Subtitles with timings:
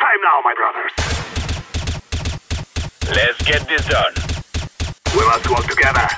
[0.00, 0.92] time now, my brothers.
[3.14, 4.14] Let's get this done.
[5.14, 6.08] We must work together.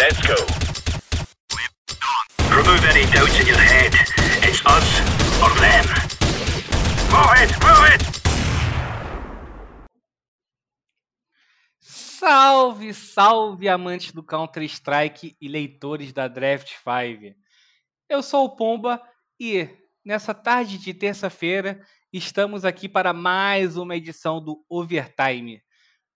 [0.00, 0.38] Let's go.
[2.48, 3.92] Remove any doubts in your head.
[4.42, 4.88] It's us
[5.42, 5.84] or them.
[7.12, 8.02] Move it, move it!
[11.80, 17.36] Salve, salve, amantes do Counter-Strike e leitores da Draft 5.
[18.08, 19.02] Eu sou o Pomba
[19.38, 19.68] e
[20.02, 21.84] nessa tarde de terça-feira
[22.16, 25.60] estamos aqui para mais uma edição do Overtime.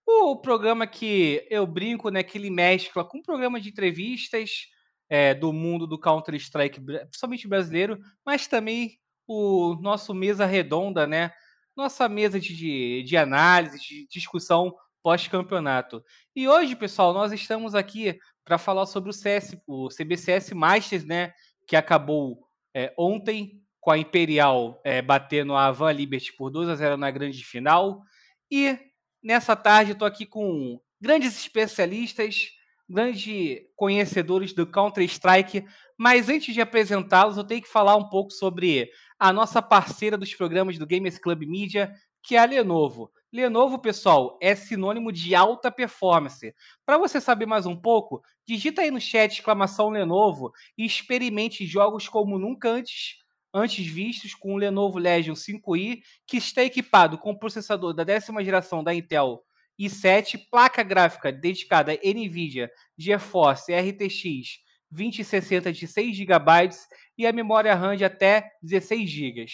[0.06, 4.68] O programa que eu brinco, né, que ele mescla com um programa de entrevistas
[5.08, 8.96] é, do mundo do Counter-Strike, principalmente brasileiro, mas também
[9.26, 11.32] o nosso mesa redonda, né?
[11.76, 14.72] Nossa mesa de, de análise, de discussão
[15.02, 16.04] pós-campeonato.
[16.34, 21.32] E hoje, pessoal, nós estamos aqui para falar sobre o CS, o CBCS Masters, né?
[21.66, 26.74] Que acabou é, ontem com a Imperial é, batendo a Van Liberty por 2 a
[26.74, 28.02] 0 na grande final.
[28.50, 28.78] E
[29.22, 32.50] nessa tarde estou aqui com grandes especialistas,
[32.88, 35.64] grandes conhecedores do Counter-Strike.
[35.96, 40.34] Mas antes de apresentá-los, eu tenho que falar um pouco sobre a nossa parceira dos
[40.34, 43.10] programas do Gamers Club Media, que é a Lenovo.
[43.30, 46.54] Lenovo, pessoal, é sinônimo de alta performance.
[46.86, 52.08] Para você saber mais um pouco, digita aí no chat exclamação Lenovo e experimente jogos
[52.08, 53.16] como nunca antes,
[53.52, 58.44] antes vistos com o Lenovo Legion 5i, que está equipado com o processador da décima
[58.44, 59.42] geração da Intel
[59.78, 64.58] i7, placa gráfica dedicada a NVIDIA GeForce RTX
[64.90, 66.70] 2060 de 6 GB
[67.16, 69.46] e a memória RAM de até 16 GB.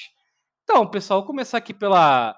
[0.63, 2.35] Então, pessoal, vou começar aqui pela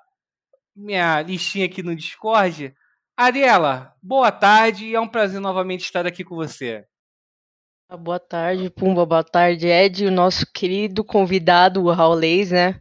[0.74, 2.74] minha listinha aqui no Discord.
[3.16, 6.84] Ariela, boa tarde é um prazer novamente estar aqui com você.
[7.88, 9.06] Boa tarde, Pumba.
[9.06, 12.80] Boa tarde, Ed, o nosso querido convidado, o Raulês, né?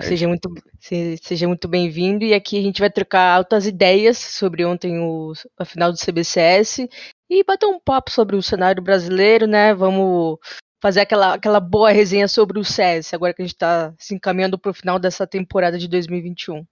[0.00, 0.48] Seja muito,
[0.80, 2.24] seja muito bem-vindo.
[2.24, 6.86] E aqui a gente vai trocar altas ideias sobre ontem o, a final do CBCS
[7.28, 9.74] e bater um papo sobre o cenário brasileiro, né?
[9.74, 10.38] Vamos
[10.80, 14.58] fazer aquela, aquela boa resenha sobre o CS, agora que a gente está se encaminhando
[14.58, 16.64] para o final dessa temporada de 2021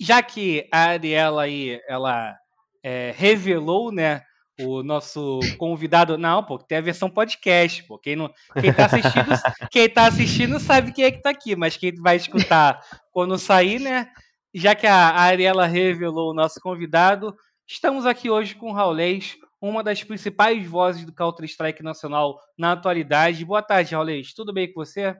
[0.00, 2.36] já que a Ariela aí, ela
[2.82, 4.22] é, revelou, né,
[4.60, 6.16] o nosso convidado.
[6.16, 7.98] Não, pô, tem a versão podcast, pô.
[7.98, 11.76] Quem, não, quem, tá, assistindo, quem tá assistindo sabe quem é que tá aqui, mas
[11.76, 12.80] quem vai escutar
[13.12, 14.08] quando sair, né?
[14.54, 17.34] Já que a Ariela revelou o nosso convidado,
[17.66, 23.44] estamos aqui hoje com o Raulês, uma das principais vozes do Counter-Strike Nacional na atualidade.
[23.44, 24.32] Boa tarde, Raulês.
[24.32, 25.16] Tudo bem com você?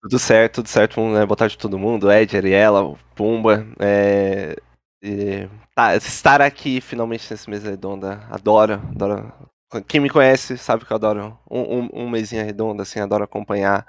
[0.00, 1.00] Tudo certo, tudo certo.
[1.00, 1.26] Né?
[1.26, 2.10] Boa tarde a todo mundo.
[2.10, 3.66] Ed, Ariela, Pumba.
[3.78, 4.56] É...
[5.02, 5.48] E...
[5.74, 8.26] Tá, estar aqui finalmente nesse mesa redonda.
[8.30, 9.32] Adoro, adoro.
[9.86, 13.86] Quem me conhece sabe que eu adoro um, um, um mesinha redonda, assim, adoro acompanhar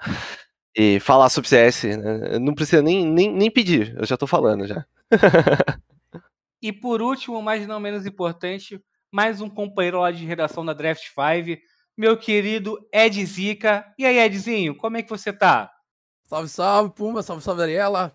[0.76, 1.84] e falar sobre CS.
[1.84, 2.38] Né?
[2.38, 4.86] Não precisa nem, nem, nem pedir, eu já tô falando já.
[6.62, 8.80] e por último, mas não menos importante,
[9.10, 11.60] mais um companheiro lá de redação da Draft 5,
[11.96, 13.84] meu querido Ed Zica.
[13.98, 15.70] E aí, Edzinho, como é que você tá?
[16.26, 18.12] Salve, salve, Pumba, salve, salve, Ariela.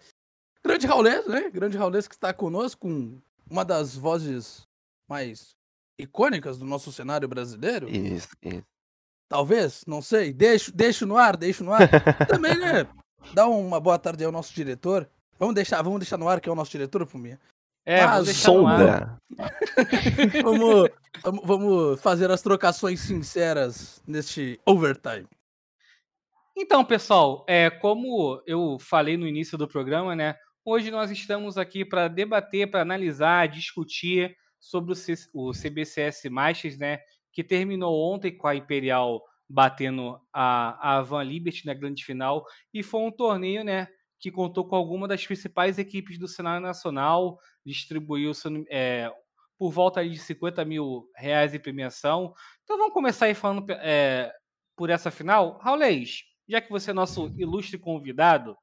[0.68, 1.50] Grande Raulês, né?
[1.50, 3.18] Grande Raulês que está conosco com
[3.50, 4.68] uma das vozes
[5.08, 5.56] mais
[5.98, 7.90] icônicas do nosso cenário brasileiro.
[7.90, 8.66] Isso, isso.
[9.30, 10.34] Talvez, não sei.
[10.34, 11.88] Deixo, deixo no ar, deixo no ar.
[12.28, 12.88] Também, né?
[13.34, 15.10] Dá uma boa tarde ao nosso diretor.
[15.40, 17.40] Vamos deixar, vamos deixar no ar que é o nosso diretor, Puminha.
[17.86, 19.18] É, Mas, sombra.
[20.44, 20.90] vamos,
[21.24, 25.28] vamos, vamos fazer as trocações sinceras neste overtime.
[26.58, 30.36] Então, pessoal, é, como eu falei no início do programa, né?
[30.70, 34.94] Hoje nós estamos aqui para debater, para analisar, discutir sobre
[35.34, 37.00] o, CBCS Masters, né?
[37.32, 42.46] Que terminou ontem com a Imperial batendo a, a Van Liberty na grande final.
[42.74, 43.88] E foi um torneio, né?
[44.20, 48.34] Que contou com alguma das principais equipes do cenário nacional, distribuiu
[48.70, 49.10] é,
[49.58, 52.34] por volta de 50 mil reais em premiação.
[52.66, 54.34] Então vamos começar aí falando é,
[54.76, 55.60] por essa final.
[55.60, 58.54] Raulês, já que você é nosso ilustre convidado,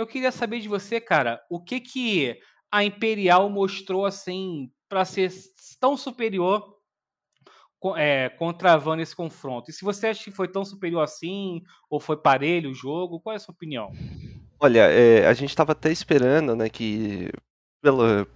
[0.00, 2.38] eu queria saber de você, cara, o que que
[2.72, 5.32] a Imperial mostrou assim para ser
[5.80, 6.76] tão superior
[7.96, 9.70] é, contra a Van nesse confronto?
[9.70, 13.32] E se você acha que foi tão superior assim, ou foi parelho o jogo, qual
[13.32, 13.92] é a sua opinião?
[14.58, 17.30] Olha, é, a gente estava até esperando, né, que
[17.82, 18.26] pelo,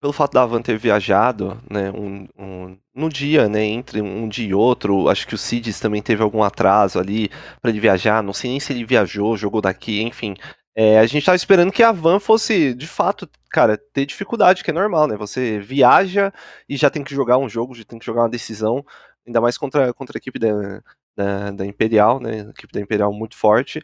[0.00, 4.48] pelo fato da Van ter viajado, né, um, um, no dia, né, entre um dia
[4.48, 7.30] e outro, acho que o Cids também teve algum atraso ali
[7.60, 10.34] para ele viajar, não sei nem se ele viajou, jogou daqui, enfim.
[10.76, 14.70] É, a gente estava esperando que a Van fosse, de fato, cara, ter dificuldade, que
[14.70, 15.16] é normal, né?
[15.16, 16.32] Você viaja
[16.68, 18.84] e já tem que jogar um jogo, já tem que jogar uma decisão,
[19.26, 20.82] ainda mais contra, contra a equipe da,
[21.16, 22.46] da, da Imperial, né?
[22.48, 23.80] A equipe da Imperial muito forte.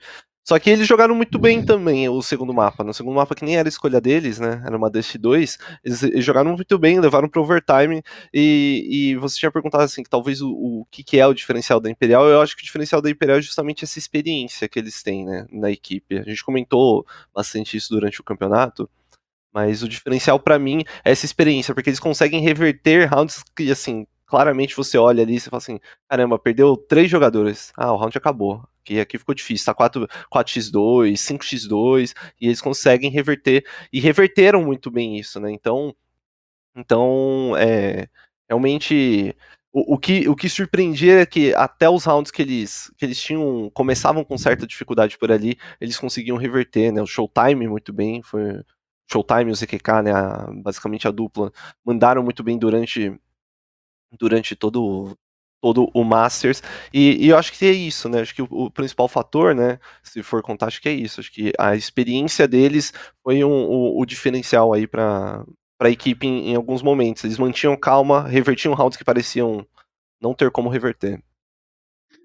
[0.50, 2.82] Só que eles jogaram muito bem também o segundo mapa.
[2.82, 4.60] No segundo mapa, que nem era escolha deles, né?
[4.66, 5.58] Era uma Dust 2.
[5.84, 8.02] Eles, eles jogaram muito bem, levaram pro overtime.
[8.34, 11.78] E, e você tinha perguntado assim, que talvez o, o que, que é o diferencial
[11.78, 12.26] da Imperial.
[12.26, 15.46] Eu acho que o diferencial da Imperial é justamente essa experiência que eles têm, né?
[15.52, 16.18] Na equipe.
[16.18, 18.90] A gente comentou bastante isso durante o campeonato.
[19.54, 24.04] Mas o diferencial para mim é essa experiência, porque eles conseguem reverter rounds que, assim,
[24.26, 27.72] claramente você olha ali e você fala assim: caramba, perdeu três jogadores.
[27.76, 28.64] Ah, o round acabou.
[28.82, 34.90] Aqui, aqui ficou difícil, tá 4, 4x2, 5x2, e eles conseguem reverter, e reverteram muito
[34.90, 35.50] bem isso, né?
[35.52, 35.94] Então,
[36.76, 38.08] então é,
[38.48, 39.36] realmente.
[39.72, 43.20] O, o, que, o que surpreendia é que até os rounds que eles, que eles
[43.22, 47.00] tinham começavam com certa dificuldade por ali, eles conseguiam reverter, né?
[47.00, 48.64] O Showtime muito bem, foi
[49.10, 50.12] Showtime e o ZQK, né?
[50.12, 51.52] A, basicamente a dupla,
[51.84, 53.16] mandaram muito bem durante
[54.18, 55.16] durante todo,
[55.60, 56.62] todo o Masters.
[56.92, 58.20] E, e, eu acho que é isso, né?
[58.20, 59.78] Acho que o, o, principal fator, né?
[60.02, 61.20] Se for contar, acho que é isso.
[61.20, 62.92] Acho que a experiência deles
[63.22, 65.44] foi um, o, o diferencial aí para
[65.78, 67.24] a equipe em, em, alguns momentos.
[67.24, 69.66] Eles mantinham calma, revertiam rounds que pareciam
[70.20, 71.22] não ter como reverter.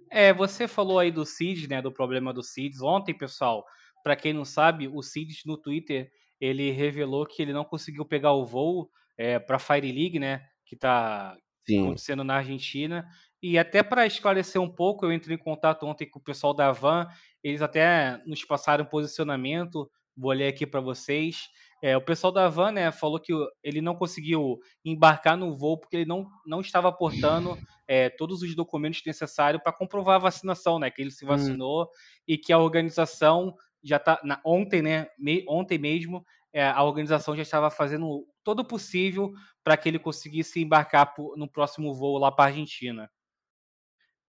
[0.10, 1.82] É, você falou aí do Cid, né?
[1.82, 2.82] Do problema do Cid.
[2.82, 3.66] Ontem, pessoal,
[4.04, 6.10] para quem não sabe, o Cid no Twitter
[6.40, 10.46] ele revelou que ele não conseguiu pegar o voo é, para Fire League, né?
[10.66, 11.36] Que tá
[11.68, 11.84] Sim.
[11.84, 13.08] acontecendo na Argentina.
[13.42, 16.72] E até para esclarecer um pouco, eu entrei em contato ontem com o pessoal da
[16.72, 17.08] Van,
[17.44, 21.48] eles até nos passaram posicionamento, vou ler aqui para vocês.
[21.82, 23.32] É, o pessoal da Van né, falou que
[23.64, 28.56] ele não conseguiu embarcar no voo porque ele não, não estava aportando é, todos os
[28.56, 30.90] documentos necessários para comprovar a vacinação, né?
[30.90, 31.28] Que ele se hum.
[31.28, 31.88] vacinou hum.
[32.28, 33.54] e que a organização
[33.84, 35.08] já está ontem, né?
[35.20, 40.00] Me, ontem mesmo é, a organização já estava fazendo todo o possível para que ele
[40.00, 43.12] conseguisse embarcar no próximo voo lá para a Argentina.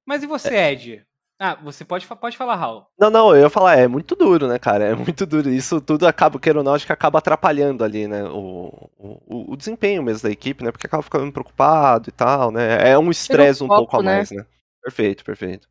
[0.06, 0.72] Mas e você, é.
[0.72, 1.06] Ed?
[1.38, 2.86] Ah, você pode, pode falar, Raul.
[2.98, 4.84] Não, não, eu ia falar, é muito duro, né, cara?
[4.84, 5.50] É muito duro.
[5.50, 8.24] Isso tudo acaba, queira ou não, acho que acaba atrapalhando ali, né?
[8.24, 10.72] O, o, o desempenho mesmo da equipe, né?
[10.72, 12.90] Porque acaba ficando preocupado e tal, né?
[12.90, 14.16] É um estresse um pouco a né?
[14.16, 14.46] mais, né?
[14.82, 15.68] Perfeito, perfeito.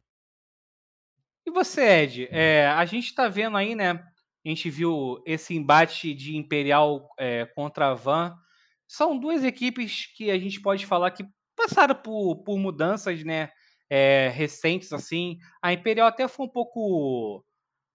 [1.47, 2.27] E você, Ed?
[2.31, 3.91] É, a gente está vendo aí, né?
[4.45, 8.35] A gente viu esse embate de Imperial é, contra a Van.
[8.87, 13.49] São duas equipes que a gente pode falar que passaram por, por mudanças, né?
[13.89, 15.37] É, recentes assim.
[15.61, 17.45] A Imperial até foi um pouco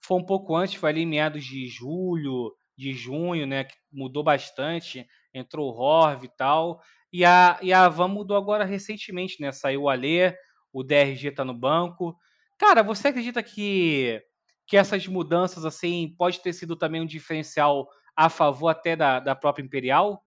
[0.02, 3.64] foi um pouco antes, foi ali em meados de julho, de junho, né?
[3.64, 5.06] Que mudou bastante.
[5.32, 6.81] Entrou o Horv e tal.
[7.12, 9.52] E a, e a Van mudou agora recentemente, né?
[9.52, 10.34] Saiu o Alê,
[10.72, 12.16] o DRG tá no banco.
[12.56, 14.22] Cara, você acredita que,
[14.66, 19.34] que essas mudanças assim pode ter sido também um diferencial a favor até da, da
[19.34, 20.25] própria Imperial?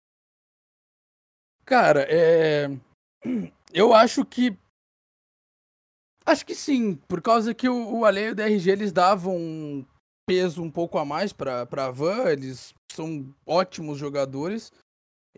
[1.65, 2.69] Cara, é...
[3.73, 4.57] eu acho que
[6.31, 9.85] acho que sim, por causa que o, o Ale e o DRG eles davam um
[10.27, 14.73] peso um pouco a mais para para Van, eles são ótimos jogadores.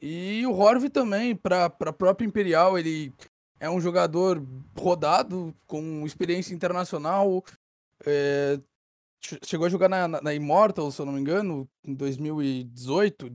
[0.01, 3.13] E o Horv também, para a própria Imperial, ele
[3.61, 4.45] é um jogador
[4.77, 7.45] rodado, com experiência internacional.
[8.05, 8.59] É,
[9.45, 13.31] chegou a jogar na, na, na, Immortal, se eu não me engano, em 2018.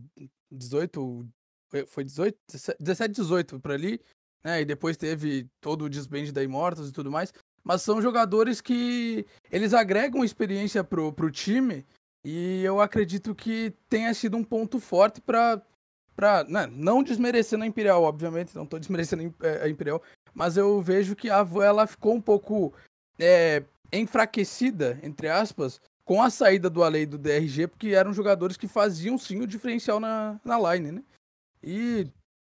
[0.51, 1.27] 18.
[1.87, 2.37] Foi 18?
[2.79, 4.01] 17, 18 por ali.
[4.43, 4.61] Né?
[4.61, 7.33] E depois teve todo o disband da Immortals e tudo mais.
[7.67, 11.85] Mas são jogadores que eles agregam experiência pro, pro time.
[12.23, 15.61] E eu acredito que tenha sido um ponto forte para
[16.15, 20.01] para né, não desmerecendo a Imperial, obviamente, não estou desmerecendo é, a Imperial,
[20.33, 22.73] mas eu vejo que a Van ela ficou um pouco
[23.19, 23.63] é,
[23.93, 29.15] enfraquecida, entre aspas, com a saída do Alei do DRG, porque eram jogadores que faziam
[29.15, 31.03] sim o diferencial na, na line, né?
[31.61, 32.07] E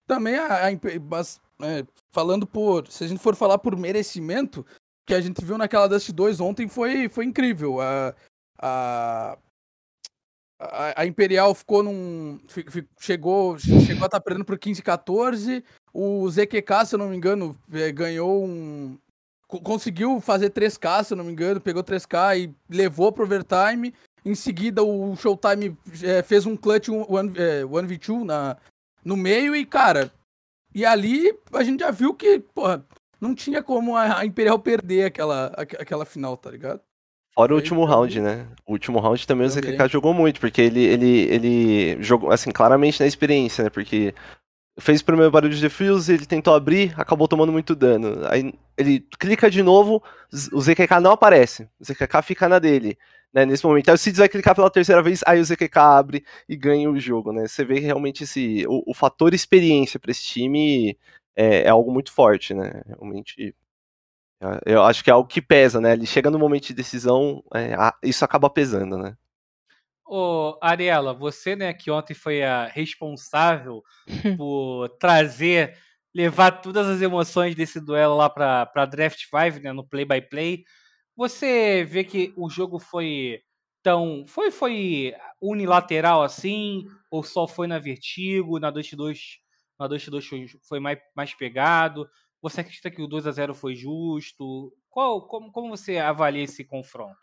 [0.06, 4.66] também a, a é, falando por, se a gente for falar por merecimento,
[5.06, 7.80] que a gente viu naquela Dust 2 ontem foi, foi incrível.
[7.80, 8.14] A,
[8.58, 9.36] a,
[11.02, 12.40] a, Imperial ficou num.
[12.98, 15.64] Chegou, chegou a estar tá perdendo por 15 14.
[15.92, 18.98] O ZQK, se eu não me engano, é, ganhou um.
[19.46, 23.94] Conseguiu fazer 3K, se eu não me engano, pegou 3K e levou pro overtime.
[24.24, 28.56] Em seguida, o Showtime é, fez um clutch 1v2 é, na,
[29.04, 30.10] no meio e, cara.
[30.74, 32.84] E ali a gente já viu que, porra,
[33.24, 36.80] não tinha como a Imperial perder aquela, aquela final, tá ligado?
[37.34, 38.46] Fora o último round, né?
[38.66, 43.00] O último round também, o ZKK jogou muito, porque ele, ele, ele jogou, assim, claramente
[43.00, 43.70] na experiência, né?
[43.70, 44.14] Porque
[44.78, 48.24] fez o primeiro barulho de defuse, ele tentou abrir, acabou tomando muito dano.
[48.28, 50.02] Aí ele clica de novo,
[50.52, 51.68] o ZKK não aparece.
[51.80, 52.96] O ZKK fica na dele,
[53.32, 53.44] né?
[53.44, 53.88] Nesse momento.
[53.88, 57.00] Aí o Cids vai clicar pela terceira vez, aí o ZKK abre e ganha o
[57.00, 57.48] jogo, né?
[57.48, 60.96] Você vê realmente esse, o, o fator experiência para esse time
[61.36, 62.82] é, é algo muito forte, né?
[62.86, 63.54] Realmente
[64.66, 65.92] Eu acho que é algo que pesa, né?
[65.92, 69.16] Ele chega no momento de decisão, é, isso acaba pesando, né?
[70.06, 73.82] Ô, Ariela, você, né, que ontem foi a responsável
[74.36, 75.78] por trazer,
[76.14, 80.64] levar todas as emoções desse duelo lá para Draft 5, né, no play by play.
[81.16, 83.40] Você vê que o jogo foi
[83.82, 89.38] tão foi foi unilateral assim ou só foi na vertigo, na 2x2,
[89.84, 92.08] na 2x2 foi mais, mais pegado?
[92.42, 94.72] Você acredita que o 2 a 0 foi justo?
[94.90, 97.16] Qual como, como você avalia esse confronto?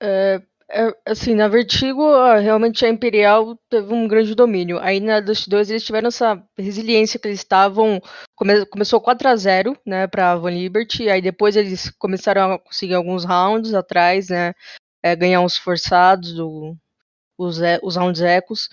[0.00, 2.02] É, é, assim, na Vertigo,
[2.40, 4.78] realmente a Imperial teve um grande domínio.
[4.78, 8.00] Aí na Dust 2 eles tiveram essa resiliência que eles estavam.
[8.34, 11.08] Come, começou 4 a 0 né, pra Van Liberty.
[11.10, 14.54] Aí depois eles começaram a conseguir alguns rounds atrás, né?
[15.02, 16.76] É, ganhar uns forçados, do,
[17.38, 18.68] os, os rounds ecos.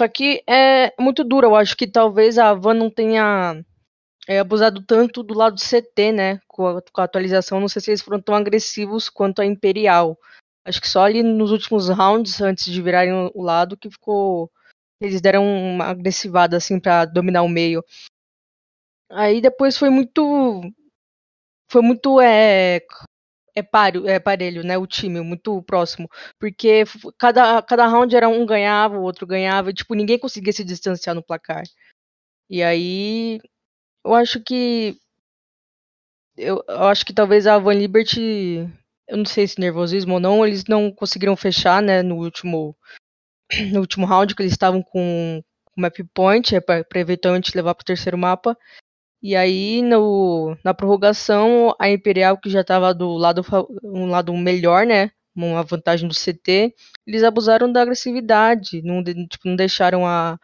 [0.00, 1.48] Só que é muito duro.
[1.48, 3.62] Eu acho que talvez a Van não tenha
[4.26, 6.40] é, abusado tanto do lado do CT, né?
[6.48, 7.60] Com a, com a atualização.
[7.60, 10.18] Não sei se eles foram tão agressivos quanto a Imperial.
[10.64, 14.50] Acho que só ali nos últimos rounds, antes de virarem o lado, que ficou.
[15.02, 17.84] Eles deram uma agressivada assim para dominar o meio.
[19.10, 20.62] Aí depois foi muito.
[21.70, 22.18] Foi muito.
[22.22, 22.80] É,
[23.54, 24.78] é, páreo, é parelho, né?
[24.78, 26.08] O time, muito próximo.
[26.38, 26.84] Porque
[27.18, 29.70] cada, cada round era um ganhava, o outro ganhava.
[29.70, 31.64] E, tipo, ninguém conseguia se distanciar no placar.
[32.48, 33.40] E aí.
[34.04, 34.96] Eu acho que.
[36.36, 38.66] Eu, eu acho que talvez a Van Liberty
[39.10, 42.76] eu não sei se nervosismo ou não, eles não conseguiram fechar, né, no último
[43.72, 45.42] no último round que eles estavam com
[45.76, 48.56] o map point, é para eventualmente levar para o terceiro mapa.
[49.22, 53.42] E aí no, na prorrogação, a Imperial que já estava do lado
[53.84, 56.74] um lado melhor, né, uma vantagem do CT,
[57.06, 60.38] eles abusaram da agressividade, não, tipo, não deixaram a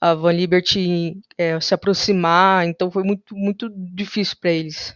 [0.00, 4.94] a Van Liberty é, se aproximar, então foi muito muito difícil para eles.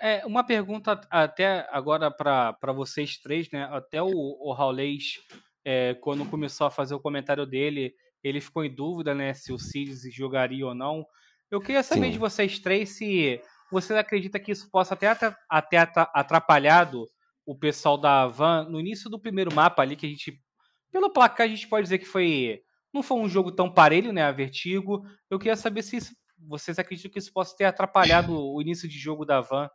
[0.00, 3.64] É, uma pergunta até agora para vocês três, né?
[3.64, 5.18] Até o, o Raulês,
[5.62, 9.34] é, quando começou a fazer o comentário dele, ele ficou em dúvida, né?
[9.34, 11.04] Se o Cids jogaria ou não.
[11.50, 12.12] Eu queria saber Sim.
[12.12, 13.40] de vocês três se
[13.70, 15.08] vocês acreditam que isso possa até,
[15.48, 15.78] até
[16.14, 17.06] atrapalhado
[17.46, 20.40] o pessoal da Van no início do primeiro mapa ali, que a gente.
[20.92, 22.62] Pelo placar, a gente pode dizer que foi.
[22.92, 24.22] Não foi um jogo tão parelho, né?
[24.22, 25.04] A Vertigo.
[25.28, 28.98] Eu queria saber se isso, vocês acreditam que isso possa ter atrapalhado o início de
[28.98, 29.68] jogo da Van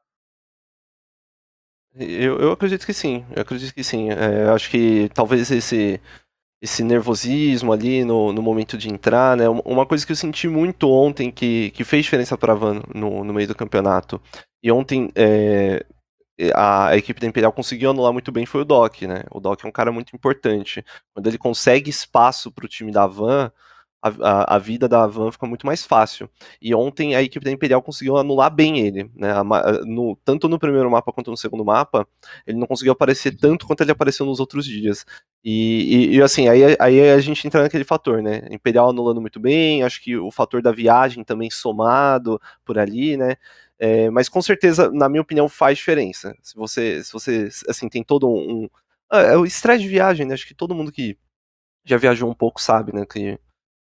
[1.97, 4.09] eu, eu acredito que sim, eu acredito que sim.
[4.09, 6.01] É, acho que talvez esse,
[6.65, 9.45] esse nervosismo ali no, no momento de entrar, né?
[9.63, 13.23] Uma coisa que eu senti muito ontem que, que fez diferença para a Van no,
[13.23, 14.19] no meio do campeonato.
[14.63, 15.85] E ontem é,
[16.55, 19.23] a, a, equipe da Imperial conseguiu anular muito bem foi o Doc, né?
[19.31, 20.83] O Doc é um cara muito importante.
[21.13, 23.51] Quando ele consegue espaço para o time da Van,
[24.21, 26.29] a, a, vida da Van fica muito mais fácil.
[26.61, 29.33] E ontem a equipe da Imperial conseguiu anular bem ele, né?
[29.85, 32.07] No, tanto no primeiro mapa quanto no segundo mapa,
[32.45, 35.05] ele não conseguiu aparecer tanto quanto ele apareceu nos outros dias.
[35.43, 38.47] E, e, e assim, aí, aí a gente entra naquele fator, né?
[38.51, 43.35] Imperial anulando muito bem, acho que o fator da viagem também somado por ali, né?
[43.79, 46.35] É, mas com certeza, na minha opinião, faz diferença.
[46.41, 48.63] Se você, se você assim, tem todo um.
[48.63, 48.69] um
[49.11, 50.33] é, é o estresse de viagem, né?
[50.33, 51.17] Acho que todo mundo que
[51.85, 53.05] já viajou um pouco sabe, né?
[53.05, 53.39] Que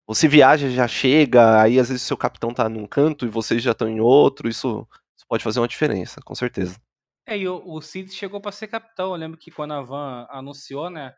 [0.08, 3.72] você viaja, já chega, aí às vezes seu capitão tá num canto e vocês já
[3.72, 6.80] estão em outro, isso, isso, pode fazer uma diferença, com certeza.
[7.26, 9.12] É, e o, o Cid chegou para ser capitão.
[9.12, 11.16] Eu lembro que quando a Van anunciou, né?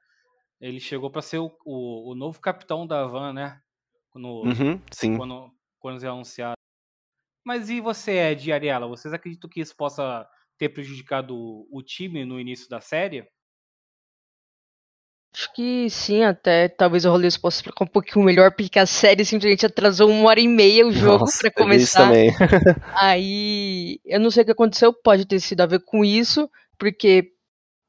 [0.61, 3.59] Ele chegou para ser o, o, o, novo capitão da Van, né?
[4.13, 5.17] No, uhum, sim.
[5.17, 6.55] Quando, quando eles anunciaram.
[7.43, 8.87] Mas e você, Ed e Ariela?
[8.87, 10.27] Vocês acreditam que isso possa
[10.57, 13.27] ter prejudicado o, o time no início da série?
[15.35, 19.25] Acho que sim, até talvez o Rolês possa explicar um pouquinho melhor, porque a série
[19.25, 22.07] simplesmente atrasou uma hora e meia o jogo para começar.
[22.07, 22.31] Também.
[22.95, 26.49] Aí, eu não sei o que aconteceu, pode ter sido a ver com isso,
[26.79, 27.33] porque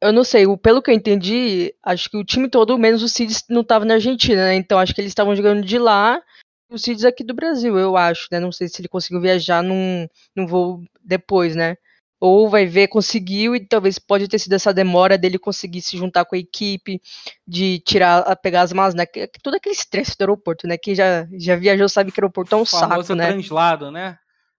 [0.02, 3.44] eu não sei, pelo que eu entendi, acho que o time todo, menos o Cids,
[3.48, 4.56] não estava na Argentina, né?
[4.56, 6.20] Então acho que eles estavam jogando de lá
[6.68, 8.40] e o Cids aqui do Brasil, eu acho, né?
[8.40, 11.76] Não sei se ele conseguiu viajar num, num voo depois, né?
[12.20, 16.24] Ou vai ver, conseguiu e talvez pode ter sido essa demora dele conseguir se juntar
[16.24, 17.00] com a equipe,
[17.46, 19.04] de tirar, pegar as malas, né?
[19.42, 20.78] Todo aquele estresse do aeroporto, né?
[20.78, 23.32] Quem já, já viajou sabe que o aeroporto é um saco, né?
[23.32, 24.18] translado, né?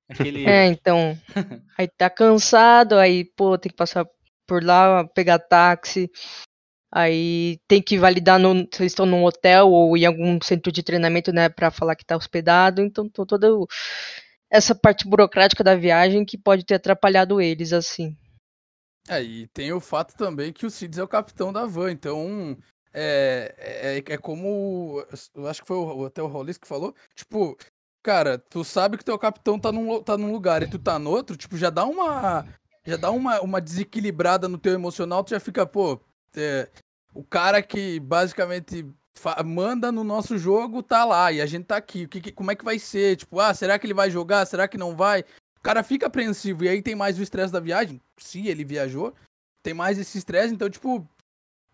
[0.09, 0.45] Aquele...
[0.45, 1.17] É, então,
[1.77, 4.05] aí tá cansado, aí, pô, tem que passar
[4.45, 6.09] por lá, pegar táxi,
[6.89, 10.81] aí tem que validar no, se eles estão num hotel ou em algum centro de
[10.81, 13.67] treinamento, né, para falar que tá hospedado, então tô todo
[14.49, 18.15] essa parte burocrática da viagem que pode ter atrapalhado eles, assim.
[19.09, 22.57] É, e tem o fato também que o Cids é o capitão da van, então
[22.93, 25.05] é, é, é como.
[25.33, 26.93] Eu acho que foi o, até o Rollis que falou.
[27.15, 27.57] Tipo,
[28.03, 31.09] cara, tu sabe que teu capitão tá num, tá num lugar e tu tá no
[31.09, 32.45] outro, tipo, já dá uma.
[32.85, 35.99] Já dá uma, uma desequilibrada no teu emocional, tu já fica, pô,
[36.35, 36.69] é,
[37.13, 38.85] o cara que basicamente
[39.45, 42.03] manda no nosso jogo tá lá e a gente tá aqui.
[42.03, 43.15] O que, que, como é que vai ser?
[43.17, 44.45] Tipo, ah, será que ele vai jogar?
[44.45, 45.21] Será que não vai?
[45.57, 48.01] O cara fica apreensivo e aí tem mais o estresse da viagem.
[48.17, 49.13] Se ele viajou,
[49.63, 50.53] tem mais esse estresse.
[50.53, 51.07] Então, tipo,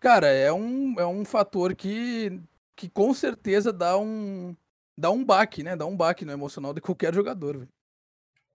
[0.00, 2.40] cara, é um, é um fator que,
[2.74, 4.56] que com certeza dá um,
[4.96, 5.76] dá um baque, né?
[5.76, 7.68] Dá um baque no emocional de qualquer jogador.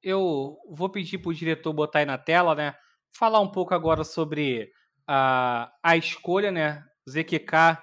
[0.02, 2.76] Eu vou pedir pro diretor botar aí na tela, né?
[3.16, 4.72] Falar um pouco agora sobre
[5.08, 6.86] a, a escolha, né?
[7.10, 7.78] ZQK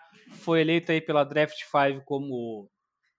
[0.46, 2.70] foi eleito aí pela Draft 5 como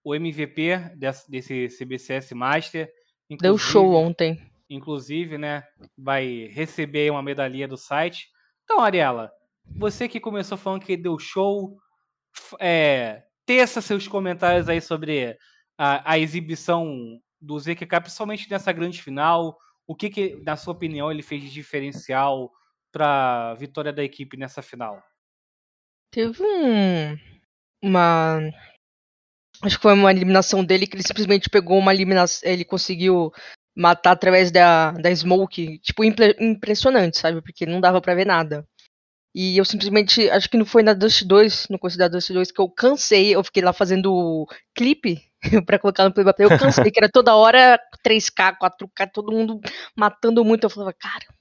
[0.01, 2.89] o MVP desse, desse CBCS Master.
[3.41, 4.41] Deu show ontem.
[4.69, 5.63] Inclusive, né?
[5.97, 8.29] Vai receber uma medalha do site.
[8.63, 9.29] Então, Ariela,
[9.65, 11.77] você que começou falando que deu show,
[12.61, 15.37] é, teça seus comentários aí sobre
[15.77, 19.57] a, a exibição do ZQK, principalmente nessa grande final.
[19.85, 22.49] O que, que, na sua opinião, ele fez de diferencial
[22.89, 25.03] para a vitória da equipe nessa final?
[26.11, 27.17] Teve um.
[27.83, 28.39] Uma.
[29.61, 32.49] Acho que foi uma eliminação dele que ele simplesmente pegou uma eliminação.
[32.49, 33.31] Ele conseguiu
[33.75, 35.79] matar através da, da smoke.
[35.79, 37.41] Tipo, impressionante, sabe?
[37.41, 38.65] Porque não dava para ver nada.
[39.35, 42.59] E eu simplesmente, acho que não foi na Dust 2, no da Dust 2, que
[42.59, 45.21] eu cansei, eu fiquei lá fazendo clipe
[45.63, 49.59] pra colocar no play Eu cansei, que era toda hora 3K, 4K, todo mundo
[49.95, 50.63] matando muito.
[50.63, 51.36] Eu falava, cara.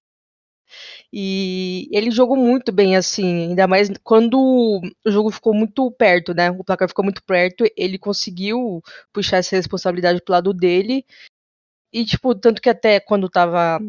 [1.12, 6.50] E ele jogou muito bem, assim, ainda mais quando o jogo ficou muito perto, né?
[6.50, 8.82] O placar ficou muito perto, ele conseguiu
[9.12, 11.04] puxar essa responsabilidade pro lado dele.
[11.92, 13.80] E, tipo, tanto que até quando tava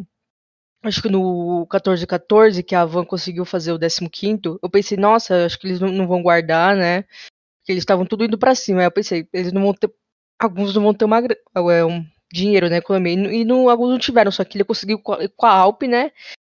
[0.84, 5.60] acho que no 14-14, que a Van conseguiu fazer o 15, eu pensei, nossa, acho
[5.60, 7.04] que eles não, vão guardar, né?
[7.04, 8.82] Porque eles estavam tudo indo para cima.
[8.82, 9.92] Aí eu pensei, eles não vão ter.
[10.40, 12.78] Alguns não vão ter uma, é, um dinheiro, né?
[12.78, 13.14] Economia.
[13.14, 16.12] E, não, alguns não tiveram, só que ele conseguiu com a Alp, né?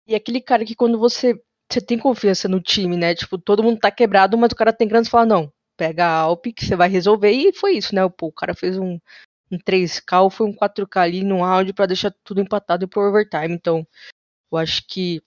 [0.08, 1.41] E aquele cara que quando você.
[1.72, 3.15] Você tem confiança no time, né?
[3.15, 6.17] Tipo, todo mundo tá quebrado, mas o cara tem grana e fala, não, pega a
[6.20, 7.31] Alp que você vai resolver.
[7.31, 8.01] E foi isso, né?
[8.10, 9.00] Pô, o cara fez um,
[9.49, 13.08] um 3K ou foi um 4K ali no áudio para deixar tudo empatado e pro
[13.08, 13.54] overtime.
[13.54, 13.88] Então,
[14.52, 15.21] eu acho que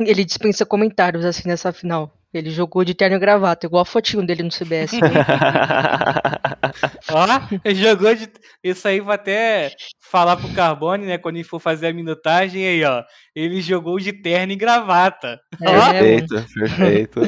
[0.00, 2.12] ele dispensa comentários assim nessa final.
[2.32, 4.92] Ele jogou de terno e gravata, igual a fotinho dele no CBS.
[7.10, 7.26] Ó,
[7.64, 8.30] ele jogou de.
[8.62, 11.18] Isso aí vai até falar pro Carbone, né?
[11.18, 13.02] Quando ele for fazer a minutagem aí, ó.
[13.34, 15.40] Ele jogou de terno e gravata.
[15.60, 17.20] É, perfeito, perfeito.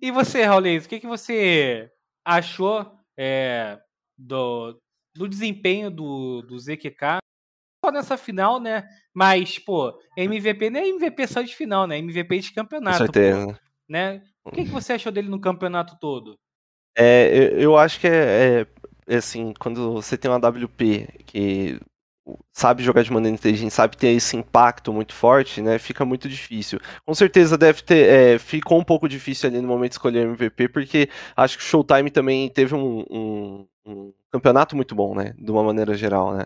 [0.00, 1.90] E você, Raulês, o que, que você
[2.24, 3.76] achou é,
[4.16, 4.78] do,
[5.16, 7.18] do desempenho do, do ZQK
[7.84, 8.84] só nessa final, né?
[9.12, 11.98] Mas, pô, MVP não é MVP só de final, né?
[11.98, 12.98] MVP de campeonato.
[12.98, 13.46] Com certeza.
[13.46, 13.54] Pô,
[13.88, 14.22] né?
[14.44, 16.38] O que, que você achou dele no campeonato todo?
[16.96, 18.66] É, eu, acho que é,
[19.08, 21.80] é, assim, quando você tem uma WP que
[22.52, 25.78] sabe jogar de maneira inteligente, sabe ter esse impacto muito forte, né?
[25.78, 26.78] Fica muito difícil.
[27.04, 30.68] Com certeza deve ter, é, ficou um pouco difícil ali no momento de escolher MVP,
[30.68, 35.34] porque acho que o Showtime também teve um, um, um campeonato muito bom, né?
[35.38, 36.44] De uma maneira geral, né?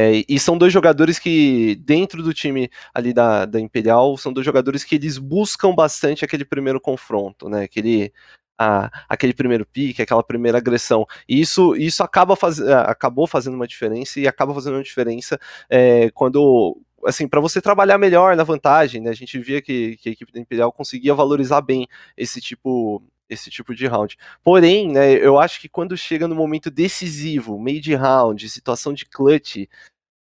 [0.00, 4.44] É, e são dois jogadores que, dentro do time ali da, da Imperial, são dois
[4.44, 7.64] jogadores que eles buscam bastante aquele primeiro confronto, né?
[7.64, 8.12] Aquele,
[8.56, 11.04] a, aquele primeiro pique, aquela primeira agressão.
[11.28, 15.36] E isso, isso acaba faz, acabou fazendo uma diferença e acaba fazendo uma diferença
[15.68, 16.80] é, quando.
[17.04, 19.10] Assim, para você trabalhar melhor na vantagem, né?
[19.10, 23.50] A gente via que, que a equipe da Imperial conseguia valorizar bem esse tipo esse
[23.50, 24.16] tipo de round.
[24.42, 29.04] Porém, né, eu acho que quando chega no momento decisivo, meio de round, situação de
[29.06, 29.66] clutch,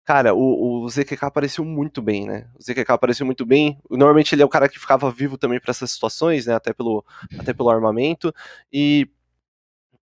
[0.04, 2.48] cara, o, o ZQK apareceu muito bem, né?
[2.54, 3.78] O ZQK apareceu muito bem.
[3.90, 6.54] Normalmente ele é o cara que ficava vivo também para essas situações, né?
[6.54, 7.04] Até pelo,
[7.38, 8.32] até pelo armamento.
[8.72, 9.08] E,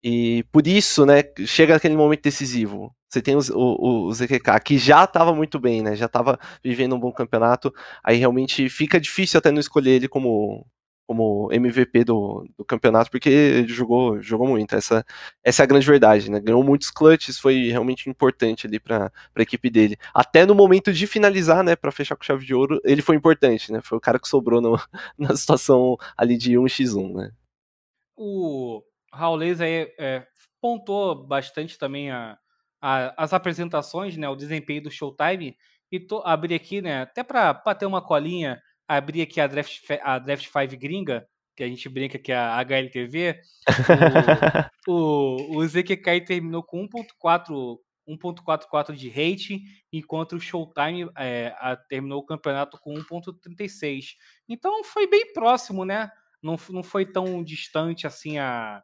[0.03, 2.95] e por isso, né, chega aquele momento decisivo.
[3.09, 5.97] Você tem o, o, o ZQK, que já estava muito bem, né?
[5.97, 7.73] Já estava vivendo um bom campeonato.
[8.03, 10.67] Aí realmente fica difícil até não escolher ele como,
[11.07, 14.75] como MVP do, do campeonato, porque ele jogou, jogou muito.
[14.75, 15.05] Essa,
[15.43, 16.41] essa é a grande verdade, né?
[16.41, 19.97] Ganhou muitos clutches, foi realmente importante ali para a equipe dele.
[20.15, 23.71] Até no momento de finalizar, né, para fechar com chave de ouro, ele foi importante,
[23.73, 23.81] né?
[23.83, 24.79] Foi o cara que sobrou no,
[25.19, 27.31] na situação ali de 1x1, né?
[28.17, 30.27] O Raulês aí é,
[31.27, 32.39] bastante também a,
[32.81, 35.57] a, as apresentações, né, o desempenho do Showtime,
[35.93, 40.19] e tô, abri aqui, né, até para ter uma colinha abrir aqui a Draft, a
[40.19, 43.41] Draft 5 gringa, que a gente brinca que é a HLTV,
[44.89, 51.77] o, o, o ZQK terminou com 1.4 1.44 de rating, enquanto o Showtime é, a,
[51.77, 54.17] terminou o campeonato com 1.36.
[54.49, 56.11] Então foi bem próximo, né?
[56.43, 58.83] Não, não foi tão distante assim a,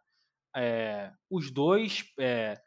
[0.56, 2.04] é, os dois.
[2.18, 2.60] É,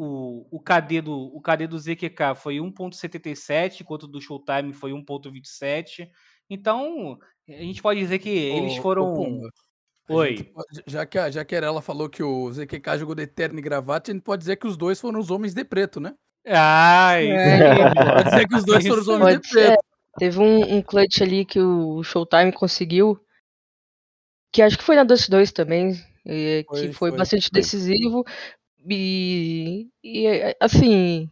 [0.00, 4.92] o, o, KD do, o KD do ZQK foi 1.77, enquanto o do Showtime foi
[4.92, 6.08] 1.27.
[6.48, 9.12] Então, a gente pode dizer que eles foram.
[9.12, 9.50] Ô,
[10.10, 10.44] Oi.
[10.54, 13.62] Pode, já, que a, já que ela falou que o ZQK jogou de terno e
[13.62, 16.14] gravata, a gente pode dizer que os dois foram os homens de preto, né?
[16.46, 17.94] Ah, isso É.
[17.94, 19.84] Pode dizer que os dois foram os homens Pode de preto.
[20.16, 23.20] Teve um, um clutch ali que o Showtime conseguiu,
[24.52, 25.92] que acho que foi na 2-2 também,
[26.24, 27.18] eh, que Foi, foi, foi.
[27.18, 28.24] bastante decisivo.
[28.90, 31.30] E, e, assim,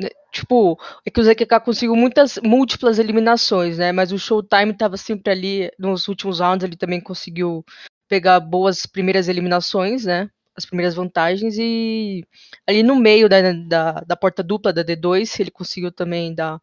[0.00, 3.92] né, tipo, é que o ZQK conseguiu muitas múltiplas eliminações, né?
[3.92, 7.64] Mas o Showtime estava sempre ali nos últimos rounds, ele também conseguiu
[8.08, 10.30] pegar boas primeiras eliminações, né?
[10.56, 12.24] As primeiras vantagens e
[12.66, 16.60] ali no meio da, da, da porta dupla da D2, ele conseguiu também dar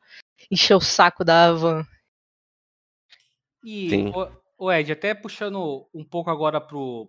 [0.49, 1.86] encher o saco da Avan.
[3.63, 6.60] E, o, o Ed, até puxando um pouco agora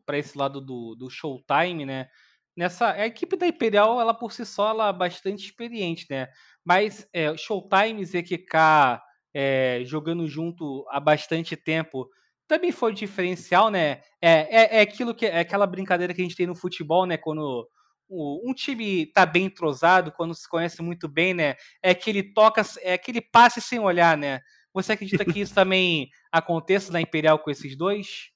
[0.05, 2.09] para esse lado do, do Showtime, né?
[2.57, 6.29] Nessa, a equipe da Imperial, ela por si só, ela é bastante experiente, né?
[6.65, 9.01] Mas é, Showtime ZQK
[9.35, 12.09] é, jogando junto há bastante tempo
[12.47, 14.03] também foi diferencial, né?
[14.21, 17.17] É, é, é aquilo que é aquela brincadeira que a gente tem no futebol, né?
[17.17, 17.67] Quando
[18.09, 21.57] o- um time tá bem entrosado, quando se conhece muito bem, né?
[21.83, 24.41] É que ele toca, é aquele passe sem olhar, né?
[24.75, 28.31] Você acredita que isso também aconteça na Imperial com esses dois?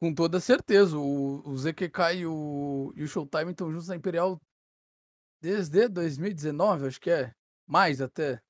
[0.00, 0.96] Com toda certeza.
[0.96, 4.40] O, o ZQK e o, e o Showtime estão juntos na Imperial
[5.42, 7.32] desde 2019, acho que é.
[7.66, 8.40] Mais até.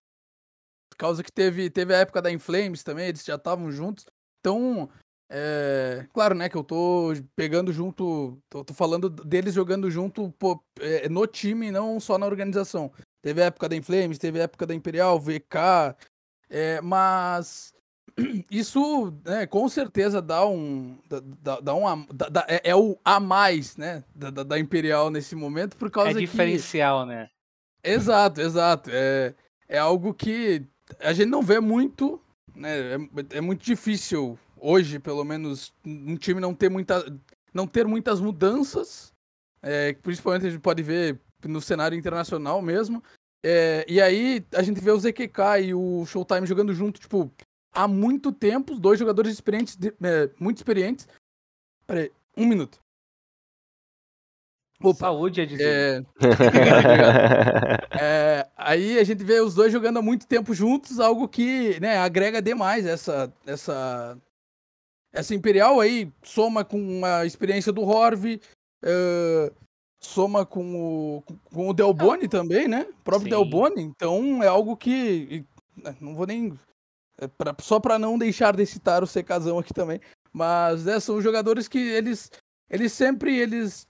[0.91, 4.05] Por causa que teve, teve a época da Inflames também, eles já estavam juntos.
[4.41, 4.91] Então,
[5.31, 10.63] é, claro, né, que eu tô pegando junto, tô, tô falando deles jogando junto pô,
[10.81, 12.93] é, no time, não só na organização.
[13.23, 15.95] Teve a época da Inflames, teve a época da Imperial, VK,
[16.49, 17.73] é, mas
[18.51, 20.97] isso, né, com certeza dá um,
[21.43, 25.77] dá, dá, um dá- é, é o a mais, né, da, da- Imperial nesse momento,
[25.77, 27.29] por causa É que diferencial, né?
[27.83, 28.91] Exato, exato.
[28.93, 29.35] É,
[29.69, 30.63] é algo que
[31.01, 32.21] a gente não vê muito,
[32.55, 32.95] né?
[32.95, 37.03] É, é muito difícil hoje, pelo menos, um time não ter muita,
[37.55, 39.13] não ter muitas mudanças.
[39.63, 43.03] é, principalmente a gente pode ver no cenário internacional mesmo.
[43.43, 47.33] É, e aí a gente vê o ZQK e o Showtime jogando junto, tipo,
[47.73, 51.09] há muito tempo, os dois jogadores experientes, de- é, muito experientes.
[51.87, 52.79] Peraí, um minuto.
[54.83, 56.07] Opa, Saúde, é dizer.
[58.01, 61.79] é, é, aí a gente vê os dois jogando há muito tempo juntos, algo que
[61.81, 64.17] né, agrega demais essa, essa,
[65.13, 68.41] essa Imperial aí, soma com a experiência do Horv,
[68.83, 69.53] é,
[70.01, 72.87] soma com o, com o Delboni também, né?
[73.01, 73.37] O próprio Sim.
[73.37, 75.45] Delboni, então é algo que.
[75.77, 76.59] né, Não vou nem.
[77.21, 80.01] É pra- só para não deixar de citar o Secazão aqui também.
[80.33, 82.31] Mas né, são jogadores que eles.
[82.69, 83.37] Eles sempre.
[83.37, 83.87] Eles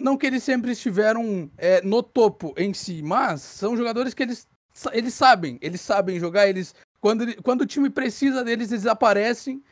[0.00, 4.48] não que eles sempre estiveram é, no topo em si, mas são jogadores que eles,
[4.92, 9.62] eles sabem, eles sabem jogar, eles quando, quando o time precisa deles, eles aparecem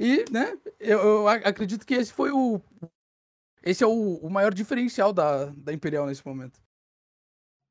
[0.00, 2.60] e, né, eu, eu ac- acredito que esse foi o
[3.62, 6.60] esse é o, o maior diferencial da, da Imperial nesse momento.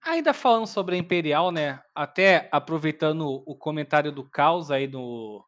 [0.05, 1.81] Ainda falando sobre a Imperial, né?
[1.95, 5.43] Até aproveitando o comentário do Caos aí no,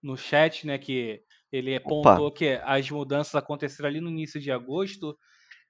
[0.00, 0.78] no chat, né?
[0.78, 5.18] Que ele apontou que as mudanças aconteceram ali no início de agosto.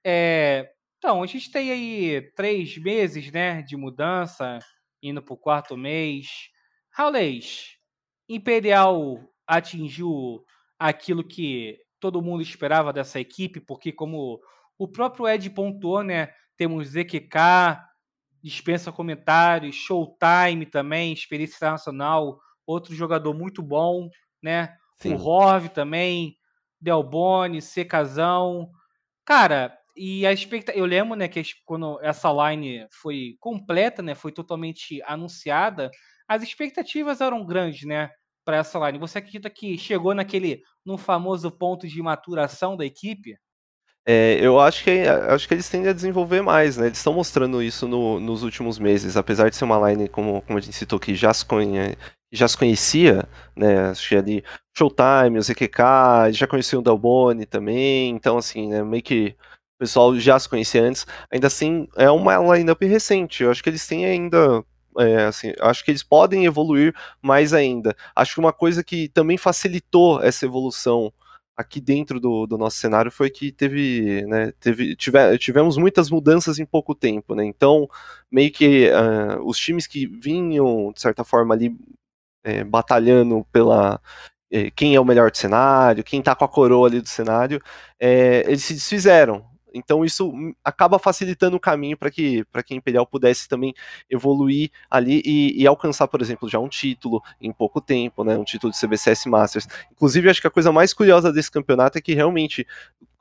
[0.05, 3.63] É, então, a gente tem aí três meses, né?
[3.63, 4.59] De mudança,
[5.01, 6.27] indo para o quarto mês.
[6.91, 7.77] Raulês,
[8.29, 10.45] Imperial atingiu
[10.77, 14.39] aquilo que todo mundo esperava dessa equipe, porque como
[14.77, 16.31] o próprio Ed pontuou, né?
[16.55, 17.88] Temos ZQK,
[18.43, 24.09] dispensa comentários, Showtime também, experiência internacional, outro jogador muito bom,
[24.41, 24.75] né?
[24.97, 25.13] Sim.
[25.15, 26.37] O Horv também,
[26.79, 28.69] Delboni, Secazão.
[29.25, 30.79] Cara, e a expectativa.
[30.79, 34.15] Eu lembro, né, que quando essa line foi completa, né?
[34.15, 35.91] Foi totalmente anunciada,
[36.27, 38.09] as expectativas eram grandes, né?
[38.45, 38.99] Para essa line.
[38.99, 40.63] Você acredita que chegou naquele.
[40.85, 43.37] no famoso ponto de maturação da equipe?
[44.11, 46.87] É, eu acho que, acho que eles tendem a desenvolver mais, né?
[46.87, 50.57] Eles estão mostrando isso no- nos últimos meses, apesar de ser uma line, como, como
[50.57, 51.95] a gente citou, que já se, conhe-
[52.31, 53.89] já se conhecia, né?
[53.91, 54.43] Acho que ali
[54.75, 58.83] Showtime, o ZQK, já conhecia o Delboni também, então assim, né?
[58.83, 59.35] Meio que
[59.75, 61.05] o pessoal já se conhecia antes.
[61.31, 63.43] Ainda assim, é uma lineup recente.
[63.43, 64.63] Eu acho que eles têm ainda.
[64.97, 67.95] é, assim, acho que eles podem evoluir mais ainda.
[68.15, 71.13] Acho que uma coisa que também facilitou essa evolução
[71.59, 76.57] aqui dentro do, do nosso cenário foi que teve, né, teve, tive, tivemos muitas mudanças
[76.57, 77.43] em pouco tempo, né?
[77.45, 77.85] Então,
[78.31, 81.75] meio que uh, os times que vinham, de certa forma, ali
[82.45, 83.99] é, batalhando pela
[84.51, 87.61] é, quem é o melhor do cenário, quem tá com a coroa ali do cenário,
[87.99, 89.45] é, eles se desfizeram.
[89.73, 90.31] Então isso
[90.63, 93.73] acaba facilitando o caminho para que que a Imperial pudesse também
[94.09, 98.37] evoluir ali e, e, alcançar, por exemplo, já um título em pouco tempo, né?
[98.37, 99.67] Um título de CBCS Masters.
[99.91, 102.65] Inclusive, acho que a coisa mais curiosa desse campeonato é que realmente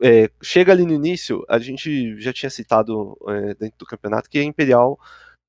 [0.02, 4.38] é, chega ali no início, a gente já tinha citado é, dentro do campeonato que
[4.38, 4.98] a Imperial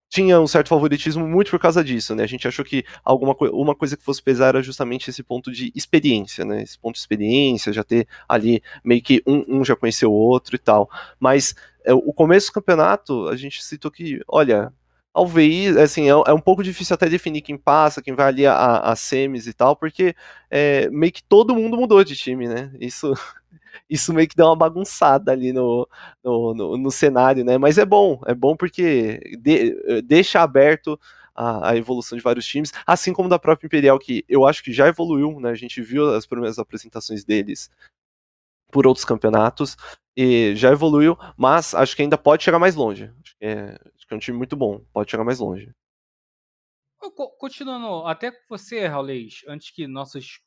[0.10, 2.24] tinha um certo favoritismo muito por causa disso, né?
[2.24, 5.52] A gente achou que alguma co uma coisa que fosse pesar era justamente esse ponto
[5.52, 6.64] de experiência, né?
[6.64, 10.56] Esse ponto de experiência, já ter ali meio que um, um já conheceu o outro
[10.56, 10.90] e tal.
[11.20, 11.54] Mas
[11.86, 14.74] é, o começo do campeonato, a gente citou que, olha,
[15.14, 18.80] talvez, assim, é, é, um pouco difícil até definir quem passa, quem vai ali a,
[18.80, 20.16] a semis e tal, porque
[20.50, 22.72] é, meio que todo mundo mudou de time, né?
[22.80, 23.14] Isso
[23.90, 25.88] isso meio que dá uma bagunçada ali no,
[26.24, 27.58] no, no, no cenário, né?
[27.58, 31.00] Mas é bom, é bom porque de, deixa aberto
[31.36, 34.74] a, a, evolução de vários times, assim como da própria Imperial, que eu acho que
[34.74, 35.50] já evoluiu, né?
[35.50, 37.70] A gente viu as primeiras apresentações deles
[38.72, 39.76] por outros campeonatos
[40.16, 43.12] e já evoluiu, mas acho que ainda pode chegar mais longe.
[43.42, 45.72] É, que é um time muito bom, pode chegar mais longe.
[47.38, 50.42] Continuando, até com você, Raulês, antes que nossos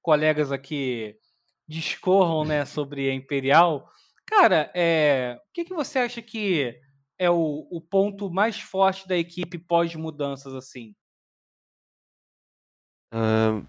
[0.00, 1.18] colegas aqui
[1.66, 3.90] discorram né, sobre a Imperial.
[4.24, 6.80] Cara, é, o que, que você acha que
[7.18, 10.94] é o, o ponto mais forte da equipe pós-mudanças assim?
[13.12, 13.66] Uh,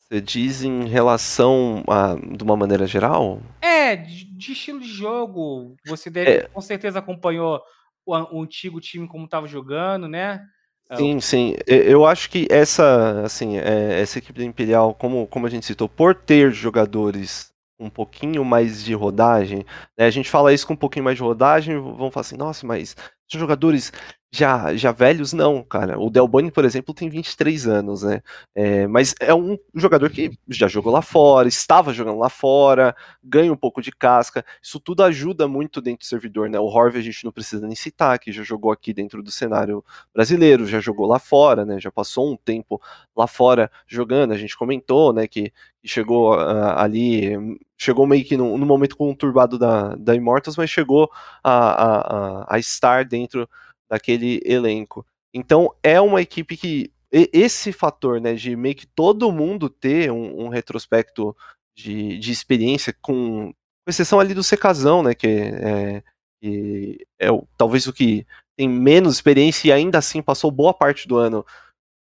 [0.00, 3.40] você diz em relação a de uma maneira geral?
[3.60, 5.76] É, de, de estilo de jogo.
[5.86, 6.48] Você deve, é.
[6.48, 7.62] com certeza acompanhou
[8.08, 10.44] o, o antigo time como estava jogando, né?
[10.90, 11.54] É sim, sim.
[11.66, 15.88] Eu acho que essa, assim, é, essa equipe da Imperial, como, como a gente citou,
[15.88, 19.64] por ter jogadores um pouquinho mais de rodagem,
[19.96, 22.66] né, a gente fala isso com um pouquinho mais de rodagem, vão falar assim, nossa,
[22.66, 22.96] mas
[23.30, 23.92] são jogadores
[24.30, 25.98] já, já velhos, não, cara.
[25.98, 28.22] O Delboni, por exemplo, tem 23 anos, né?
[28.54, 33.50] É, mas é um jogador que já jogou lá fora, estava jogando lá fora, ganha
[33.50, 34.44] um pouco de casca.
[34.62, 36.60] Isso tudo ajuda muito dentro do servidor, né?
[36.60, 39.82] O Horve a gente não precisa nem citar, que já jogou aqui dentro do cenário
[40.14, 41.80] brasileiro, já jogou lá fora, né?
[41.80, 42.80] Já passou um tempo
[43.16, 44.32] lá fora jogando.
[44.32, 45.52] A gente comentou, né, que
[45.84, 47.32] chegou uh, ali,
[47.78, 51.10] chegou meio que no, no, momento conturbado da, da Immortals, mas chegou
[51.42, 53.48] a, a, a, a estar dentro
[53.90, 55.04] daquele elenco.
[55.32, 60.44] Então é uma equipe que esse fator, né, de meio que todo mundo ter um,
[60.44, 61.34] um retrospecto
[61.76, 66.02] de, de experiência, com, com exceção ali do Secazão, né, que é,
[66.40, 71.08] que é o, talvez o que tem menos experiência e ainda assim passou boa parte
[71.08, 71.46] do ano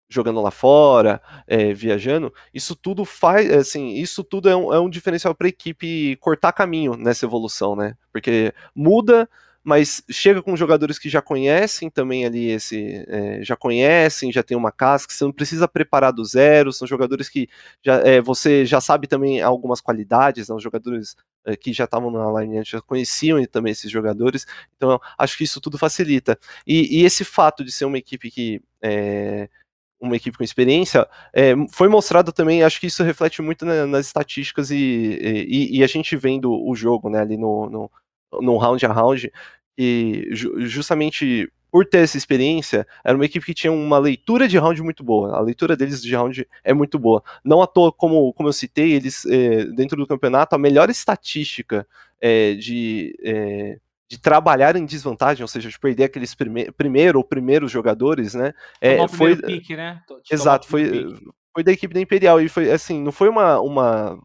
[0.09, 4.91] jogando lá fora, é, viajando, isso tudo faz, assim, isso tudo é um, é um
[4.91, 7.97] diferencial para a equipe cortar caminho nessa evolução, né?
[8.13, 9.27] Porque muda
[9.65, 13.05] mas chega com jogadores que já conhecem também ali esse.
[13.07, 17.29] É, já conhecem, já tem uma casca, você não precisa preparar do zero, são jogadores
[17.29, 17.49] que
[17.83, 22.11] já, é, você já sabe também algumas qualidades, né, os jogadores é, que já estavam
[22.11, 24.47] na line já conheciam também esses jogadores,
[24.77, 26.39] então acho que isso tudo facilita.
[26.67, 28.61] E, e esse fato de ser uma equipe que.
[28.83, 29.49] É,
[30.01, 34.07] uma equipe com experiência, é, foi mostrado também, acho que isso reflete muito na, nas
[34.07, 37.91] estatísticas e, e, e, a gente vendo o jogo, né, ali no, no,
[38.41, 39.33] no round a round,
[39.77, 44.83] e justamente por ter essa experiência, era uma equipe que tinha uma leitura de round
[44.83, 45.35] muito boa.
[45.35, 47.23] A leitura deles de round é muito boa.
[47.43, 51.87] Não à toa, como, como eu citei, eles, é, dentro do campeonato, a melhor estatística
[52.21, 57.25] é, de, é, de trabalhar em desvantagem, ou seja, de perder aqueles prime primeiro ou
[57.25, 58.53] primeiros jogadores, né?
[58.79, 59.99] É, foi, pique, né?
[60.31, 61.07] Exato, foi,
[61.55, 62.39] foi da equipe da Imperial.
[62.39, 64.23] E foi assim, não foi uma, uma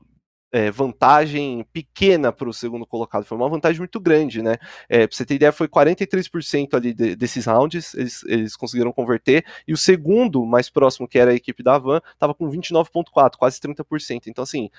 [0.51, 4.57] é, vantagem pequena para o segundo colocado, foi uma vantagem muito grande, né?
[4.88, 9.45] É, pra você ter ideia, foi 43% ali de, desses rounds, eles, eles conseguiram converter,
[9.67, 13.60] e o segundo, mais próximo, que era a equipe da Van, estava com 29,4%, quase
[13.60, 14.27] 30%.
[14.27, 14.69] Então, assim,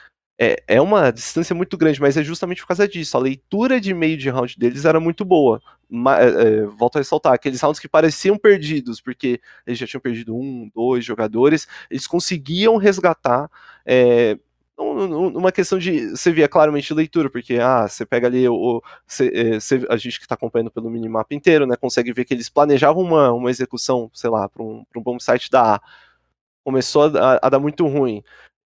[0.40, 3.16] é, é uma distância muito grande, mas é justamente por causa disso.
[3.16, 5.60] A leitura de meio de round deles era muito boa.
[6.18, 10.36] É, é volto a ressaltar, aqueles rounds que pareciam perdidos, porque eles já tinham perdido
[10.36, 13.50] um, dois jogadores, eles conseguiam resgatar.
[13.84, 14.38] É,
[14.78, 19.60] numa questão de você via claramente leitura, porque ah, você pega ali o, você, é,
[19.60, 23.02] você, a gente que está acompanhando pelo minimapa inteiro, né, consegue ver que eles planejavam
[23.02, 25.80] uma, uma execução, sei lá, para um, um bom site da A.
[26.64, 28.22] Começou a, a dar muito ruim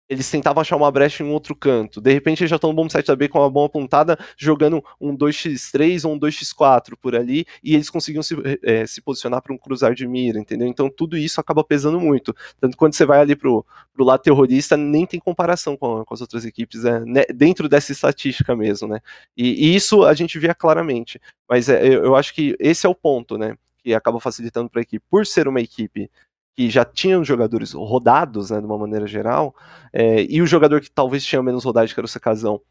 [0.08, 2.00] eles tentavam achar uma brecha em um outro canto.
[2.00, 4.82] De repente eles já estão no bom site da B com uma bomba apontada, jogando
[5.00, 9.52] um 2x3 ou um 2x4 por ali, e eles conseguiam se, é, se posicionar para
[9.52, 10.68] um cruzar de mira, entendeu?
[10.68, 12.34] Então tudo isso acaba pesando muito.
[12.60, 16.20] Tanto quando você vai ali pro, pro lado terrorista, nem tem comparação com, com as
[16.20, 19.00] outras equipes, é, né, dentro dessa estatística mesmo, né?
[19.36, 21.20] E, e, isso a gente via claramente.
[21.48, 23.56] Mas é, eu, eu acho que esse é o ponto, né?
[23.82, 25.04] Que acaba facilitando para a equipe.
[25.10, 26.10] Por ser uma equipe
[26.56, 29.54] que já tinham jogadores rodados, né, de uma maneira geral,
[29.92, 32.62] é, e o jogador que talvez tinha menos rodagem, que era o Secazão,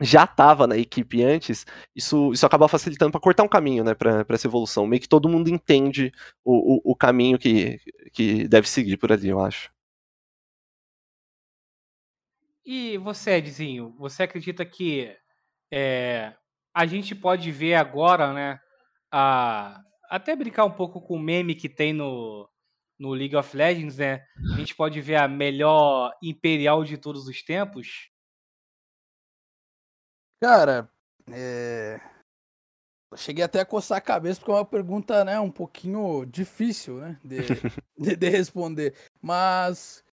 [0.00, 4.24] já estava na equipe antes, isso, isso acaba facilitando para cortar um caminho, né, para
[4.30, 4.86] essa evolução.
[4.86, 6.10] Meio que todo mundo entende
[6.42, 7.78] o, o, o, caminho que,
[8.10, 9.70] que deve seguir por ali, eu acho.
[12.64, 15.14] E você, Edzinho, você acredita que
[15.70, 16.32] é,
[16.72, 18.60] a gente pode ver agora, né,
[19.12, 19.78] a,
[20.08, 22.48] até brincar um pouco com o meme que tem no,
[23.00, 24.26] no League of Legends, né?
[24.52, 28.10] A gente pode ver a melhor Imperial de todos os tempos?
[30.38, 30.90] Cara,
[31.32, 31.98] é...
[33.16, 37.18] cheguei até a coçar a cabeça porque é uma pergunta, né, um pouquinho difícil, né,
[37.24, 37.38] de,
[37.98, 38.94] de, de responder.
[39.20, 40.04] Mas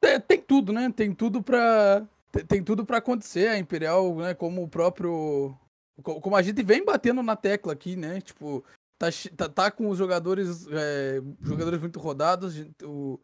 [0.00, 0.92] tem, tem, tudo, né?
[0.92, 3.48] Tem tudo para tem, tem, tudo para acontecer.
[3.48, 5.56] A Imperial, né, como o próprio
[6.02, 8.20] como a gente vem batendo na tecla aqui, né?
[8.20, 8.64] Tipo,
[8.98, 13.20] tá, tá, tá com os jogadores é, jogadores muito rodados, o,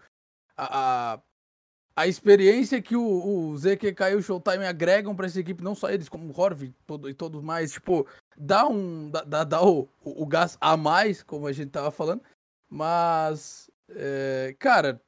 [0.57, 1.21] a, a
[2.01, 5.91] a experiência que o, o ZQK e o Showtime agregam para essa equipe, não só
[5.91, 8.07] eles, como o Horv todo, e todos mais, tipo,
[8.37, 9.11] dá um.
[9.11, 12.23] dá, dá o, o, gás a mais, como a gente tava falando.
[12.71, 13.71] Mas.
[13.91, 15.01] É, cara.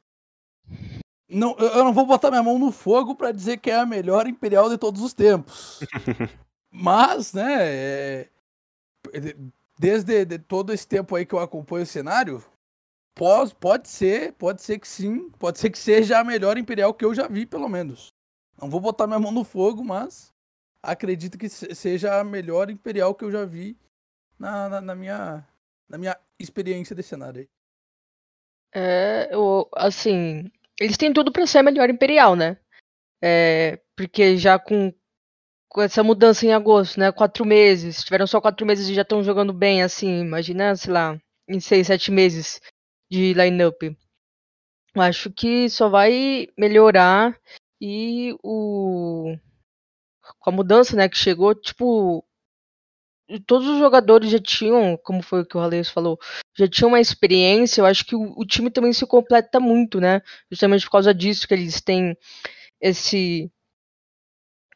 [1.29, 4.27] Não, eu não vou botar minha mão no fogo para dizer que é a melhor
[4.27, 5.81] Imperial de todos os tempos.
[6.71, 7.57] Mas, né.
[7.59, 8.29] É,
[9.83, 12.43] desde de todo esse tempo aí que eu acompanho o cenário,
[13.15, 17.05] Pode, pode ser, pode ser que sim, pode ser que seja a melhor Imperial que
[17.05, 18.09] eu já vi, pelo menos.
[18.61, 20.33] Não vou botar minha mão no fogo, mas
[20.83, 23.77] acredito que seja a melhor Imperial que eu já vi
[24.39, 25.47] na, na, na minha,
[25.89, 27.49] na minha experiência de cenário aí.
[28.75, 32.57] É, eu, assim, eles têm tudo para ser a melhor Imperial, né?
[33.23, 34.93] É, porque já com,
[35.73, 37.11] com essa mudança em agosto, né?
[37.11, 41.19] Quatro meses, tiveram só quatro meses e já estão jogando bem, assim, imagina, sei lá,
[41.49, 42.61] em seis, sete meses
[43.11, 43.83] de lineup.
[44.95, 47.39] Acho que só vai melhorar
[47.81, 49.35] e o
[50.39, 52.25] com a mudança, né, que chegou, tipo,
[53.47, 56.19] todos os jogadores já tinham, como foi o que o Raleigh falou,
[56.57, 57.81] já tinham uma experiência.
[57.81, 60.21] Eu acho que o, o, time também se completa muito, né?
[60.51, 62.17] Justamente por causa disso que eles têm
[62.81, 63.51] esse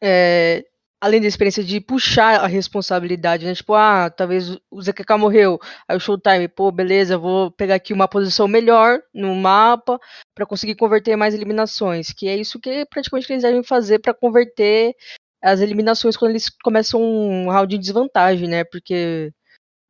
[0.01, 0.65] é,
[1.01, 3.53] além da experiência de puxar a responsabilidade, né?
[3.53, 8.07] Tipo, ah, talvez o ZKK morreu, aí o Showtime, pô, beleza, vou pegar aqui uma
[8.07, 9.99] posição melhor no mapa
[10.33, 14.95] para conseguir converter mais eliminações, que é isso que praticamente eles devem fazer para converter
[15.41, 18.63] as eliminações quando eles começam um round de desvantagem, né?
[18.63, 19.31] Porque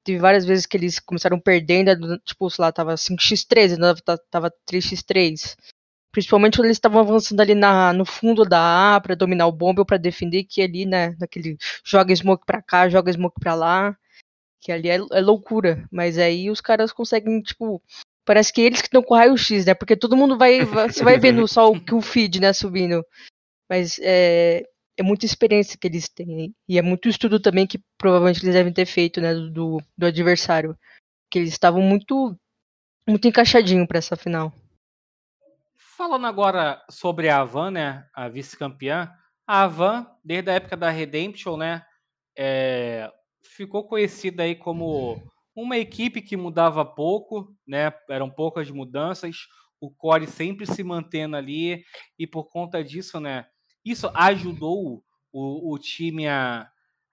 [0.04, 3.78] teve várias vezes que eles começaram perdendo, tipo, sei lá, tava 5x3,
[4.30, 5.56] tava 3x3.
[6.12, 9.80] Principalmente quando eles estavam avançando ali na, no fundo da A para dominar o bombe
[9.80, 13.96] ou para defender, que ali, né, naquele joga smoke pra cá, joga smoke pra lá,
[14.62, 15.88] que ali é, é loucura.
[15.91, 17.82] Mas aí os caras conseguem, tipo,
[18.26, 19.74] parece que eles que estão com raio-x, né?
[19.74, 23.06] Porque todo mundo vai, você vai vendo só o que o feed, né, subindo.
[23.70, 24.63] Mas é,
[24.98, 26.54] é muita experiência que eles têm.
[26.67, 30.78] E é muito estudo também que provavelmente eles devem ter feito, né, do, do adversário.
[31.32, 32.36] Que eles estavam muito,
[33.08, 34.54] muito encaixadinho para essa final.
[35.97, 39.12] Falando agora sobre a Avan, né, a vice-campeã,
[39.47, 41.83] a Avan, desde a época da Redemption, né,
[42.38, 43.12] é,
[43.43, 45.19] ficou conhecida aí como
[45.55, 49.47] uma equipe que mudava pouco, né, eram poucas mudanças,
[49.81, 51.83] o core sempre se mantendo ali,
[52.19, 53.47] e por conta disso, né,
[53.83, 56.69] isso ajudou o, o time a,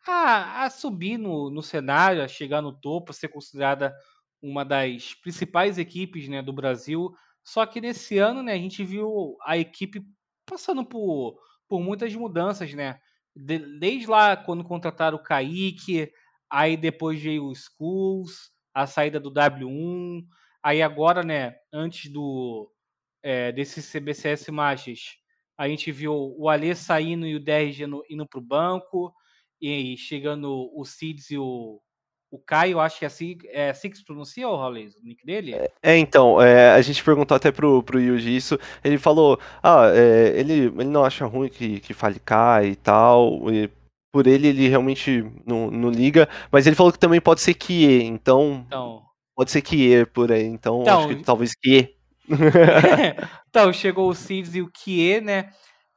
[0.06, 3.94] a, a subir no, no cenário, a chegar no topo, a ser considerada
[4.42, 7.14] uma das principais equipes né, do Brasil,
[7.44, 10.02] só que nesse ano, né, a gente viu a equipe
[10.46, 12.98] passando por, por muitas mudanças, né?
[13.36, 16.10] De, desde lá quando contrataram o Kaique,
[16.50, 20.24] aí depois veio o Schools, a saída do W1,
[20.62, 22.70] aí agora, né, antes do
[23.22, 25.00] é, desse CBCS Machas,
[25.56, 29.14] a gente viu o Alê saindo e o DRG indo para o banco,
[29.60, 31.80] e chegando o Cids e o,
[32.34, 35.24] o Caio, acho que é assim, é assim que se pronuncia, o Raulês, o nick
[35.24, 35.54] dele?
[35.54, 39.88] É, é então, é, a gente perguntou até pro, pro Yuji isso, ele falou, ah,
[39.94, 43.70] é, ele, ele não acha ruim que, que fale Kai e tal, e
[44.12, 48.02] por ele ele realmente não, não liga, mas ele falou que também pode ser Kie,
[48.02, 49.02] então, então...
[49.36, 51.94] pode ser Kie por aí, então, então acho que talvez Kie.
[53.48, 55.50] então, chegou o Cids e o Kie, né?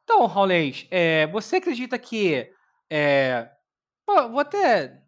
[0.04, 2.48] Então, Raulês, é, você acredita que,
[2.92, 3.50] é,
[4.06, 5.07] vou até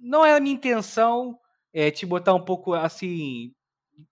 [0.00, 1.38] não é a minha intenção
[1.72, 3.52] é, te botar um pouco assim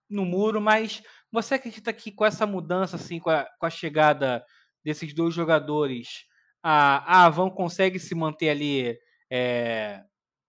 [0.09, 4.45] no muro, mas você acredita que com essa mudança, assim, com a, com a chegada
[4.83, 6.25] desses dois jogadores,
[6.63, 8.97] a, a Avon consegue se manter ali
[9.29, 10.03] é,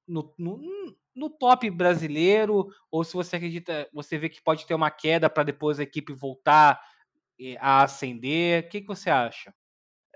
[0.06, 0.60] no, no,
[1.14, 2.68] no, top brasileiro?
[2.90, 6.12] Ou se você acredita, você vê que pode ter uma queda para depois a equipe
[6.12, 6.80] voltar
[7.40, 8.64] é, a ascender?
[8.64, 9.52] O que, que você acha?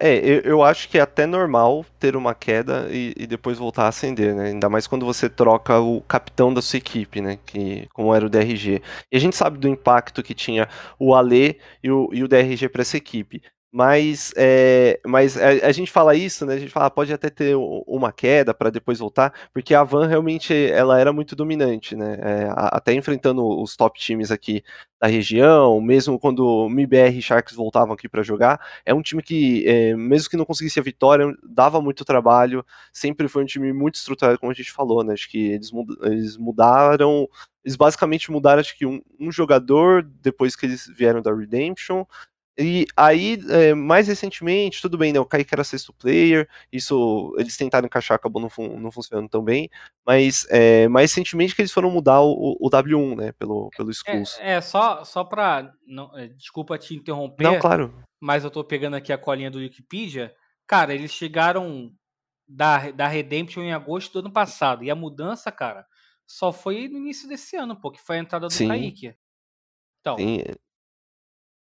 [0.05, 3.85] É, eu, eu acho que é até normal ter uma queda e, e depois voltar
[3.85, 4.47] a acender, né?
[4.49, 7.39] Ainda mais quando você troca o capitão da sua equipe, né?
[7.47, 8.83] Que, como era o DRG.
[9.13, 12.69] E a gente sabe do impacto que tinha o Ale e o, e o DRG
[12.69, 13.43] para essa equipe.
[13.75, 16.57] Mas, é, mas a, a, gente fala isso, né?
[16.57, 20.07] A gente fala, ah, pode até ter uma queda para depois voltar, porque a Van
[20.07, 22.19] realmente ela era muito dominante, né?
[22.21, 24.63] É, até enfrentando os top times aqui
[25.01, 29.23] da região, mesmo quando o MIBR e Sharks voltavam aqui para jogar, é um time
[29.23, 32.63] que, é, mesmo que não conseguisse a vitória, dava muito trabalho,
[32.93, 35.15] sempre foi um time muito estruturado, como a gente falou, né?
[35.15, 35.71] Acho que eles,
[36.03, 37.27] eles mudaram,
[37.65, 42.05] eles basicamente mudaram, acho que um, um jogador depois que eles vieram da Redemption,
[42.59, 45.19] e aí, é, mais recentemente, tudo bem, né?
[45.19, 49.43] O Kaique era sexto player, isso eles tentaram encaixar, acabou não, fun não funcionando tão
[49.43, 49.71] bem,
[50.07, 53.33] mas é, mais recentemente que eles foram mudar o, o W1, né?
[53.33, 54.39] Pelo, pelo Skulls.
[54.39, 55.73] É, é, só, só pra.
[55.87, 57.45] Não, é, desculpa te interromper.
[57.45, 57.95] Não, claro.
[58.21, 60.35] Mas eu tô pegando aqui a colinha do Wikipedia.
[60.67, 61.91] Cara, eles chegaram
[62.47, 64.85] da, da Redemption em agosto do ano passado.
[64.85, 65.87] E a mudança, cara,
[66.27, 68.69] só foi no início desse ano, pô, que foi a entrada do Sim.
[68.69, 69.15] Kaique.
[70.01, 70.43] Então, Sim,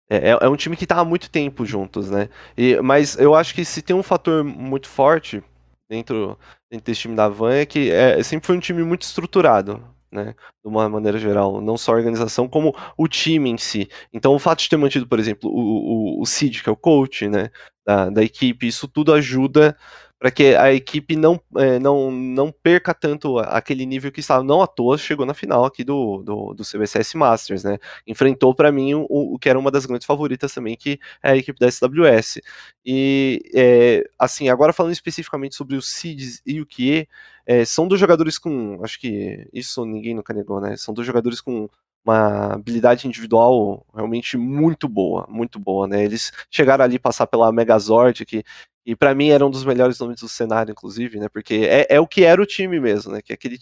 [0.10, 2.30] é, é, é um time que tá há muito tempo juntos, né?
[2.58, 5.44] E, mas eu acho que se tem um fator muito forte
[5.90, 6.38] dentro,
[6.72, 10.36] dentro desse time da Van é que é, sempre foi um time muito estruturado, né?
[10.64, 11.62] De uma maneira geral.
[11.62, 13.90] Não só a organização, como o time em si.
[14.12, 16.78] Então o fato de ter mantido, por exemplo, o, o, o Cid, que é o
[16.78, 17.50] coach, né?
[17.86, 19.78] Da, da equipe, isso tudo ajuda
[20.24, 24.42] para que a equipe não, é, não, não perca tanto aquele nível que estava.
[24.42, 27.78] Não à toa chegou na final aqui do, do, do CBCS Masters, né?
[28.08, 31.36] Enfrentou para mim o, o, que era uma das grandes favoritas também, que é a
[31.36, 32.40] equipe da SWS.
[32.86, 37.06] E, é, assim, agora falando especificamente sobre o Cids e o Kie,
[37.46, 38.80] é, são dois jogadores com.
[38.82, 40.78] Acho que isso ninguém nunca negou, né?
[40.78, 41.70] São dois jogadores com
[42.06, 46.04] uma habilidade individual realmente muito boa, muito boa, né?
[46.04, 48.44] Eles chegaram ali passar pela Megazord, que
[48.86, 51.30] e para mim era um dos melhores nomes do cenário, inclusive, né?
[51.30, 53.22] Porque é, é o que era o time mesmo, né?
[53.22, 53.58] Que é aquele,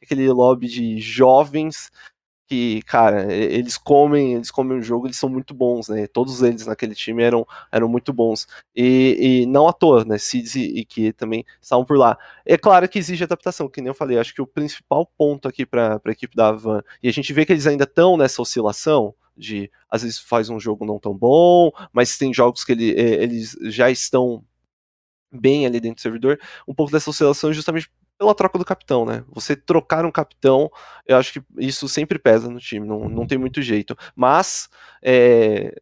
[0.00, 1.90] aquele lobby de jovens
[2.50, 6.08] que, cara, eles comem, eles comem o jogo, eles são muito bons, né?
[6.08, 8.48] Todos eles naquele time eram, eram muito bons.
[8.74, 10.18] E, e não à toa, né?
[10.18, 12.18] Cids e, e que também estavam por lá.
[12.44, 15.64] É claro que exige adaptação, que nem eu falei, acho que o principal ponto aqui
[15.64, 19.14] para a equipe da Van, e a gente vê que eles ainda estão nessa oscilação,
[19.36, 23.56] de às vezes faz um jogo não tão bom, mas tem jogos que ele, eles
[23.62, 24.44] já estão
[25.30, 27.88] bem ali dentro do servidor, um pouco dessa oscilação justamente
[28.20, 29.24] pela troca do capitão, né?
[29.28, 30.70] Você trocar um capitão,
[31.06, 33.96] eu acho que isso sempre pesa no time, não, não tem muito jeito.
[34.14, 34.68] Mas,
[35.02, 35.74] é,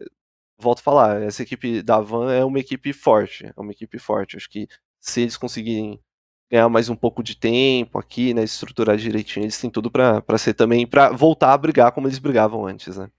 [0.56, 4.36] volto a falar, essa equipe da Van é uma equipe forte, é uma equipe forte.
[4.36, 4.68] Acho que
[5.00, 6.00] se eles conseguirem
[6.48, 10.54] ganhar mais um pouco de tempo aqui, né, estruturar direitinho, eles têm tudo para ser
[10.54, 13.10] também, para voltar a brigar como eles brigavam antes, né?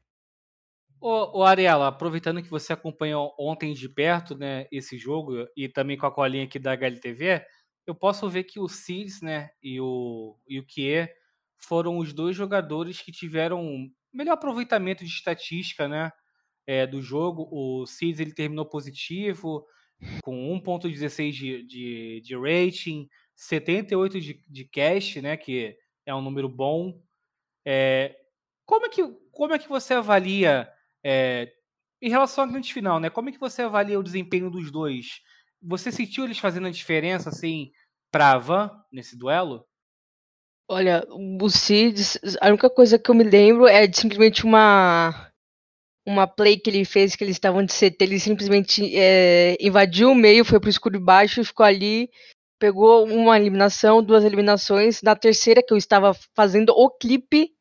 [1.02, 5.98] Ô, ô Ariela, aproveitando que você acompanhou ontem de perto, né, esse jogo e também
[5.98, 7.42] com a colinha aqui da HLTV,
[7.90, 11.10] eu posso ver que o Cids, né, e o, e o Kie
[11.58, 16.12] foram os dois jogadores que tiveram melhor aproveitamento de estatística, né,
[16.68, 17.48] é, do jogo.
[17.52, 19.66] O Cids, ele terminou positivo,
[20.24, 25.76] com 1.16 de, de, de rating, 78 de, de cash, né, que
[26.06, 27.02] é um número bom.
[27.66, 28.16] É,
[28.66, 30.72] como, é que, como é que você avalia
[31.04, 31.52] é,
[32.02, 33.10] em relação à grande final, né?
[33.10, 35.22] Como é que você avalia o desempenho dos dois?
[35.62, 37.72] Você sentiu eles fazendo a diferença, assim,
[38.12, 39.66] pra Van nesse duelo?
[40.68, 42.00] Olha, o Cid,
[42.40, 45.30] a única coisa que eu me lembro é de simplesmente uma
[46.06, 50.16] uma play que ele fez que eles estavam de CT, ele simplesmente é, invadiu o
[50.16, 52.10] meio, foi pro escuro baixo e ficou ali,
[52.60, 57.52] pegou uma eliminação, duas eliminações, na terceira que eu estava fazendo o clipe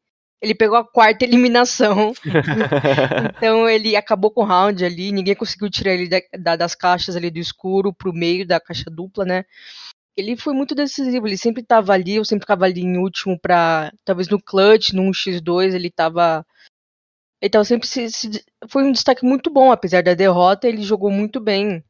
[0.40, 2.12] ele pegou a quarta eliminação.
[3.36, 5.10] então ele acabou com o round ali.
[5.10, 8.88] Ninguém conseguiu tirar ele da, da, das caixas ali do escuro pro meio da caixa
[8.90, 9.44] dupla, né?
[10.16, 11.26] Ele foi muito decisivo.
[11.26, 12.16] Ele sempre tava ali.
[12.16, 13.92] Eu sempre ficava ali em último pra.
[14.04, 16.46] Talvez no clutch, no 1x2, ele tava.
[17.40, 17.88] Ele tava sempre.
[17.88, 20.68] Se, se, foi um destaque muito bom, apesar da derrota.
[20.68, 21.84] Ele jogou muito bem.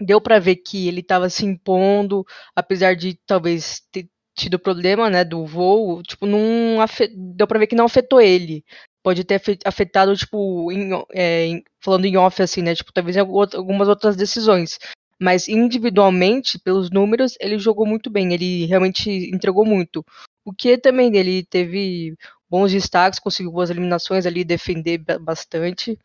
[0.00, 2.24] Deu para ver que ele tava se impondo,
[2.56, 7.12] apesar de talvez ter tido problema, né, do voo, tipo, não afet...
[7.14, 8.64] deu pra ver que não afetou ele.
[9.02, 13.20] Pode ter afetado, tipo, em, é, em, falando em off, assim, né, tipo, talvez em
[13.20, 14.78] algumas outras decisões.
[15.20, 20.04] Mas individualmente, pelos números, ele jogou muito bem, ele realmente entregou muito.
[20.44, 22.16] O que também ele teve
[22.48, 25.98] bons destaques, conseguiu boas eliminações ali, defender bastante.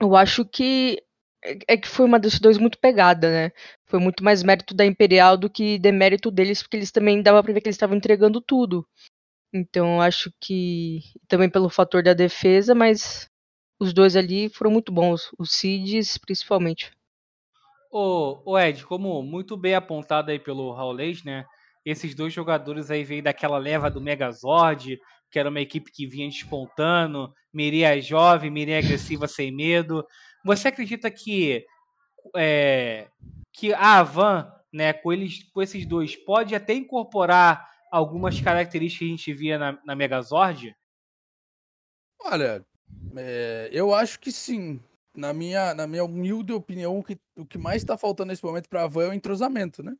[0.00, 1.02] Eu acho que
[1.44, 3.52] é, é que foi uma decisão muito pegada, né?
[3.90, 7.52] Foi muito mais mérito da Imperial do que demérito deles, porque eles também dava pra
[7.52, 8.86] ver que eles estavam entregando tudo.
[9.52, 13.28] Então acho que também pelo fator da defesa, mas
[13.80, 16.92] os dois ali foram muito bons, os Cids principalmente.
[17.90, 21.44] Ô, ô Ed, como muito bem apontado aí pelo Raulês, né?
[21.84, 25.00] Esses dois jogadores aí veio daquela leva do Megazord,
[25.32, 30.06] que era uma equipe que vinha despontando, Miria jovem, Miria agressiva sem medo.
[30.44, 31.64] Você acredita que
[32.36, 33.08] é,
[33.52, 39.04] que a Avan, né, com, eles, com esses dois, pode até incorporar algumas características que
[39.04, 40.74] a gente via na, na Megazord?
[42.22, 42.64] Olha,
[43.16, 44.80] é, eu acho que sim.
[45.12, 48.68] Na minha, na minha humilde opinião, o que, o que mais está faltando nesse momento
[48.68, 49.96] para a Van é o entrosamento, né?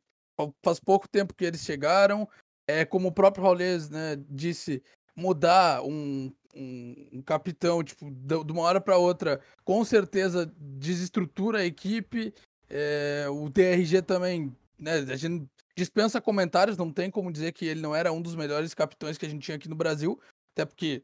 [0.63, 2.27] Faz pouco tempo que eles chegaram.
[2.65, 4.81] É, como o próprio Raulês né, disse,
[5.13, 11.65] mudar um, um, um capitão, tipo, de, uma hora para outra, com certeza desestrutura a
[11.65, 12.33] equipe.
[12.69, 14.99] É, o TRG também, né?
[14.99, 18.73] A gente dispensa comentários, não tem como dizer que ele não era um dos melhores
[18.73, 20.19] capitães que a gente tinha aqui no Brasil,
[20.53, 21.03] até porque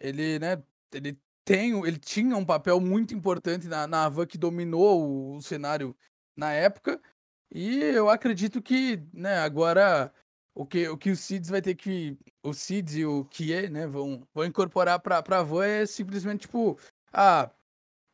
[0.00, 0.62] ele, né,
[0.92, 5.42] ele tem, ele tinha um papel muito importante na, na Havan que dominou o, o,
[5.42, 5.96] cenário
[6.36, 7.00] na época.
[7.50, 10.12] E eu acredito que, né, agora
[10.54, 13.86] o que o que o Cids vai ter que o Cids e o Kie, né,
[13.86, 16.78] vão vão incorporar para para Havan é simplesmente tipo,
[17.12, 17.50] ah,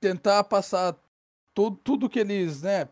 [0.00, 0.96] tentar passar
[1.54, 2.88] tudo tudo que eles, né,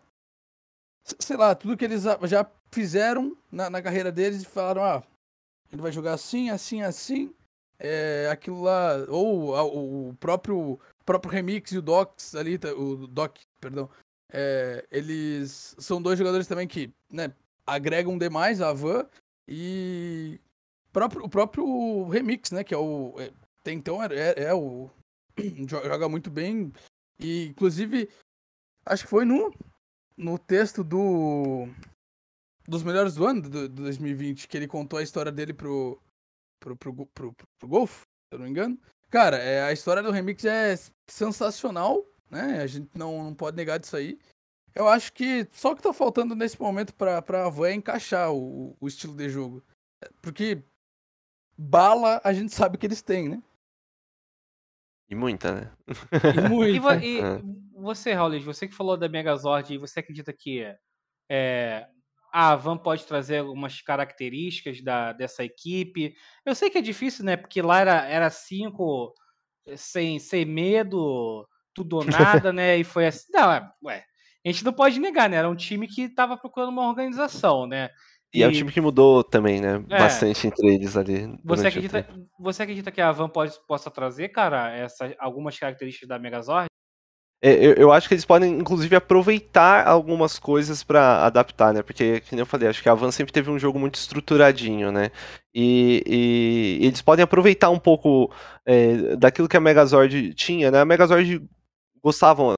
[1.19, 5.03] sei lá, tudo que eles já fizeram na, na carreira deles e falaram, ah,
[5.73, 7.35] ele vai jogar assim, assim, assim
[7.79, 13.89] é, aquilo lá, ou o próprio próprio Remix e o Docs ali, o Doc, perdão,
[14.33, 17.33] é, eles são dois jogadores também que, né,
[17.65, 19.07] agregam demais a Van
[19.49, 20.41] e
[20.93, 23.33] próprio, o próprio Remix, né, que é o é,
[23.63, 24.91] tem então é, é, é o
[25.69, 26.73] joga muito bem
[27.19, 28.09] e inclusive
[28.85, 29.53] acho que foi no
[30.17, 31.69] no texto do
[32.67, 36.01] dos melhores do ano do, do 2020 que ele contou a história dele pro
[36.61, 38.79] pro, pro, pro, pro, pro Golf, se eu não me engano.
[39.11, 40.75] Cara, é, a história do remix é
[41.09, 42.61] sensacional, né?
[42.61, 44.19] A gente não, não pode negar disso aí.
[44.77, 48.31] Eu acho que só o que tá faltando nesse momento pra, pra Van é encaixar
[48.31, 49.65] o, o estilo de jogo.
[50.21, 50.63] Porque
[51.57, 53.43] bala a gente sabe que eles têm, né?
[55.09, 55.73] E muita, né?
[56.37, 56.97] E, muita.
[56.97, 57.41] e, e é.
[57.75, 60.63] você, Raul, você que falou da Megazord, você acredita que
[61.31, 61.89] é,
[62.31, 66.15] a Van pode trazer algumas características da, dessa equipe.
[66.45, 67.35] Eu sei que é difícil, né?
[67.35, 69.15] Porque lá era, era cinco
[69.67, 72.77] eh, sem, sem medo, tudo ou nada, né?
[72.77, 73.33] E foi assim.
[73.33, 74.05] Não, é, ué,
[74.49, 75.37] a gente não pode negar, né?
[75.37, 77.91] Era um time que estava procurando uma organização, né?
[78.33, 79.85] E, e, é um time que mudou também, né?
[79.89, 81.37] É, Bastante entre eles ali.
[81.45, 82.07] Você acredita,
[82.39, 86.67] você acredita que a Van pode, possa trazer, cara, essa, algumas características da Megazord?
[87.43, 91.83] É, eu, eu, acho que eles podem, inclusive, aproveitar algumas coisas para adaptar, né?
[91.83, 95.11] Porque, como eu falei, acho que a Van sempre teve um jogo muito estruturadinho, né?
[95.55, 98.33] E, e eles podem aproveitar um pouco
[98.65, 100.81] é, daquilo que a Megazord tinha, né?
[100.81, 101.47] A Megazord
[102.03, 102.56] gostavam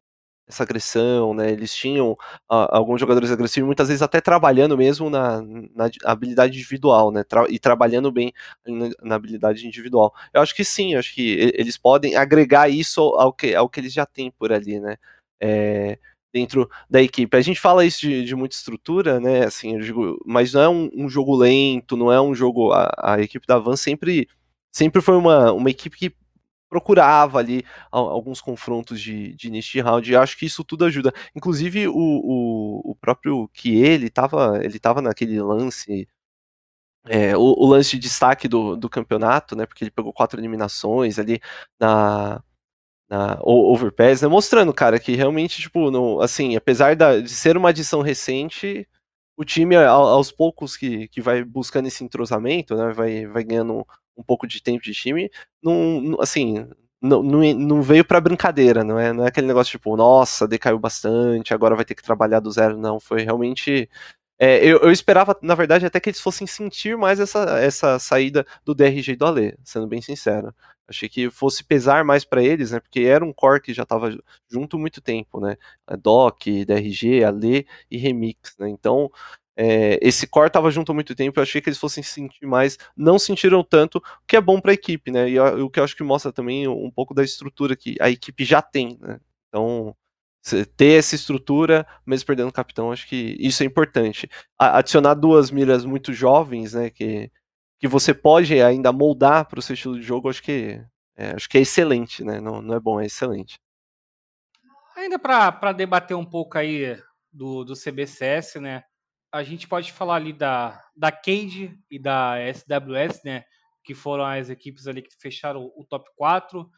[0.48, 1.52] essa agressão, né?
[1.52, 7.12] Eles tinham uh, alguns jogadores agressivos, muitas vezes até trabalhando mesmo na, na habilidade individual,
[7.12, 7.22] né?
[7.22, 8.32] Tra e trabalhando bem
[8.66, 10.12] na, na, habilidade individual.
[10.32, 13.92] Eu acho que sim, acho que eles podem agregar isso ao que, ao que eles
[13.92, 14.96] já têm por ali, né?
[15.40, 15.98] É,
[16.32, 17.36] dentro da equipe.
[17.36, 19.44] A gente fala isso de, de muita estrutura, né?
[19.44, 22.72] Assim, digo, mas não é um, um, jogo lento, não é um jogo.
[22.72, 24.28] A, a equipe da Van sempre,
[24.72, 26.14] sempre foi uma, uma equipe que
[26.68, 31.12] procurava ali alguns confrontos de, de início round, e acho que isso tudo ajuda.
[31.34, 36.08] Inclusive, o, o, o próprio que ele estava ele tava naquele lance,
[37.06, 41.18] é, o, o, lance de destaque do, do campeonato, né, porque ele pegou quatro eliminações
[41.18, 41.40] ali
[41.80, 42.42] na,
[43.08, 47.70] na Overpass, né, mostrando, cara, que realmente, tipo, no, assim, apesar da, de ser uma
[47.70, 48.86] adição recente,
[49.36, 53.86] o time, aos poucos que, que vai buscando esse entrosamento, né, vai, vai ganhando
[54.18, 55.30] um pouco de tempo de time,
[55.62, 56.66] não, assim,
[57.00, 60.78] não, não, não veio para brincadeira, não é, não é aquele negócio tipo, nossa, decaiu
[60.78, 63.88] bastante, agora vai ter que trabalhar do zero, não, foi realmente
[64.40, 68.46] é, eu, eu, esperava, na verdade, até que eles fossem sentir mais essa, essa saída
[68.64, 70.54] do DRG e do Ale, sendo bem sincero.
[70.86, 72.78] Achei que fosse pesar mais para eles, né?
[72.80, 74.16] Porque era um core que já estava
[74.50, 75.56] junto muito tempo, né?
[76.00, 78.68] Doc, DRG, Ale e Remix, né?
[78.70, 79.10] Então,
[79.60, 82.78] é, esse core estava junto há muito tempo, eu achei que eles fossem sentir mais,
[82.96, 85.28] não sentiram tanto, o que é bom para a equipe, né?
[85.28, 88.44] E o que eu acho que mostra também um pouco da estrutura que a equipe
[88.44, 89.18] já tem, né?
[89.48, 89.96] Então,
[90.76, 94.30] ter essa estrutura, mesmo perdendo o capitão, acho que isso é importante.
[94.56, 96.88] Adicionar duas miras muito jovens, né?
[96.88, 97.28] Que,
[97.80, 100.80] que você pode ainda moldar para o seu estilo de jogo, acho que
[101.16, 102.40] é, acho que é excelente, né?
[102.40, 103.58] Não, não é bom, é excelente.
[104.96, 106.96] Ainda para debater um pouco aí
[107.32, 108.84] do, do CBCS, né?
[109.32, 113.44] A gente pode falar ali da, da Cade e da SWS, né?
[113.84, 116.68] Que foram as equipes ali que fecharam o, top 4.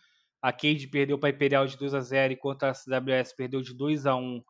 [0.42, 3.74] A Cade perdeu para a Imperial de 2 a 0 enquanto a SWS perdeu de
[3.74, 4.42] 2 a 1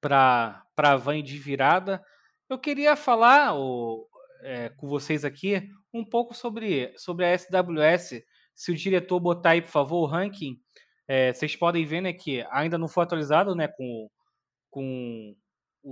[0.00, 2.04] para a Van de virada.
[2.48, 4.06] Eu queria falar o,
[4.42, 8.22] é, com vocês aqui um pouco sobre, sobre a SWS.
[8.54, 10.58] Se o diretor botar aí, por favor, o ranking,
[11.06, 14.08] é, vocês podem ver né, que ainda não foi atualizado né, com,
[14.70, 15.36] com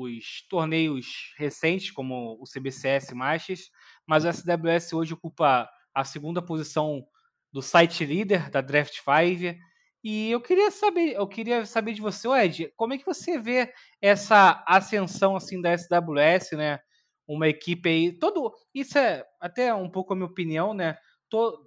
[0.03, 3.71] os torneios recentes, como o CBCS Masters,
[4.07, 7.07] mas a SWS hoje ocupa a segunda posição
[7.53, 9.59] do site líder da Draft 5.
[10.05, 13.73] E eu queria saber, eu queria saber de você, Ed, como é que você vê
[14.01, 16.79] essa ascensão assim da SWS, né?
[17.27, 20.97] Uma equipe aí, todo isso é até um pouco a minha opinião, né?
[21.29, 21.67] Todo,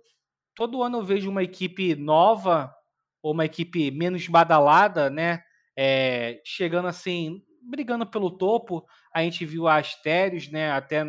[0.55, 2.73] todo ano eu vejo uma equipe nova
[3.21, 5.43] ou uma equipe menos badalada, né?
[5.75, 8.85] É, chegando assim, brigando pelo topo.
[9.13, 10.71] A gente viu a Astérios, né?
[10.71, 11.03] Até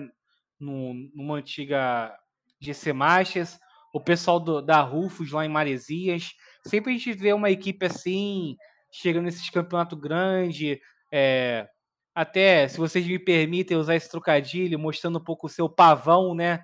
[0.59, 2.15] no, numa antiga
[2.61, 3.59] GC Masters,
[3.93, 6.33] o pessoal do, da Rufus lá em Maresias.
[6.67, 8.57] Sempre a gente vê uma equipe assim,
[8.93, 10.79] chegando nesses campeonatos grandes,
[11.11, 11.67] é,
[12.15, 16.63] até, se vocês me permitem usar esse trocadilho, mostrando um pouco o seu pavão, né?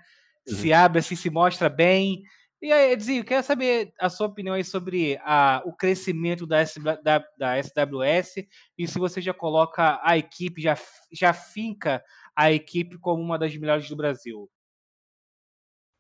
[0.49, 0.55] Uhum.
[0.55, 2.23] Se abre assim, se mostra bem.
[2.67, 6.65] E aí, Edzinho, quero saber a sua opinião aí sobre a, o crescimento da,
[7.01, 8.45] da, da SWS
[8.77, 10.77] e se você já coloca a equipe, já,
[11.13, 12.05] já finca
[12.35, 14.51] a equipe como uma das melhores do Brasil.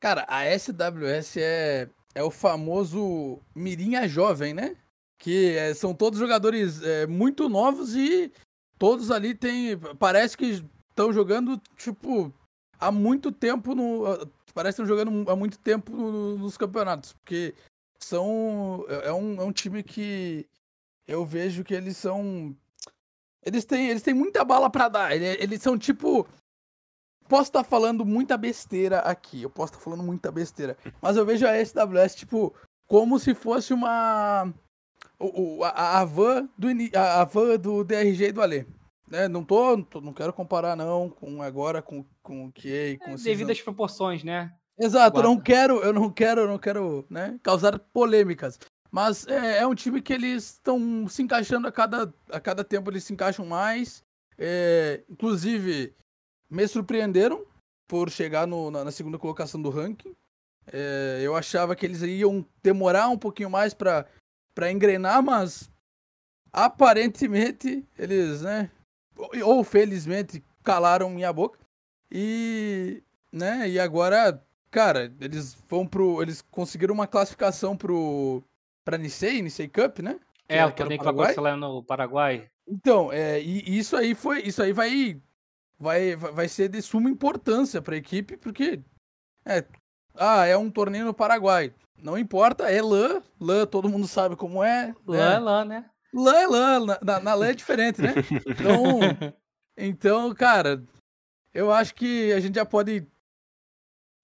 [0.00, 4.76] Cara, a SWS é, é o famoso Mirinha Jovem, né?
[5.20, 8.32] Que é, são todos jogadores é, muito novos e
[8.76, 9.78] todos ali tem.
[10.00, 12.34] Parece que estão jogando, tipo,
[12.80, 14.02] há muito tempo no.
[14.57, 17.12] Parece que estão jogando há muito tempo no, nos campeonatos.
[17.12, 17.54] Porque
[17.98, 18.86] são.
[18.88, 20.48] É, é um, é um time que
[21.07, 22.57] eu vejo que eles são.
[23.44, 25.14] Eles têm, eles têm muita bala para dar.
[25.14, 26.26] Eles, eles são tipo
[27.28, 31.16] posso estar tá falando muita besteira aqui, eu posso estar tá falando muita besteira, mas
[31.16, 32.54] eu vejo a SWS, tipo,
[32.86, 34.50] como se fosse uma.
[35.18, 38.64] O, a, a, van do, a, a van do DRG e do Alê.
[39.11, 39.28] Né?
[39.28, 43.50] Não tô, não quero comparar não com agora com, com o que com é, devido
[43.50, 44.52] às proporções, né?
[44.78, 48.59] Exato, eu não quero, eu não quero, eu não quero, né, causar polêmicas.
[48.90, 52.90] Mas é, é um time que eles estão se encaixando a cada, a cada tempo
[52.90, 54.02] eles se encaixam mais.
[54.38, 55.94] É, inclusive,
[56.50, 57.44] me surpreenderam
[57.88, 60.14] por chegar no, na, na, segunda colocação do ranking.
[60.70, 64.07] É, eu achava que eles iam demorar um pouquinho mais para
[64.70, 65.70] engrenar, mas
[66.52, 68.70] aparentemente eles, né,
[69.44, 71.58] ou felizmente calaram minha boca.
[72.10, 73.02] E,
[73.32, 78.42] né, e agora, cara, eles vão pro eles conseguiram uma classificação pro
[78.84, 80.20] para Nisei, Nisei Cup, né?
[80.48, 82.48] É, o torneio que vai acontecer lá no Paraguai.
[82.68, 85.20] Então, é, e isso aí foi, isso aí vai
[85.78, 88.80] vai, vai ser de suma importância para a equipe, porque
[89.44, 89.64] é,
[90.14, 91.72] ah, é um torneio no Paraguai.
[92.02, 94.94] Não importa, é lã, lã todo mundo sabe como é.
[95.06, 95.90] Lã é, é lã, né?
[96.16, 98.14] Lã é lã, na, na lã é diferente, né?
[98.46, 99.00] Então,
[99.76, 100.82] então, cara,
[101.52, 103.06] eu acho que a gente já pode.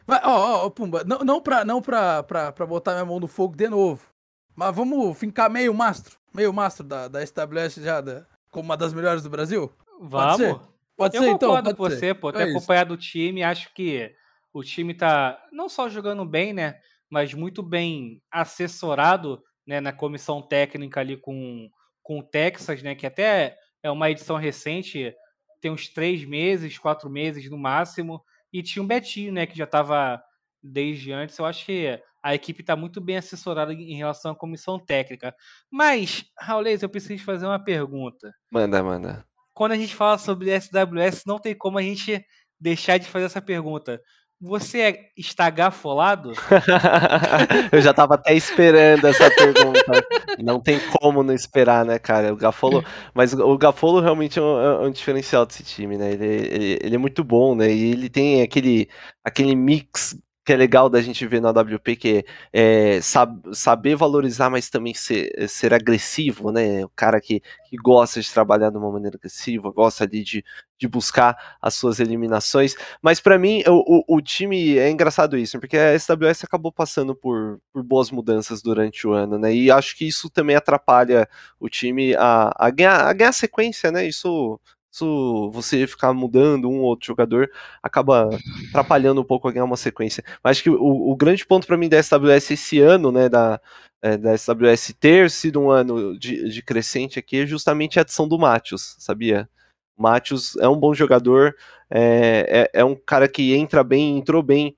[0.09, 3.55] Ó, ó, Pumba, não, não, pra, não pra, pra, pra botar minha mão no fogo
[3.55, 4.09] de novo,
[4.57, 8.95] mas vamos fincar meio mastro, meio mastro da, da SWS já da, como uma das
[8.95, 9.71] melhores do Brasil?
[10.01, 10.61] Vamos.
[10.97, 11.51] Pode eu ser, então?
[11.51, 12.33] concordo com você, pô.
[12.33, 14.15] Ter é acompanhado o time, acho que
[14.53, 16.81] o time tá não só jogando bem, né?
[17.11, 21.69] Mas muito bem assessorado né, na comissão técnica ali com,
[22.03, 22.95] com o Texas, né?
[22.95, 25.15] Que até é uma edição recente,
[25.61, 28.23] tem uns três meses, quatro meses no máximo.
[28.53, 29.47] E tinha um Betinho, né?
[29.47, 30.23] Que já estava
[30.63, 31.39] desde antes.
[31.39, 35.35] Eu acho que a equipe está muito bem assessorada em relação à comissão técnica.
[35.71, 38.33] Mas, Raulês, eu preciso fazer uma pergunta.
[38.51, 42.25] Manda, manda quando a gente fala sobre SWS, não tem como a gente
[42.59, 44.01] deixar de fazer essa pergunta.
[44.45, 46.33] Você é está gafolado?
[47.71, 50.05] eu já estava até esperando essa pergunta.
[50.43, 52.33] Não tem como não esperar, né, cara?
[52.33, 52.85] O Gafolo,
[53.15, 56.11] mas o Gafolo realmente é um, é um diferencial desse time, né?
[56.11, 57.73] Ele, ele, ele, é muito bom, né?
[57.73, 58.89] E ele tem aquele,
[59.25, 63.95] aquele mix que é legal da gente ver na WP, que é, é sab, saber
[63.95, 66.85] valorizar, mas também ser, ser agressivo, né?
[66.85, 70.45] O cara que, que gosta de trabalhar de uma maneira agressiva, gosta ali de,
[70.77, 72.75] de buscar as suas eliminações.
[73.01, 77.15] Mas para mim, o, o, o, time é engraçado isso, porque a SWS acabou passando
[77.15, 79.55] por, por boas mudanças durante o ano, né?
[79.55, 81.29] E acho que isso também atrapalha
[81.61, 84.07] o time a, a, ganhar, a ganhar sequência, né?
[84.07, 84.59] Isso
[84.93, 87.51] isso, você ficar mudando um ou outro jogador
[87.83, 88.29] acaba
[88.69, 90.23] atrapalhando um pouco ganhar uma sequência.
[90.45, 93.61] Mas acho que o, o grande ponto para mim da SWS esse ano, né, da,
[94.03, 98.29] é, da SWS ter sido um ano de, de crescente aqui, é justamente a adição
[98.29, 99.49] do Matheus, sabia?
[99.97, 101.55] Matheus é um bom jogador,
[101.91, 104.77] é, é, é um cara que entra bem, entrou bem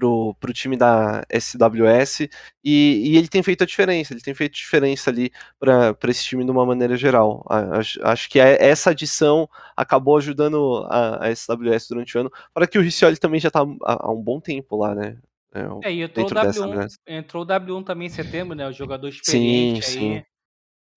[0.00, 2.20] pro, pro time da SWS
[2.64, 6.42] e, e, ele tem feito a diferença, ele tem feito diferença ali para esse time
[6.42, 7.44] de uma maneira geral.
[7.48, 12.78] Acho, acho que essa adição acabou ajudando a, a SWS durante o ano, para que
[12.78, 15.18] o Riccioli também já está há, há, um bom tempo lá, né?
[15.52, 18.66] É, é e entrou o, W1, entrou o W1 também em setembro, né?
[18.66, 20.24] O jogador experiente sim, aí.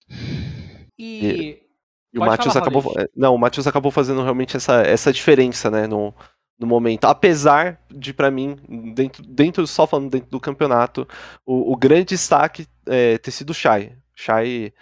[0.08, 0.44] Sim.
[0.96, 1.62] E, e,
[2.14, 2.94] e o Matheus acabou.
[2.96, 5.88] É, não, o Matheus acabou fazendo realmente essa, essa diferença, né?
[5.88, 6.14] No,
[6.58, 7.04] no momento.
[7.04, 8.56] Apesar de, para mim,
[8.94, 11.06] dentro, dentro, só falando dentro do campeonato,
[11.44, 13.96] o, o grande destaque é, ter sido o Shai.
[14.14, 14.72] Shai,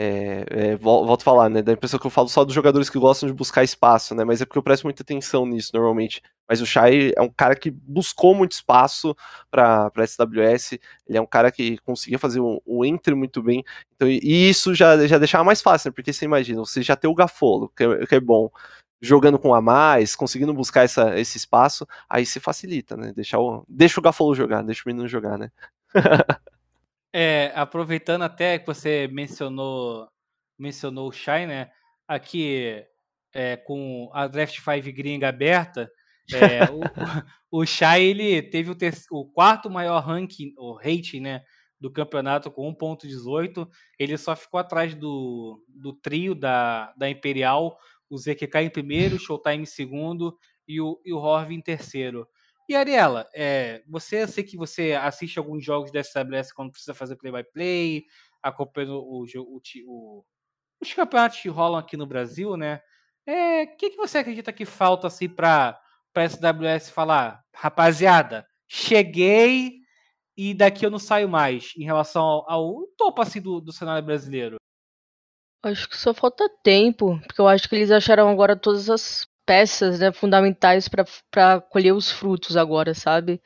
[0.00, 1.60] é, é, volto a falar, né?
[1.60, 4.24] Da impressão que eu falo só dos jogadores que gostam de buscar espaço, né?
[4.24, 6.22] Mas é porque eu presto muita atenção nisso normalmente.
[6.48, 9.14] Mas o Shai é um cara que buscou muito espaço
[9.50, 10.78] para SWS.
[11.06, 13.64] Ele é um cara que conseguia fazer o, o entre muito bem.
[13.96, 15.92] Então, e isso já, já deixava mais fácil, né?
[15.94, 18.48] Porque você imagina, você já tem o Gafolo, que é, que é bom
[19.00, 23.12] jogando com a mais, conseguindo buscar essa, esse espaço, aí se facilita, né?
[23.14, 25.50] Deixa o, deixa o Gafolo jogar, deixa o menino jogar, né?
[27.12, 30.08] é, aproveitando até que você mencionou
[30.58, 31.70] mencionou o Shai, né?
[32.06, 32.84] Aqui
[33.32, 35.90] é, com a Draft 5 gringa aberta,
[36.32, 36.80] é, o,
[37.62, 41.42] o Shai ele teve o, ter, o quarto maior ranking, o rating, né?
[41.80, 43.68] Do campeonato com 1.18.
[43.98, 47.78] Ele só ficou atrás do, do trio da, da Imperial
[48.10, 50.36] o ZQK em primeiro, o Showtime em segundo
[50.66, 52.28] e o, e o Horv em terceiro.
[52.68, 56.92] E Ariela, é, você eu sei que você assiste alguns jogos da SWS quando precisa
[56.92, 58.04] fazer play-by-play,
[58.42, 60.24] acompanhando o, o, o,
[60.80, 62.82] os campeonatos que rolam aqui no Brasil, né?
[63.26, 65.80] O é, que, que você acredita que falta assim para
[66.14, 69.78] a SWS falar, rapaziada, cheguei
[70.36, 74.04] e daqui eu não saio mais em relação ao, ao topo assim do, do cenário
[74.04, 74.56] brasileiro?
[75.62, 79.98] Acho que só falta tempo, porque eu acho que eles acharam agora todas as peças,
[79.98, 83.40] né, fundamentais para colher os frutos agora, sabe?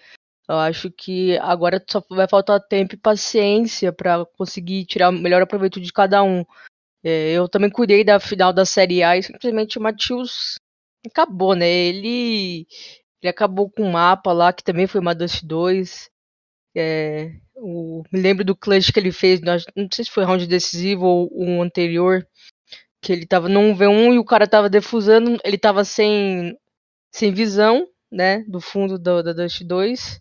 [0.49, 5.47] Eu acho que agora só vai faltar tempo e paciência para conseguir tirar o melhor
[5.47, 6.45] proveito de cada um.
[7.05, 10.59] É, eu também cuidei da final da Série A e simplesmente o Matheus
[11.07, 11.69] acabou, né?
[11.69, 12.67] Ele,
[13.23, 16.11] ele acabou com um mapa lá, que também foi uma Dust 2.
[16.77, 17.33] É,
[17.63, 21.31] o, me lembro do clutch que ele fez, não sei se foi round decisivo ou
[21.35, 22.27] um anterior,
[23.01, 26.57] que ele tava num V1 e o cara tava defusando, ele tava sem,
[27.15, 30.21] sem visão, né, do fundo do, da Dust 2,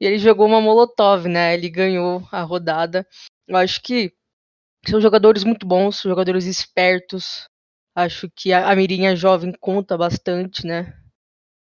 [0.00, 3.06] e ele jogou uma Molotov, né, ele ganhou a rodada.
[3.46, 4.12] Eu acho que
[4.88, 7.46] são jogadores muito bons, jogadores espertos,
[7.94, 10.96] acho que a, a mirinha jovem conta bastante, né,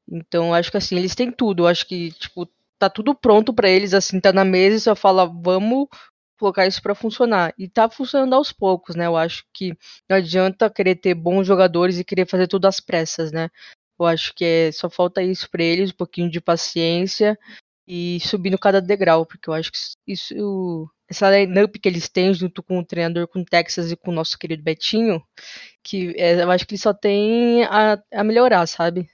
[0.08, 2.48] então acho que assim, eles têm tudo, eu acho que, tipo,
[2.82, 5.86] tá tudo pronto para eles, assim, tá na mesa e só fala, vamos
[6.36, 7.54] colocar isso para funcionar.
[7.56, 9.06] E tá funcionando aos poucos, né?
[9.06, 9.72] Eu acho que
[10.10, 13.48] não adianta querer ter bons jogadores e querer fazer tudo às pressas, né?
[14.00, 17.38] Eu acho que é, só falta isso para eles, um pouquinho de paciência
[17.86, 19.78] e subindo cada degrau, porque eu acho que
[20.08, 24.10] isso, essa lineup que eles têm junto com o treinador, com o Texas e com
[24.10, 25.22] o nosso querido Betinho,
[25.84, 29.08] que é, eu acho que eles só tem a, a melhorar, sabe?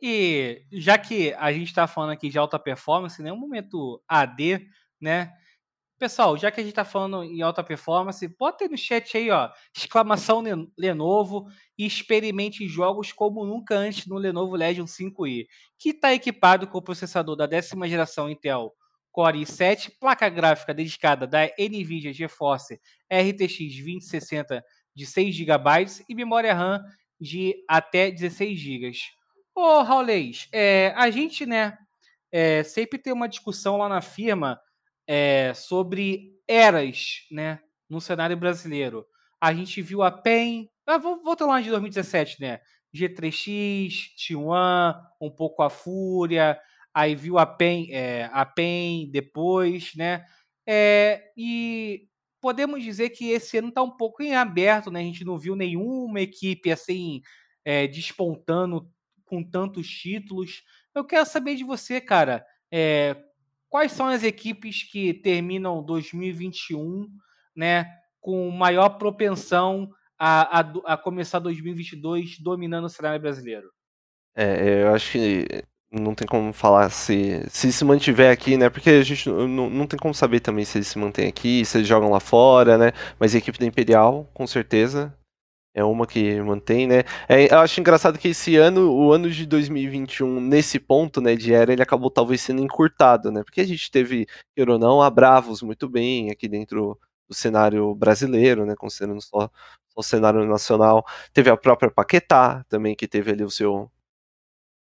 [0.00, 4.66] E já que a gente está falando aqui de alta performance, nenhum momento AD,
[5.00, 5.32] né?
[5.98, 9.30] Pessoal, já que a gente está falando em alta performance, bota aí no chat aí,
[9.30, 10.42] ó, exclamação
[10.76, 11.46] Lenovo
[11.78, 15.46] e experimente jogos como nunca antes no Lenovo Legion 5i,
[15.78, 18.74] que está equipado com o processador da décima geração Intel
[19.10, 22.78] Core i7, placa gráfica dedicada da NVIDIA GeForce
[23.10, 24.62] RTX 2060
[24.94, 26.84] de 6 GB e memória RAM
[27.18, 28.92] de até 16 GB.
[29.58, 31.78] Ô, Raulês, é, a gente, né,
[32.30, 34.60] é, sempre tem uma discussão lá na firma
[35.06, 39.06] é, sobre eras, né, no cenário brasileiro.
[39.40, 42.60] A gente viu a PEN, ah, vou voltar lá de 2017, né,
[42.94, 46.60] G3X, T1, um pouco a Fúria,
[46.92, 50.26] aí viu a PEN, é, a PEN depois, né,
[50.68, 52.06] é, e
[52.42, 55.56] podemos dizer que esse ano está um pouco em aberto, né, a gente não viu
[55.56, 57.22] nenhuma equipe, assim,
[57.64, 58.86] é, despontando
[59.26, 60.62] com tantos títulos.
[60.94, 62.46] Eu quero saber de você, cara.
[62.72, 63.16] É,
[63.68, 67.08] quais são as equipes que terminam 2021,
[67.54, 67.86] né,
[68.20, 73.70] com maior propensão a, a, a começar 2022 dominando o cenário brasileiro?
[74.34, 75.46] É, eu acho que
[75.90, 78.68] não tem como falar se, se se mantiver aqui, né?
[78.68, 81.78] Porque a gente não, não tem como saber também se eles se mantêm aqui, se
[81.78, 82.92] eles jogam lá fora, né?
[83.18, 85.14] Mas a equipe da Imperial, com certeza,
[85.76, 87.04] é uma que mantém, né?
[87.28, 91.52] É, eu acho engraçado que esse ano, o ano de 2021, nesse ponto, né, de
[91.52, 93.44] era, ele acabou talvez sendo encurtado, né?
[93.44, 96.98] Porque a gente teve, queira ou não, a Bravos muito bem aqui dentro
[97.28, 98.74] do cenário brasileiro, né?
[98.74, 99.50] Considerando só,
[99.88, 101.04] só o cenário nacional.
[101.34, 103.90] Teve a própria Paquetá também, que teve ali o seu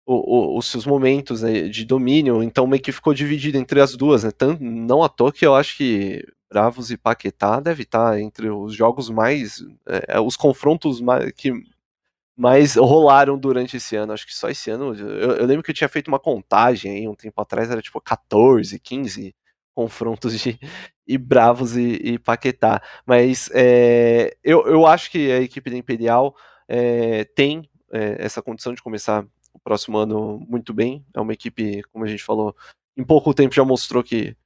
[0.09, 3.95] o, o, os seus momentos né, de domínio, então meio que ficou dividido entre as
[3.95, 4.31] duas, né?
[4.31, 8.75] Tanto, não à toa que eu acho que Bravos e Paquetá deve estar entre os
[8.75, 9.63] jogos mais.
[9.87, 11.53] É, é, os confrontos mais, que
[12.35, 14.15] mais rolaram durante esse ano.
[14.15, 14.95] Acho que só esse ano.
[14.95, 18.01] Eu, eu, lembro que eu tinha feito uma contagem aí um tempo atrás, era tipo
[18.01, 19.35] 14, 15
[19.75, 20.59] confrontos de
[21.07, 22.81] e Bravos e, e Paquetá.
[23.05, 26.35] Mas é, eu, eu acho que a equipe da Imperial
[26.67, 29.27] é, tem é, essa condição de começar
[29.59, 31.05] o próximo ano muito bem.
[31.15, 32.57] É uma equipe, como a gente falou,
[32.97, 34.37] em pouco tempo já mostrou que,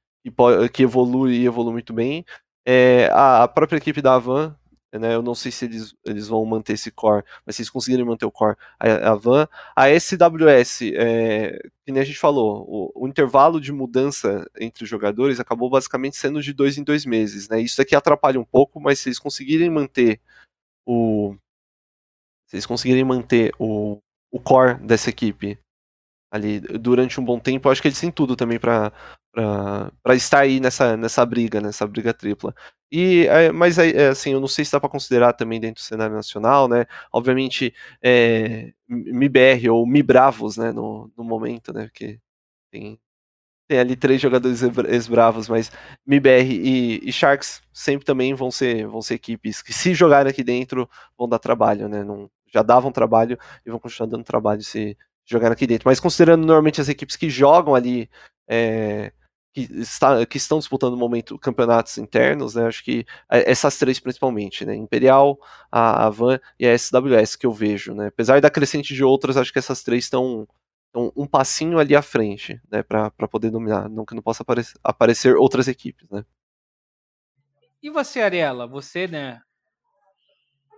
[0.73, 2.25] que, evolui e evolui muito bem.
[2.65, 4.55] É, a, própria equipe da Avan,
[4.93, 8.05] né, eu não sei se eles, eles vão manter esse core, mas se eles conseguirem
[8.05, 9.47] manter o core, a, a Van.
[9.75, 14.89] A SWS, é, que nem a gente falou, o, o, intervalo de mudança entre os
[14.89, 17.49] jogadores acabou basicamente sendo de dois em dois meses.
[17.49, 20.21] Né, isso aqui atrapalha um pouco, mas se eles conseguirem manter
[20.85, 21.35] o.
[22.47, 23.99] Se eles conseguirem manter o,
[24.33, 25.59] o core dessa equipe
[26.31, 27.67] ali durante um bom tempo.
[27.67, 28.91] Eu acho que eles têm tudo também para
[29.33, 32.53] para estar aí nessa, nessa briga, nessa briga tripla.
[32.91, 35.85] E, é, mas é, assim, eu não sei se dá para considerar também dentro do
[35.85, 36.85] cenário nacional, né?
[37.11, 40.71] Obviamente, é, MIBR ou MIBravos, né?
[40.71, 41.85] No, no momento, né?
[41.85, 42.19] Porque
[42.71, 42.99] tem,
[43.67, 45.71] tem ali três jogadores ex-bravos, mas
[46.05, 50.43] MIBR e, e, Sharks sempre também vão ser, vão ser equipes que, se jogarem aqui
[50.43, 52.03] dentro, vão dar trabalho, né?
[52.03, 55.87] Não, já davam trabalho e vão continuar dando trabalho se jogarem aqui dentro.
[55.87, 58.09] Mas considerando normalmente as equipes que jogam ali,
[58.47, 59.11] é,
[59.53, 62.65] que, está, que estão disputando no momento campeonatos internos, né?
[62.65, 64.75] Acho que é, essas três principalmente, né?
[64.75, 65.37] Imperial,
[65.71, 68.07] a, Van e a SWS que eu vejo, né?
[68.07, 70.47] Apesar da crescente de outras, acho que essas três estão
[70.95, 75.35] um passinho ali à frente, né, para poder dominar, não que não possa aparecer, aparecer
[75.35, 76.23] outras equipes, né.
[77.81, 79.41] E você, Ariela, você, né,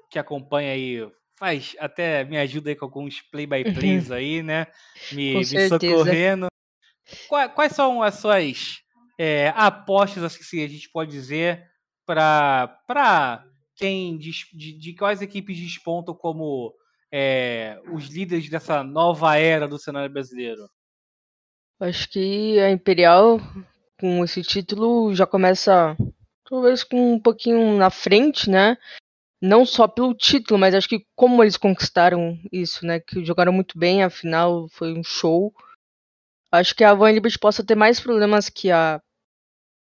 [0.09, 4.15] que acompanha aí faz até me ajuda aí com alguns play-by-plays uhum.
[4.15, 4.67] aí, né?
[5.11, 6.47] Me, me socorrendo.
[7.27, 8.81] Quais, quais, são as suas
[9.17, 11.63] é, apostas, assim, a gente pode dizer,
[12.05, 16.73] para quem de, de, de, quais equipes despontam como
[17.11, 20.67] é, os líderes dessa nova era do cenário brasileiro?
[21.79, 23.39] Acho que a Imperial,
[23.99, 25.95] com esse título, já começa
[26.49, 28.77] talvez com um pouquinho na frente, né?
[29.45, 32.99] Não só pelo título, mas acho que como eles conquistaram isso, né?
[32.99, 35.53] Que jogaram muito bem, afinal foi um show.
[36.51, 39.01] Acho que a Van Liberty possa ter mais problemas que a,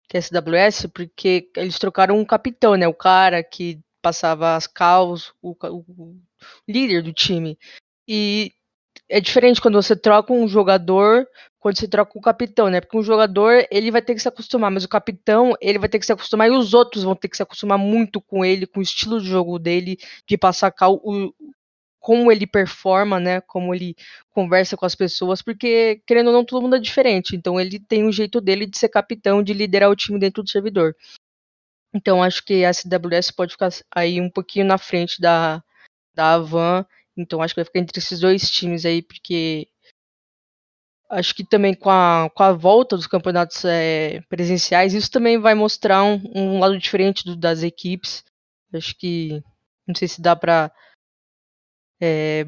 [0.08, 2.88] que a SWS, porque eles trocaram um capitão, né?
[2.88, 6.22] O cara que passava as caos, o, o, o
[6.68, 7.58] líder do time.
[8.08, 8.54] E
[9.12, 11.28] é diferente quando você troca um jogador
[11.62, 12.82] quando você troca o capitão, né?
[12.82, 16.00] Porque um jogador, ele vai ter que se acostumar, mas o capitão, ele vai ter
[16.00, 18.80] que se acostumar e os outros vão ter que se acostumar muito com ele, com
[18.80, 19.96] o estilo de jogo dele,
[20.28, 21.32] de passar cal, o,
[22.00, 23.42] como ele performa, né?
[23.42, 23.96] Como ele
[24.32, 27.36] conversa com as pessoas, porque querendo ou não, todo mundo é diferente.
[27.36, 30.50] Então ele tem um jeito dele de ser capitão, de liderar o time dentro do
[30.50, 30.96] servidor.
[31.94, 35.64] Então acho que a SWS pode ficar aí um pouquinho na frente da
[36.14, 36.86] da Avan.
[37.18, 39.68] Então acho que vai ficar entre esses dois times aí, porque
[41.10, 45.54] acho que também com a, com a volta dos campeonatos é, presenciais, isso também vai
[45.54, 48.24] mostrar um, um lado diferente do, das equipes.
[48.74, 49.44] Acho que
[49.86, 50.72] não sei se dá para
[52.02, 52.48] é,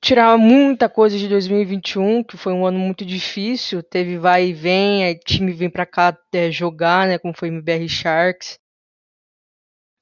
[0.00, 3.82] tirar muita coisa de 2021, que foi um ano muito difícil.
[3.82, 7.54] Teve vai e vem, aí time vem para cá é, jogar, né, como foi o
[7.54, 8.58] MBR Sharks.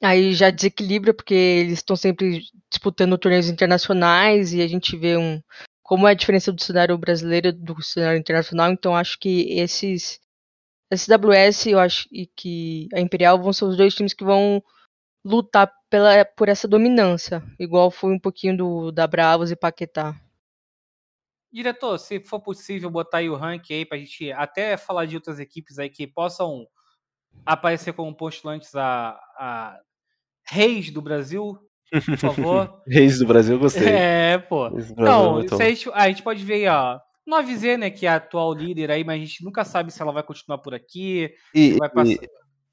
[0.02, 5.42] Aí já desequilibra porque eles estão sempre disputando torneios internacionais e a gente vê um,
[5.82, 10.20] como é a diferença do cenário brasileiro do cenário internacional, então acho que esses
[10.94, 14.62] SWS eu acho e que a Imperial vão ser os dois times que vão
[15.24, 20.14] lutar pela, por essa dominância, igual foi um pouquinho do da Bravos e Paquetá.
[21.50, 25.40] Diretor, se for possível botar aí o ranking aí pra gente até falar de outras
[25.40, 26.68] equipes aí que possam
[27.44, 29.80] aparecer como postulantes a, a
[30.48, 31.58] reis do Brasil,
[31.90, 32.82] por favor.
[32.86, 33.88] Reis do Brasil, gostei.
[33.88, 34.70] É, pô.
[34.96, 36.98] Não, isso a gente, a gente pode ver aí, ó.
[37.28, 40.12] 9Z, né, que é a atual líder aí, mas a gente nunca sabe se ela
[40.12, 41.30] vai continuar por aqui.
[41.54, 42.10] E, vai passar...
[42.10, 42.20] e,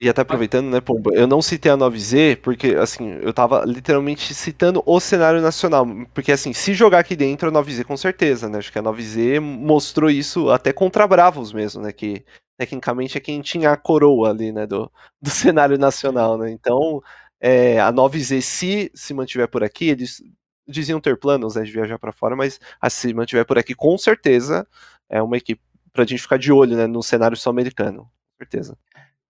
[0.02, 4.34] e até aproveitando, né, Pomba, eu não citei a 9Z porque, assim, eu tava literalmente
[4.34, 5.86] citando o cenário nacional.
[6.14, 8.60] Porque, assim, se jogar aqui dentro, a 9Z com certeza, né?
[8.60, 11.92] Acho que a 9Z mostrou isso até contra Bravos mesmo, né?
[11.92, 12.24] Que
[12.58, 14.90] tecnicamente é quem tinha a coroa ali, né, do,
[15.22, 16.50] do cenário nacional, né?
[16.50, 17.02] Então,
[17.40, 20.22] é, a 9Z, se se mantiver por aqui, eles
[20.68, 22.60] diziam ter planos né, de viajar para fora, mas
[22.90, 24.68] se mantiver por aqui, com certeza
[25.10, 25.62] é uma equipe
[25.94, 28.04] para a gente ficar de olho né, no cenário sul-americano.
[28.04, 28.78] Com certeza.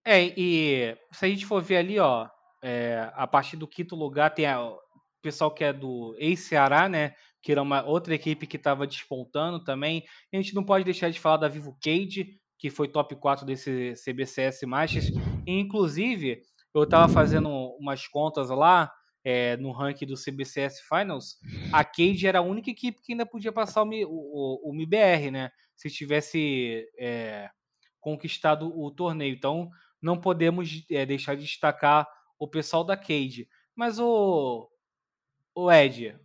[0.04, 2.28] É, e se a gente for ver ali, ó,
[2.62, 4.78] é, a partir do quinto lugar tem a, o
[5.22, 7.14] pessoal que é do ex-Ceará, né?
[7.46, 10.02] que era uma outra equipe que estava despontando também.
[10.34, 13.94] A gente não pode deixar de falar da Vivo Cage, que foi top 4 desse
[13.94, 15.12] CBCS Masters.
[15.46, 16.42] E, inclusive,
[16.78, 17.48] eu estava fazendo
[17.78, 18.92] umas contas lá
[19.24, 21.38] é, no ranking do CBCS Finals.
[21.72, 25.50] A Cage era a única equipe que ainda podia passar o, o, o MIBR, né?
[25.74, 27.50] Se tivesse é,
[28.00, 29.34] conquistado o torneio.
[29.34, 29.70] Então,
[30.00, 32.06] não podemos é, deixar de destacar
[32.38, 33.48] o pessoal da Cade.
[33.74, 34.70] Mas o,
[35.54, 36.18] o Ed,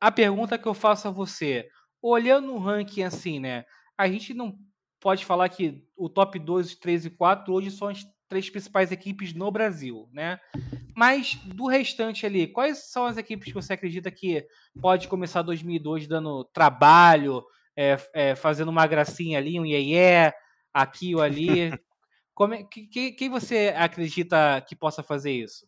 [0.00, 1.68] a pergunta que eu faço a você,
[2.02, 3.64] olhando o ranking assim, né?
[3.96, 4.58] A gente não
[5.00, 9.34] pode falar que o top 2, 3 e 4 hoje são as três principais equipes
[9.34, 10.40] no Brasil, né?
[10.96, 14.46] Mas do restante ali, quais são as equipes que você acredita que
[14.80, 17.44] pode começar 2002 dando trabalho,
[17.76, 20.32] é, é, fazendo uma gracinha ali, um iê
[20.72, 21.48] aqui ou ali?
[22.32, 25.66] Como é, que, quem você acredita que possa fazer isso?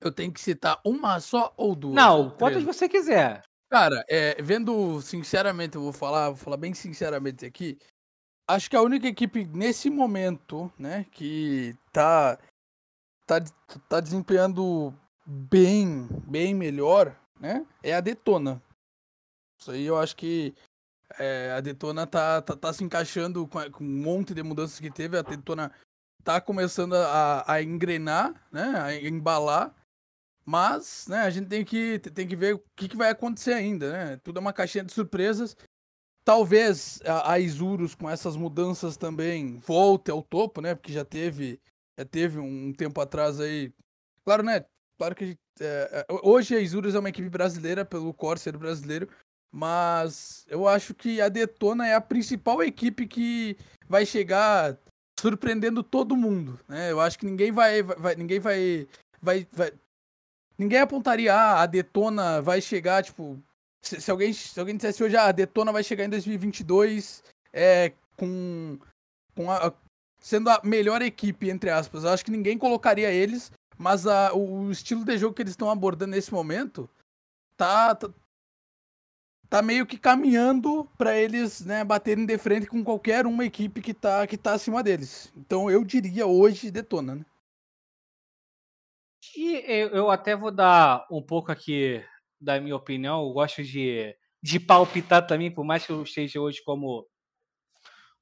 [0.00, 1.94] Eu tenho que citar uma só ou duas?
[1.94, 3.42] Não, quantas você quiser.
[3.70, 7.78] Cara, é, vendo sinceramente, eu vou falar, vou falar bem sinceramente aqui.
[8.48, 12.38] Acho que a única equipe nesse momento, né, que tá
[13.26, 13.40] tá,
[13.88, 14.94] tá desempenhando
[15.26, 18.62] bem, bem melhor, né, é a Detona.
[19.60, 20.54] Isso aí eu acho que
[21.18, 24.90] é, a Detona tá, tá, tá se encaixando com, com, um monte de mudanças que
[24.90, 25.18] teve.
[25.18, 25.70] A Detona
[26.24, 28.80] tá começando a, a engrenar, né?
[28.80, 29.74] A embalar.
[30.44, 33.92] Mas, né, a gente tem que, tem que ver o que, que vai acontecer ainda,
[33.92, 34.16] né?
[34.24, 35.54] Tudo é uma caixinha de surpresas.
[36.28, 40.74] Talvez a, a Isurus, com essas mudanças também, volte ao topo, né?
[40.74, 41.58] Porque já teve,
[41.98, 43.72] já teve um tempo atrás aí.
[44.26, 44.62] Claro, né?
[44.98, 49.08] Claro que é, é hoje a Isurus é uma equipe brasileira, pelo Corsair brasileiro,
[49.50, 53.56] mas eu acho que a Detona é a principal equipe que
[53.88, 54.76] vai chegar
[55.18, 56.92] surpreendendo todo mundo, né?
[56.92, 58.86] Eu acho que ninguém vai, vai ninguém vai,
[59.22, 59.72] vai, vai,
[60.58, 63.42] ninguém apontaria ah, a Detona vai chegar tipo
[63.82, 67.22] se, se, alguém se alguém dissesse hoje ah, a Detona vai chegar em 2022
[67.52, 68.78] é com
[69.34, 69.72] com a,
[70.20, 72.04] sendo a melhor equipe entre aspas.
[72.04, 75.70] Eu acho que ninguém colocaria eles, mas a, o estilo de jogo que eles estão
[75.70, 76.90] abordando nesse momento
[77.56, 78.12] tá, tá
[79.48, 83.94] tá meio que caminhando para eles, né, baterem de frente com qualquer uma equipe que
[83.94, 85.32] tá, que tá acima deles.
[85.36, 87.24] Então eu diria hoje detona, né?
[89.36, 92.04] E eu até vou dar um pouco aqui
[92.40, 93.22] da minha opinião.
[93.22, 97.06] Eu gosto de, de palpitar também, por mais que eu esteja hoje como,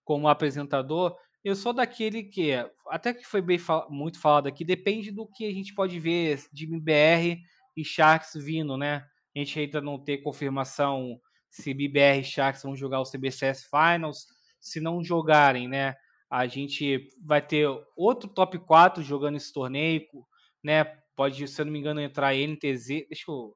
[0.04, 1.16] como apresentador.
[1.44, 2.52] Eu sou daquele que,
[2.88, 3.58] até que foi bem
[3.88, 7.40] muito falado aqui, depende do que a gente pode ver de MBR
[7.76, 9.06] e Sharks vindo, né?
[9.34, 14.26] A gente ainda não tem confirmação se BBR e Sharks vão jogar o CBCS Finals.
[14.60, 15.94] Se não jogarem, né?
[16.28, 20.02] A gente vai ter outro top 4 jogando esse torneio,
[20.62, 20.84] né?
[21.14, 23.06] Pode, se eu não me engano, entrar NTZ.
[23.08, 23.54] Deixa eu.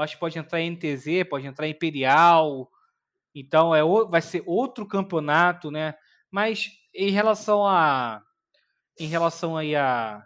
[0.00, 2.70] Eu acho que pode entrar NTZ, pode entrar Imperial.
[3.34, 5.94] Então é, vai ser outro campeonato, né?
[6.30, 8.22] Mas em relação a.
[8.98, 10.24] Em relação aí a,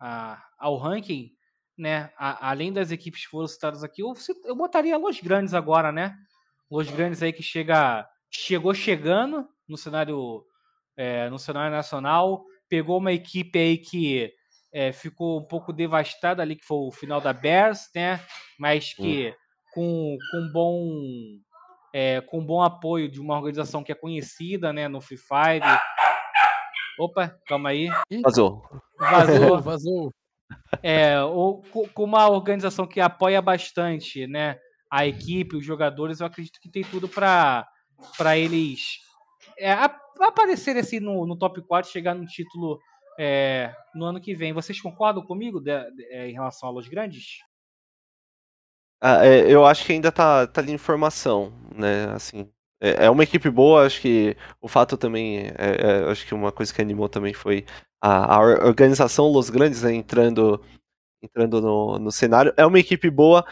[0.00, 1.30] a ao ranking,
[1.76, 2.10] né?
[2.16, 6.16] A, além das equipes que foram citadas aqui, eu, eu botaria Los Grandes agora, né?
[6.70, 10.42] Los Grandes aí que chega, chegou chegando no cenário,
[10.96, 14.32] é, no cenário nacional, pegou uma equipe aí que
[14.72, 18.20] é, ficou um pouco devastada ali, que foi o final da Bears, né?
[18.58, 19.34] Mas que hum.
[19.74, 20.90] com, com bom
[21.94, 25.64] é, com bom apoio de uma organização que é conhecida, né, no Free Fire.
[26.98, 27.88] Opa, calma aí.
[28.22, 28.62] Vazou.
[28.98, 30.12] Vazou, vazou
[30.82, 31.62] é, ou
[31.94, 34.58] com uma organização que apoia bastante, né,
[34.90, 37.66] a equipe, os jogadores, eu acredito que tem tudo para
[38.18, 38.98] para eles
[39.56, 39.72] é,
[40.20, 42.80] aparecerem assim no, no top 4 chegar no título
[43.18, 44.52] é, no ano que vem.
[44.52, 47.38] Vocês concordam comigo de, de, é, em relação a Los Grandes?
[49.00, 52.04] Ah, é, eu acho que ainda tá, tá ali informação, né?
[52.14, 52.48] Assim,
[52.80, 56.52] é, é uma equipe boa, acho que o fato também, é, é, acho que uma
[56.52, 57.64] coisa que animou também foi
[58.00, 60.60] a, a organização Los Grandes né, entrando
[61.22, 62.52] entrando no, no cenário.
[62.56, 63.44] É uma equipe boa,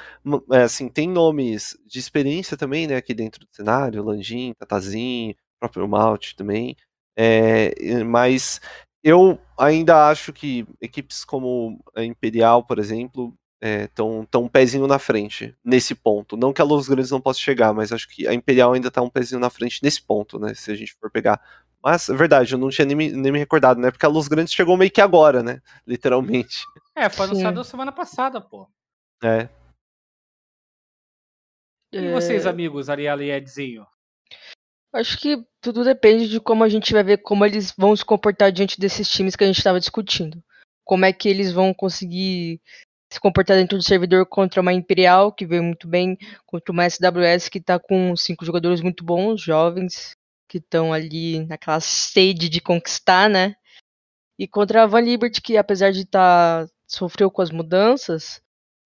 [0.50, 6.34] assim, tem nomes de experiência também, né, aqui dentro do cenário, Lanjin, Tatazinho, próprio Malt
[6.34, 6.76] também,
[7.16, 8.60] é, mas
[9.02, 14.86] eu ainda acho que equipes como a Imperial, por exemplo, estão é, tão um pezinho
[14.86, 16.36] na frente nesse ponto.
[16.36, 19.02] Não que a Los Grandes não possa chegar, mas acho que a Imperial ainda está
[19.02, 20.54] um pezinho na frente nesse ponto, né?
[20.54, 21.40] Se a gente for pegar.
[21.82, 23.90] Mas, é verdade, eu não tinha nem me, nem me recordado, né?
[23.90, 25.60] Porque a Los Grandes chegou meio que agora, né?
[25.86, 26.64] Literalmente.
[26.94, 28.68] É, foi anunciado semana passada, pô.
[29.22, 29.48] É.
[31.92, 33.86] E vocês, amigos, Ariela e Edzinho?
[34.92, 38.50] Acho que tudo depende de como a gente vai ver como eles vão se comportar
[38.50, 40.42] diante desses times que a gente estava discutindo.
[40.84, 42.60] Como é que eles vão conseguir
[43.12, 46.16] se comportar dentro do servidor contra uma Imperial, que veio muito bem,
[46.46, 50.16] contra uma SWS que está com cinco jogadores muito bons, jovens,
[50.48, 53.54] que estão ali naquela sede de conquistar, né?
[54.38, 58.40] E contra a Van Liberty, que apesar de estar tá, sofreu com as mudanças,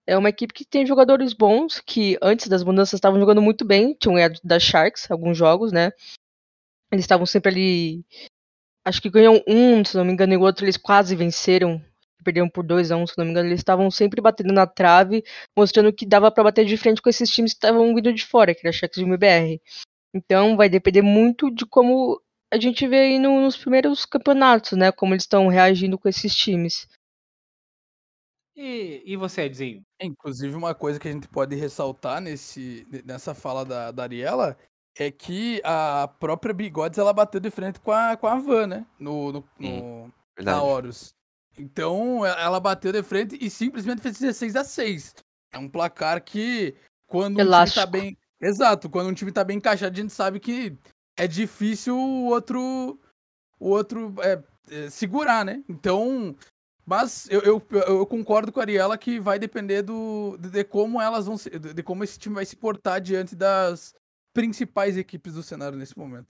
[0.07, 3.94] é uma equipe que tem jogadores bons, que antes das mudanças estavam jogando muito bem,
[3.94, 5.92] tinham ganhado da Sharks alguns jogos, né?
[6.92, 8.05] Eles estavam sempre ali.
[8.84, 11.82] Acho que ganham um, se não me engano, e o outro eles quase venceram.
[12.22, 13.48] Perderam por 2 a 1 um, se não me engano.
[13.48, 15.24] Eles estavam sempre batendo na trave,
[15.57, 18.55] mostrando que dava para bater de frente com esses times que estavam vindo de fora,
[18.55, 19.61] que era Sharks e o MBR.
[20.14, 22.20] Então vai depender muito de como
[22.52, 24.92] a gente vê aí no, nos primeiros campeonatos, né?
[24.92, 26.86] Como eles estão reagindo com esses times.
[28.57, 29.82] E, e você, Edzinho?
[30.00, 34.57] Inclusive, uma coisa que a gente pode ressaltar nesse, nessa fala da, da Ariela
[34.96, 38.86] é que a própria Bigodes ela bateu de frente com a, com a Van, né?
[38.98, 41.14] No, no, no na Horus.
[41.59, 45.14] Então, ela bateu de frente e simplesmente fez 16 a 6.
[45.52, 46.74] É um placar que,
[47.07, 47.80] quando Elástico.
[47.80, 48.18] um time tá bem.
[48.40, 50.76] Exato, quando um time tá bem encaixado, a gente sabe que
[51.16, 53.00] é difícil o outro.
[53.59, 55.62] O outro é, é, segurar, né?
[55.68, 56.36] Então,
[56.87, 61.01] mas eu, eu, eu, concordo com a Ariela que vai depender do, de, de como
[61.01, 63.95] elas vão se, de como esse time vai se portar diante das
[64.35, 66.28] principais equipes do cenário nesse momento.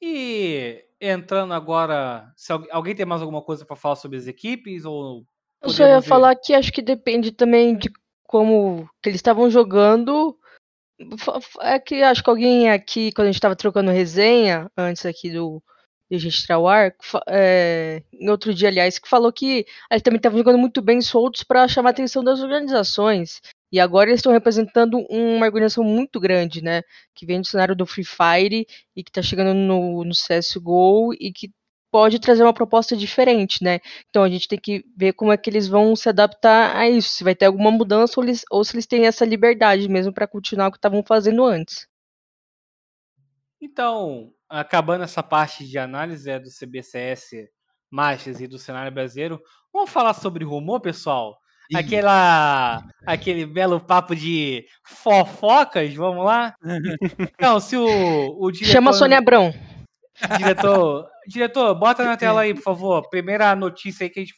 [0.00, 5.26] E entrando agora, se alguém tem mais alguma coisa para falar sobre as equipes ou
[5.62, 6.06] eu só ia ver?
[6.06, 7.90] falar que acho que depende também de
[8.24, 10.38] como que eles estavam jogando.
[11.60, 15.62] É que acho que alguém aqui, quando a gente estava trocando resenha antes aqui do,
[16.18, 16.94] de registrar o ar,
[17.28, 21.42] é, em outro dia, aliás, que falou que eles também estavam jogando muito bem soltos
[21.42, 23.40] para chamar a atenção das organizações.
[23.72, 26.82] E agora eles estão representando uma organização muito grande, né?
[27.14, 31.32] Que vem do cenário do Free Fire e que está chegando no, no CSGO e
[31.32, 31.50] que
[31.90, 33.78] pode trazer uma proposta diferente, né?
[34.10, 37.08] Então a gente tem que ver como é que eles vão se adaptar a isso,
[37.08, 40.26] se vai ter alguma mudança ou, eles, ou se eles têm essa liberdade mesmo para
[40.26, 41.86] continuar o que estavam fazendo antes.
[43.60, 47.48] Então, acabando essa parte de análise é, do CBCS
[47.90, 49.40] Masters e do cenário brasileiro,
[49.72, 51.38] vamos falar sobre rumor, pessoal?
[51.74, 56.54] Aquela, aquele belo papo de fofocas, vamos lá?
[57.34, 58.72] Então, se o, o diretor...
[58.72, 59.52] Chama a Sônia Abrão.
[60.38, 63.08] Diretor, diretor, bota na tela aí, por favor.
[63.08, 64.34] Primeira notícia aí que a gente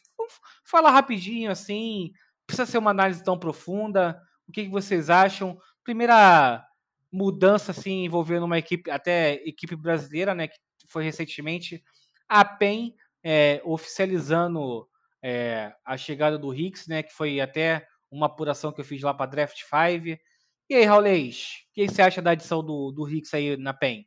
[0.63, 2.11] fala rapidinho, assim.
[2.45, 4.19] Precisa ser uma análise tão profunda.
[4.47, 5.57] O que, que vocês acham?
[5.83, 6.65] Primeira
[7.11, 11.83] mudança assim envolvendo uma equipe, até equipe brasileira, né, que foi recentemente
[12.27, 12.93] a PEN
[13.23, 14.87] é, oficializando
[15.23, 19.13] é, a chegada do Hicks, né, que foi até uma apuração que eu fiz lá
[19.13, 20.19] para Draft 5.
[20.69, 24.05] E aí, Raulês, o que você acha da adição do, do Hicks aí na PEN?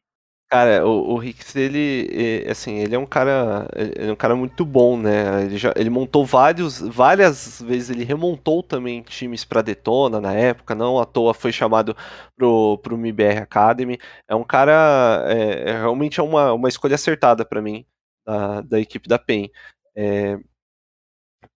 [0.53, 4.65] Cara, o, o Hicks, ele, assim, ele é um cara, ele é um cara muito
[4.65, 5.45] bom, né?
[5.45, 10.75] Ele, já, ele montou vários, várias vezes, ele remontou também times para Detona na época,
[10.75, 11.97] não à toa foi chamado
[12.37, 13.97] pro, pro MIBR Academy.
[14.27, 17.87] É um cara, é, é realmente é uma, uma escolha acertada para mim,
[18.27, 19.51] da, da equipe da PEN.
[19.97, 20.37] É,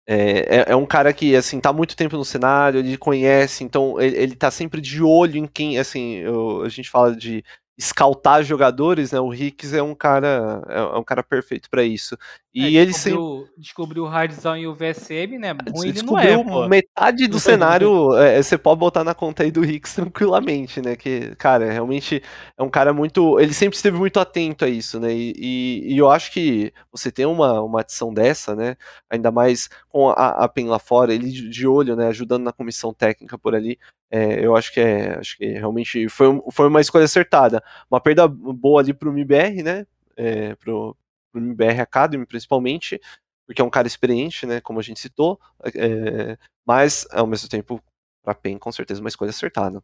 [0.06, 4.00] é, é, é, um cara que, assim, tá muito tempo no cenário, ele conhece, então
[4.00, 7.42] ele, ele tá sempre de olho em quem, assim, eu, a gente fala de
[7.76, 9.20] escaltar jogadores, né?
[9.20, 12.16] O Hicks é um cara é, é um cara perfeito para isso.
[12.54, 15.50] E é, ele descobriu, descobriu o Hardzão e o VSM, né?
[15.74, 18.16] Ruim descobriu ele não é, metade do cenário.
[18.16, 20.94] É, você pode botar na conta aí do Hicks tranquilamente, né?
[20.94, 22.22] Que cara, realmente
[22.56, 23.40] é um cara muito.
[23.40, 25.12] Ele sempre esteve muito atento a isso, né?
[25.12, 28.76] E, e, e eu acho que você tem uma, uma adição dessa, né?
[29.10, 32.06] Ainda mais com a, a PEN lá fora, ele de olho, né?
[32.06, 33.78] Ajudando na comissão técnica por ali.
[34.16, 37.60] É, eu acho que é, acho que realmente foi, foi uma escolha acertada.
[37.90, 39.84] Uma perda boa ali pro MBR, né?
[40.16, 40.96] É, pro,
[41.32, 43.00] pro MBR Academy, principalmente,
[43.44, 44.60] porque é um cara experiente, né?
[44.60, 45.40] Como a gente citou.
[45.74, 47.82] É, mas, ao mesmo tempo,
[48.22, 49.82] pra PEN, com certeza, uma escolha acertada.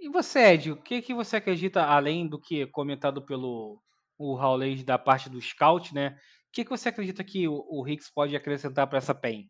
[0.00, 3.80] E você, Ed, o que, que você acredita, além do que comentado pelo
[4.18, 6.18] o Raulês da parte do scout, né?
[6.48, 9.48] O que, que você acredita que o, o Hicks pode acrescentar para essa PEN?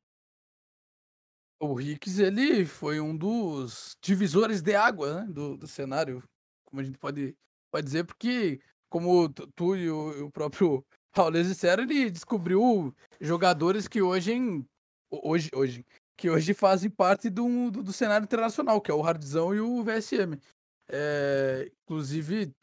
[1.62, 6.22] O Hicks, ele foi um dos divisores de água né, do, do cenário,
[6.64, 7.36] como a gente pode,
[7.70, 8.58] pode dizer, porque,
[8.88, 10.82] como tu e o, o próprio
[11.14, 14.66] Raul disseram, ele descobriu jogadores que hoje, em,
[15.10, 15.84] hoje, hoje
[16.16, 19.82] que hoje fazem parte do, do, do, cenário internacional, que é o Hardzão e o
[19.82, 20.38] VSM.
[20.86, 22.54] É, inclusive,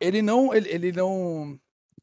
[0.00, 1.58] ele não, ele, ele não,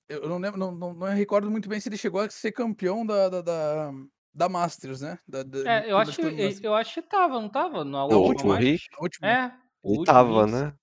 [0.09, 3.05] eu não lembro, não, não, não, recordo muito bem se ele chegou a ser campeão
[3.05, 3.93] da, da, da
[4.33, 5.19] da Masters, né?
[5.27, 7.83] Da, da, é, eu acho, que, eu acho que tava, não tava?
[7.83, 8.83] Na o último Rick?
[9.23, 9.51] É.
[9.83, 10.73] Ele tava, né?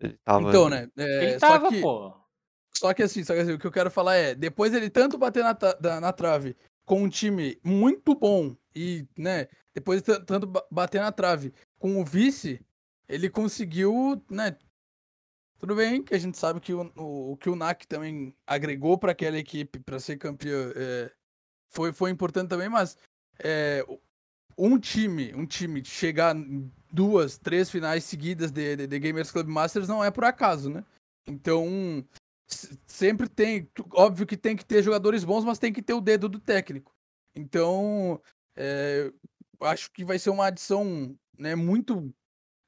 [0.00, 0.48] Ele tava.
[0.48, 0.88] Então, né?
[0.96, 2.14] É, ele tava, que, pô.
[2.74, 5.18] Só que assim, só que assim, o que eu quero falar é, depois ele tanto
[5.18, 10.46] bater na, na, na trave com um time muito bom e, né, depois de tanto
[10.46, 12.64] ba- bater na trave com o vice,
[13.08, 14.56] ele conseguiu, né?
[15.58, 18.96] Tudo bem que a gente sabe que o, o, o que o NAC também agregou
[18.96, 21.12] para aquela equipe para ser campeão é,
[21.70, 22.96] foi, foi importante também, mas
[23.38, 23.84] é,
[24.58, 29.48] um time, um time chegar em duas, três finais seguidas de, de, de Gamers Club
[29.48, 30.84] Masters não é por acaso, né?
[31.26, 32.04] Então,
[32.86, 36.28] sempre tem, óbvio que tem que ter jogadores bons, mas tem que ter o dedo
[36.28, 36.92] do técnico.
[37.34, 38.20] Então,
[38.56, 39.12] é,
[39.60, 42.12] acho que vai ser uma adição né, muito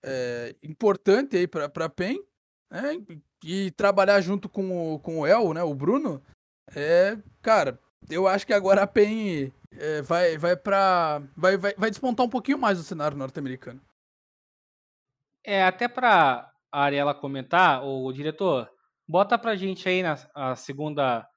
[0.04, 2.22] é, importante aí para a PEN,
[2.70, 3.04] né?
[3.44, 6.22] E trabalhar junto com o, com o El, né, o Bruno,
[6.74, 7.78] é, cara,
[8.10, 12.30] eu acho que agora a PEN é, vai vai para vai, vai, vai despontar um
[12.30, 13.80] pouquinho mais o cenário norte-americano.
[15.44, 18.70] É, até para a Ariela comentar, o diretor,
[19.08, 21.28] bota pra gente aí na a segunda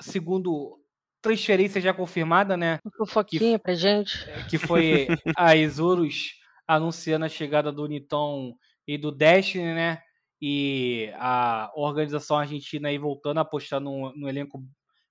[0.00, 0.78] segundo
[1.22, 2.80] transferência já confirmada, né?
[2.84, 4.18] Uma fofoquinha pra gente.
[4.50, 5.06] Que foi
[5.36, 6.34] a Isurus
[6.66, 8.56] anunciando a chegada do Niton
[8.86, 10.02] e do Destiny, né?
[10.40, 14.64] E a organização argentina aí voltando a apostar no, no elenco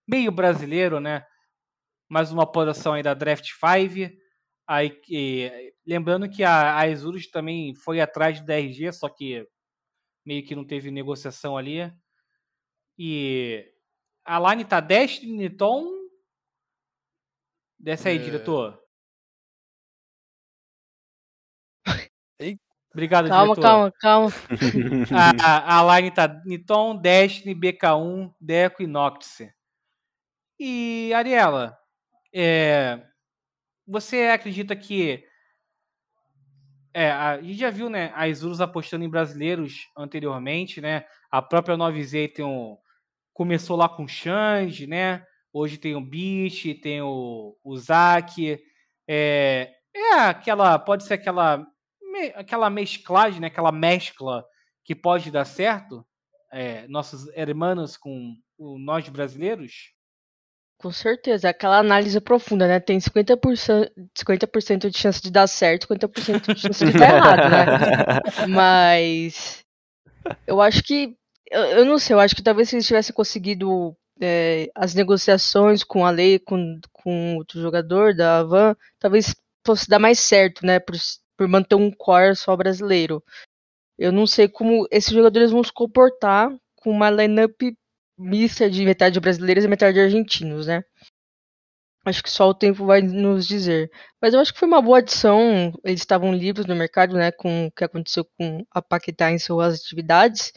[0.07, 1.25] meio brasileiro, né?
[2.09, 4.13] Mais uma posição aí da Draft 5.
[4.67, 9.47] Aí, que- lembrando que a, a Isurus também foi atrás do DRG, só que
[10.25, 11.91] meio que não teve negociação ali.
[12.97, 13.65] E
[14.25, 15.89] a line tá Destiny, Niton.
[17.79, 18.19] Desce aí, É.
[18.19, 18.79] diretor.
[22.93, 23.61] Obrigado, Calma, diretor.
[23.61, 24.29] calma, calma.
[25.41, 29.39] A, a line tá Niton, Destiny, BK1, Deco e Noctis.
[30.63, 31.75] E, Ariela,
[32.31, 33.01] é,
[33.87, 35.25] você acredita que.
[36.93, 41.05] É, a gente já viu, né, a Isurus apostando em brasileiros anteriormente, né?
[41.31, 42.77] A própria 9Z tem um,
[43.33, 45.25] começou lá com o Xande, né?
[45.51, 48.63] Hoje tem o Beach, tem o, o Zac.
[49.07, 50.77] É, é aquela.
[50.77, 51.65] Pode ser aquela.
[52.03, 53.47] me- aquela mesclagem, né?
[53.47, 54.45] Aquela mescla
[54.85, 56.05] que pode dar certo.
[56.51, 59.91] É, nossos hermanos com o, nós brasileiros.
[60.81, 62.79] Com certeza, aquela análise profunda, né?
[62.79, 68.47] Tem 50%, 50 de chance de dar certo, 50% de chance de dar errado, né?
[68.49, 69.63] Mas
[70.47, 71.15] eu acho que.
[71.51, 75.83] Eu, eu não sei, eu acho que talvez se eles tivessem conseguido é, as negociações
[75.83, 80.79] com a lei, com, com outro jogador da Havan, talvez fosse dar mais certo, né?
[80.79, 80.95] Por,
[81.37, 83.23] por manter um core só brasileiro.
[83.99, 87.61] Eu não sei como esses jogadores vão se comportar com uma lineup
[88.21, 90.83] mista de metade brasileiros e metade argentinos, né?
[92.03, 93.91] Acho que só o tempo vai nos dizer.
[94.21, 95.71] Mas eu acho que foi uma boa adição.
[95.83, 97.31] Eles estavam livres no mercado, né?
[97.31, 100.51] Com o que aconteceu com a Paquetá em suas atividades.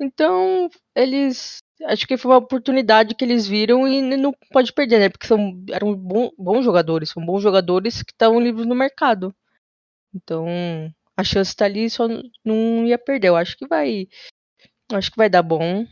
[0.00, 1.58] Então, eles.
[1.86, 5.08] Acho que foi uma oportunidade que eles viram e não pode perder, né?
[5.10, 7.10] Porque são, eram bom- bons jogadores.
[7.10, 9.34] São bons jogadores que estavam livres no mercado.
[10.14, 10.46] Então,
[11.16, 12.08] a chance tá ali só
[12.44, 13.28] não ia perder.
[13.28, 14.08] Eu acho que vai.
[14.92, 15.86] Acho que vai dar bom.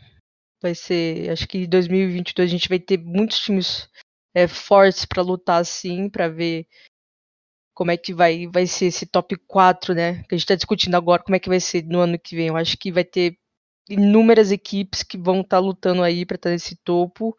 [0.62, 1.30] Vai ser.
[1.30, 3.90] Acho que em 2022 a gente vai ter muitos times
[4.34, 6.66] é, fortes pra lutar assim, pra ver
[7.74, 10.22] como é que vai, vai ser esse top 4, né?
[10.24, 12.48] Que a gente tá discutindo agora, como é que vai ser no ano que vem.
[12.48, 13.36] Eu acho que vai ter
[13.88, 17.36] inúmeras equipes que vão estar lutando aí pra estar nesse topo.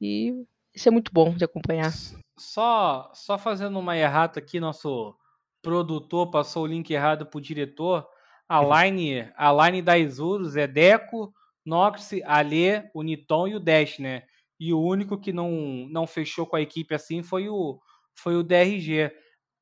[0.00, 0.34] E
[0.74, 1.92] isso é muito bom de acompanhar.
[2.38, 5.14] Só, só fazendo uma errata aqui, nosso
[5.62, 8.08] produtor passou o link errado pro diretor.
[8.48, 11.32] A line, a line da Isurus é Deco,
[11.64, 14.22] Nox, Alê, o Niton e o Dash, né?
[14.58, 15.50] E o único que não,
[15.90, 17.80] não fechou com a equipe assim foi o,
[18.14, 19.10] foi o DRG.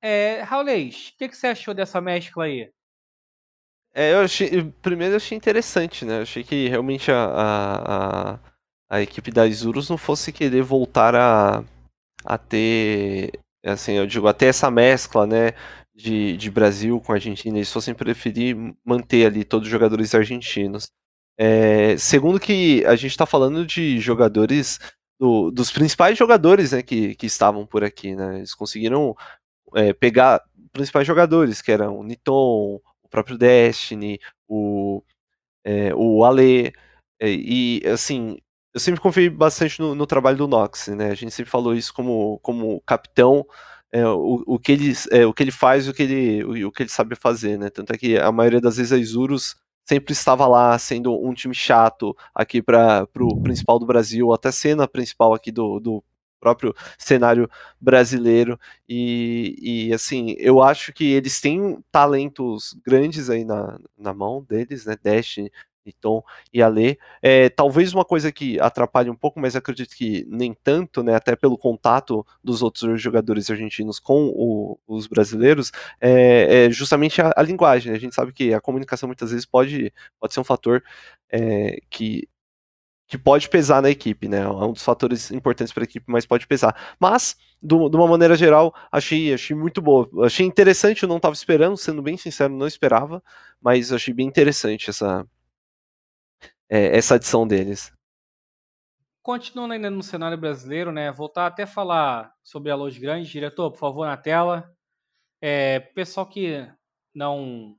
[0.03, 2.71] É, Raulês, o que, que você achou dessa mescla aí?
[3.95, 6.19] É, eu achei, primeiro eu achei interessante, né?
[6.19, 8.41] Eu achei que realmente a, a, a,
[8.91, 11.65] a equipe da Isurus não fosse querer voltar a,
[12.25, 13.33] a ter,
[13.65, 15.53] assim, eu digo, até essa mescla, né?
[15.95, 20.93] De, de Brasil com Argentina, eles fossem preferir manter ali todos os jogadores argentinos.
[21.39, 24.79] É, segundo que a gente está falando de jogadores,
[25.21, 28.39] do- dos principais jogadores né, que, que estavam por aqui, né?
[28.39, 29.15] Eles conseguiram
[29.75, 30.43] é, pegar
[30.73, 35.03] principais jogadores, que eram o Niton, o próprio Destiny, o,
[35.65, 36.73] é, o Ale,
[37.21, 38.39] é, e assim,
[38.75, 41.11] eu sempre confiei bastante no, no trabalho do Nox, né?
[41.11, 43.47] A gente sempre falou isso como, como capitão,
[43.93, 46.73] é, o, o, que ele, é, o que ele faz, o que ele, o, o
[46.73, 47.71] que ele sabe fazer, né?
[47.71, 49.57] Tanto é que a maioria das vezes a Isurus
[49.89, 54.83] sempre estava lá sendo um time chato aqui para o principal do Brasil, até sendo
[54.83, 56.05] a principal aqui do, do
[56.39, 57.49] próprio cenário
[57.81, 58.61] brasileiro.
[58.87, 64.85] E, e assim, eu acho que eles têm talentos grandes aí na, na mão deles,
[64.85, 64.95] né?
[65.03, 65.39] Dash,
[65.93, 66.99] Tom e Ale.
[67.23, 71.37] É, talvez uma coisa que atrapalhe um pouco, mas acredito que nem tanto, né, até
[71.37, 77.43] pelo contato dos outros jogadores argentinos com o, os brasileiros, é, é justamente a, a,
[77.43, 77.91] linguagem.
[77.93, 77.99] Né?
[77.99, 80.83] A gente sabe que a comunicação muitas vezes pode, pode ser um fator
[81.31, 82.29] é, que
[83.09, 84.43] que pode pesar na equipe, né?
[84.43, 86.77] É um dos fatores importantes para a equipe, mas pode pesar.
[87.01, 90.09] Mas, do, de uma maneira geral, achei, achei muito boa.
[90.27, 93.23] Achei interessante, eu não estava esperando, sendo bem sincero, não esperava,
[93.63, 95.27] mas achei bem interessante essa,
[96.69, 97.93] é, essa adição deles.
[99.23, 101.11] Continuando ainda no cenário brasileiro, né?
[101.13, 103.29] Voltar até falar sobre a Los Grandes.
[103.29, 104.71] Diretor, por favor, na tela.
[105.41, 106.67] É, pessoal que
[107.15, 107.77] não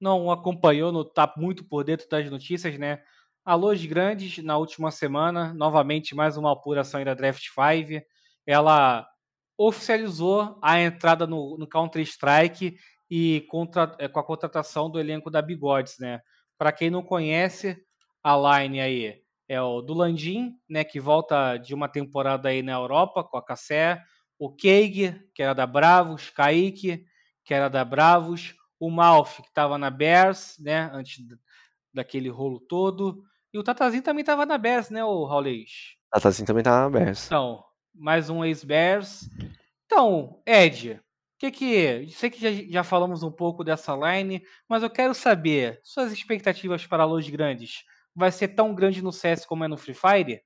[0.00, 3.02] não acompanhou, não está muito por dentro das notícias, né?
[3.44, 8.04] Alôs Grandes, na última semana, novamente mais uma apuração da Draft 5.
[8.46, 9.06] Ela
[9.56, 12.76] oficializou a entrada no, no Counter-Strike
[13.10, 16.20] e contra, é, com a contratação do elenco da Bigodes, né?
[16.58, 17.76] Para quem não conhece,
[18.24, 22.72] a line aí é o do Landim, né, que volta de uma temporada aí na
[22.72, 24.02] Europa com a Cassé,
[24.38, 27.04] o Keig, que era da Bravos, Kaique,
[27.44, 31.22] que era da Bravos, o Malf, que estava na Bears, né, antes
[31.92, 33.22] daquele rolo todo,
[33.52, 35.96] e o Tatazinho também estava na Bears, né, o Raulês?
[36.10, 37.26] Tatazinho também estava na Bears.
[37.26, 37.62] Então,
[37.94, 39.28] mais um ex-Bears.
[39.84, 41.00] Então, Ed,
[41.38, 42.08] que que.
[42.10, 46.86] Sei que já, já, falamos um pouco dessa line, mas eu quero saber suas expectativas
[46.86, 47.84] para Los Grandes.
[48.14, 50.42] Vai ser tão grande no CS como é no Free Fire?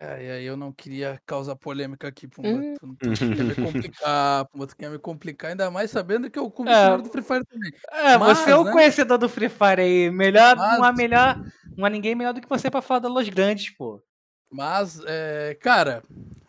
[0.00, 2.48] É, eu não queria causar polêmica aqui, Pumba.
[2.48, 2.74] Hum.
[2.78, 6.38] Tu, tu, tu quer me complicar, Pumba, tu quer me complicar, ainda mais sabendo que
[6.38, 7.72] eu como é, do Free Fire também.
[7.90, 8.72] É, Mas, você é o né?
[8.72, 10.10] conhecedor do Free Fire aí.
[10.10, 10.78] Melhor, Mas...
[10.78, 11.44] não há melhor,
[11.76, 14.00] não há ninguém melhor do que você para falar da Los Grandes, pô.
[14.50, 16.02] Mas, é, cara,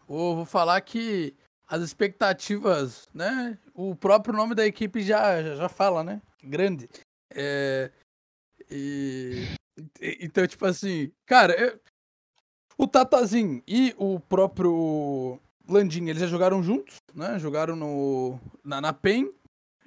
[0.08, 1.36] vou, vou falar que
[1.68, 3.58] as expectativas, né?
[3.74, 6.22] O próprio nome da equipe já, já, já fala, né?
[6.44, 6.88] Grande.
[7.34, 7.92] É,
[8.70, 9.48] e,
[10.20, 11.80] então, tipo assim, cara, eu,
[12.78, 17.38] o Tatazinho e o próprio Landim, eles já jogaram juntos, né?
[17.40, 19.32] Jogaram no, na, na PEN,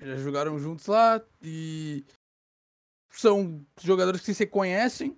[0.00, 2.04] já jogaram juntos lá e
[3.10, 5.16] são jogadores que se conhecem.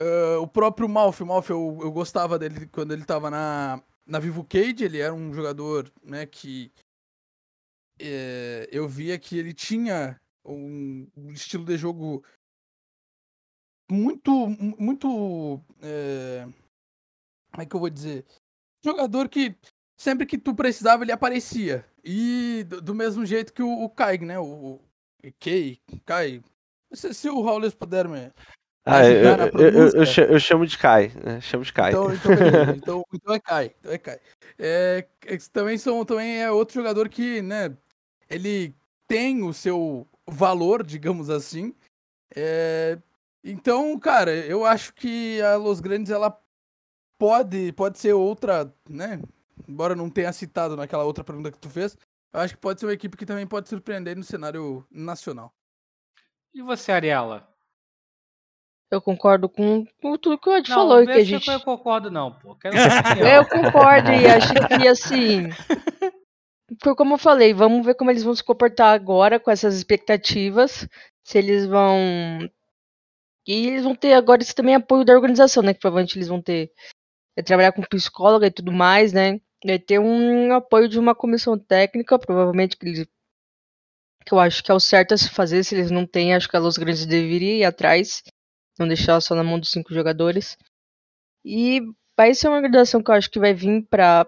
[0.00, 4.18] Uh, o próprio Malf, o Malf eu, eu gostava dele quando ele tava na, na
[4.18, 6.72] Vivo Cage, ele era um jogador né, que
[8.00, 12.24] é, eu via que ele tinha um, estilo de jogo
[13.92, 14.48] muito,
[14.78, 16.46] muito é,
[17.52, 18.24] como é que eu vou dizer?
[18.84, 19.54] Jogador que
[19.96, 21.84] sempre que tu precisava ele aparecia.
[22.04, 24.38] E do, do mesmo jeito que o, o Kai, né?
[24.38, 24.80] O,
[25.24, 26.42] o Kay, Kai.
[26.92, 28.32] Se, se o Raul puder me.
[28.84, 31.40] Ah, eu, eu, eu, eu, chamo de Kai, né?
[31.40, 31.92] Chamo de Kai.
[31.92, 32.32] Então, então,
[32.74, 33.74] então, então, é Kai.
[33.78, 34.20] Então é Kai.
[34.58, 35.06] É
[35.52, 37.76] também, são, também é outro jogador que, né?
[38.28, 38.74] Ele
[39.06, 41.72] tem o seu valor, digamos assim.
[42.34, 42.98] É,
[43.44, 46.36] então, cara, eu acho que a Los Grandes ela
[47.18, 49.20] pode, pode ser outra, né?
[49.68, 51.96] Embora não tenha citado naquela outra pergunta que tu fez,
[52.32, 55.52] eu acho que pode ser uma equipe que também pode surpreender no cenário nacional.
[56.54, 57.48] E você, Ariela?
[58.90, 61.04] Eu concordo com, com tudo que o Ed não, falou.
[61.06, 61.50] Que a gente...
[61.50, 62.54] Eu concordo, não, pô.
[62.56, 62.76] Quero
[63.26, 65.48] eu concordo e acho que assim.
[66.82, 70.86] Foi como eu falei, vamos ver como eles vão se comportar agora com essas expectativas.
[71.24, 71.98] Se eles vão.
[73.46, 75.74] E eles vão ter agora esse também apoio da organização, né?
[75.74, 76.70] Que provavelmente eles vão ter
[77.36, 79.40] é trabalhar com psicóloga e tudo mais, né?
[79.64, 83.06] Vai ter um apoio de uma comissão técnica, provavelmente que eles
[84.24, 86.48] que eu acho que é o certo a se fazer, se eles não têm, acho
[86.48, 88.22] que a Los Grandes deveria ir atrás,
[88.78, 90.56] não deixar só na mão dos cinco jogadores.
[91.44, 91.80] E
[92.16, 94.26] vai ser uma organização que eu acho que vai vir pra,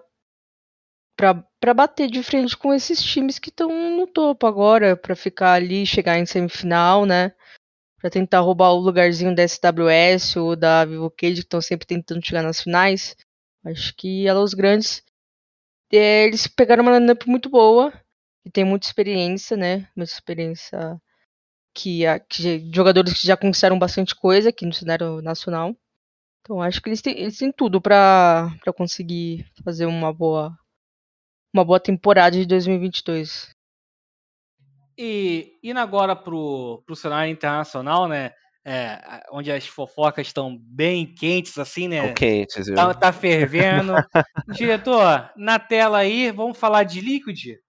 [1.17, 5.85] pra bater de frente com esses times que estão no topo agora, pra ficar ali,
[5.85, 7.33] chegar em semifinal, né?
[8.05, 12.23] Para tentar roubar o lugarzinho da SWS ou da Vivo Cage, que estão sempre tentando
[12.23, 13.15] chegar nas finais.
[13.65, 15.03] Acho que a Los Grandes
[15.91, 17.91] é, eles pegaram uma lineup muito boa
[18.45, 19.89] e tem muita experiência, né?
[19.95, 21.01] Muita experiência
[21.73, 25.75] que, que jogadores que já conquistaram bastante coisa aqui no cenário nacional.
[26.41, 30.55] Então acho que eles têm, eles têm tudo para conseguir fazer uma boa
[31.51, 33.54] uma boa temporada de 2022.
[34.97, 38.31] E indo agora pro, pro cenário internacional, né?
[38.67, 42.13] É, onde as fofocas estão bem quentes, assim, né?
[42.13, 42.75] Quentes, viu?
[42.75, 43.93] Tá, tá fervendo.
[44.57, 47.59] Diretor, na tela aí, vamos falar de Liquid?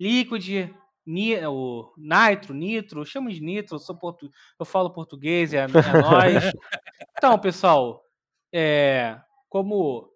[0.00, 0.70] Liquid,
[1.06, 5.66] ni, o Nitro, Nitro, chamo de Nitro, eu, sou portu, eu falo português, é, é
[5.68, 6.42] nós.
[7.18, 8.02] Então, pessoal,
[8.52, 9.16] é,
[9.48, 10.10] como.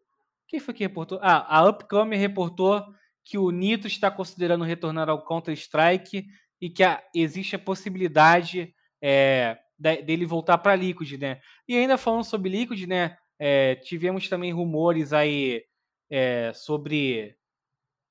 [0.49, 1.21] Quem foi que reportou?
[1.23, 2.85] Ah, a Upcoming reportou
[3.27, 6.27] que o Nitro está considerando retornar ao Counter-Strike
[6.61, 8.73] e que a, existe a possibilidade
[9.03, 11.41] é, dele voltar para Liquid, né?
[11.67, 13.19] E ainda falando sobre Liquid, né?
[13.37, 15.65] É, tivemos também rumores aí
[16.09, 17.37] é, sobre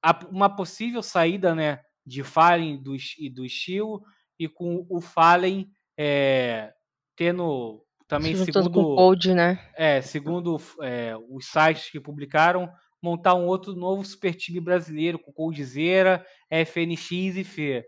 [0.03, 1.79] a, uma possível saída, né?
[2.05, 4.01] De Fallen do, e do Steel
[4.37, 6.73] e com o Fallen é,
[7.15, 9.65] tendo também segundo com o Cold, né?
[9.75, 12.69] É, segundo é, os sites que publicaram,
[13.01, 17.85] montar um outro novo super time brasileiro com Coldzera, FNX e Fê.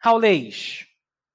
[0.00, 0.86] Raulês,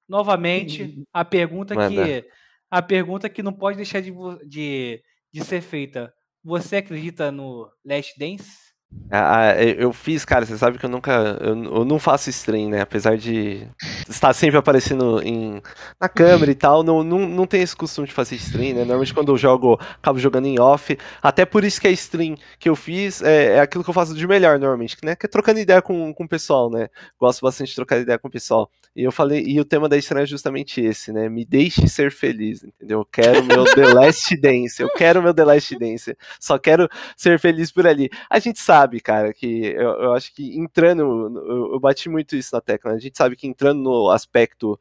[0.08, 2.24] novamente a pergunta que
[2.70, 4.12] a pergunta que não pode deixar de,
[4.46, 6.12] de, de ser feita.
[6.42, 8.63] Você acredita no Last Dance?
[9.10, 11.12] Ah, ah, eu fiz, cara, você sabe que eu nunca.
[11.40, 12.80] Eu, eu, não faço stream, né?
[12.80, 13.68] Apesar de
[14.08, 15.62] estar sempre aparecendo em,
[16.00, 18.80] na câmera e tal, não, não, não tenho esse costume de fazer stream, né?
[18.80, 20.98] Normalmente quando eu jogo, acabo jogando em off.
[21.22, 24.14] Até por isso que a stream que eu fiz é, é aquilo que eu faço
[24.14, 25.14] de melhor, normalmente, né?
[25.14, 26.88] Que é trocando ideia com, com o pessoal, né?
[27.20, 28.68] Gosto bastante de trocar ideia com o pessoal.
[28.96, 31.28] E eu falei, e o tema da stream é justamente esse, né?
[31.28, 33.00] Me deixe ser feliz, entendeu?
[33.00, 36.16] Eu quero meu The Last Dance, eu quero meu The Last Dance.
[36.40, 38.08] Só quero ser feliz por ali.
[38.30, 42.36] A gente sabe sabe, cara, que eu, eu acho que entrando, eu, eu, bati muito
[42.36, 42.96] isso na tecla, né?
[42.98, 44.78] a gente sabe que entrando no aspecto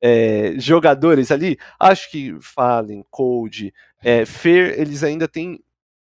[0.00, 3.72] é, jogadores ali, acho que Fallen, Code,
[4.02, 5.60] é, Fer, eles ainda têm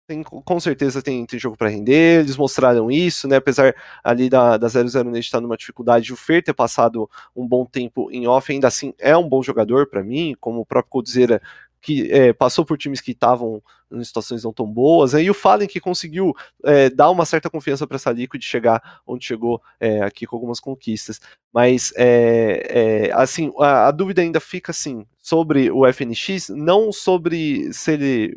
[0.06, 3.36] tem, com certeza tem, jogo para render, eles mostraram isso, né?
[3.36, 7.64] Apesar ali da, da 00 Nate estar numa dificuldade, o Fer ter passado um bom
[7.64, 11.40] tempo em off, ainda assim é um bom jogador para mim, como o próprio Coldzera
[11.84, 13.62] que é, passou por times que estavam
[13.92, 15.22] em situações não tão boas, né?
[15.22, 16.32] e o Fallen que conseguiu
[16.64, 20.58] é, dar uma certa confiança para essa Liquid chegar onde chegou é, aqui com algumas
[20.60, 21.20] conquistas.
[21.52, 27.70] Mas, é, é, assim, a, a, dúvida ainda fica, assim, sobre o FNX, não sobre
[27.70, 28.34] se ele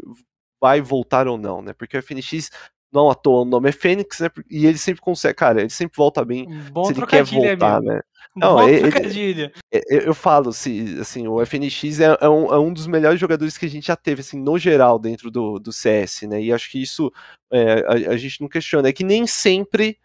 [0.60, 1.72] vai voltar ou não, né?
[1.72, 2.52] Porque o FNX
[2.98, 4.30] não à toa o nome é Fênix, né?
[4.50, 8.02] E ele sempre consegue, cara, ele sempre volta bem Bom se ele quer voltar, né?
[8.36, 9.52] Não, ele, ele,
[9.90, 13.66] eu falo, se, assim, o FNX é, é, um, é, um, dos melhores jogadores que
[13.66, 16.40] a gente já teve, assim, no geral, dentro do, do CS, né?
[16.40, 17.12] E acho que isso
[17.52, 18.90] é, a, a, gente não questiona.
[18.90, 19.98] É que nem sempre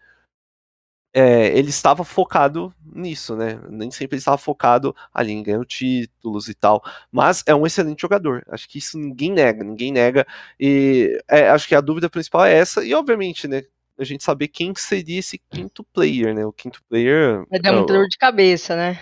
[1.15, 3.61] é, ele estava focado nisso, né?
[3.69, 6.83] Nem sempre ele estava focado ali em ganhar títulos e tal.
[7.11, 8.43] Mas é um excelente jogador.
[8.49, 10.27] Acho que isso ninguém nega, ninguém nega.
[10.59, 12.85] E é, acho que a dúvida principal é essa.
[12.85, 13.63] E obviamente, né?
[13.99, 16.47] A gente saber quem seria esse quinto player, né?
[16.47, 17.45] O quinto player.
[17.51, 18.99] Vai dar muita dor de cabeça, né?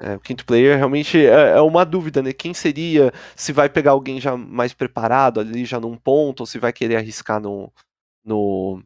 [0.00, 2.32] É, o quinto player realmente é, é, uma dúvida, né?
[2.32, 3.12] Quem seria?
[3.36, 6.96] Se vai pegar alguém já mais preparado ali, já num ponto, ou se vai querer
[6.96, 7.70] arriscar no,
[8.24, 8.82] no,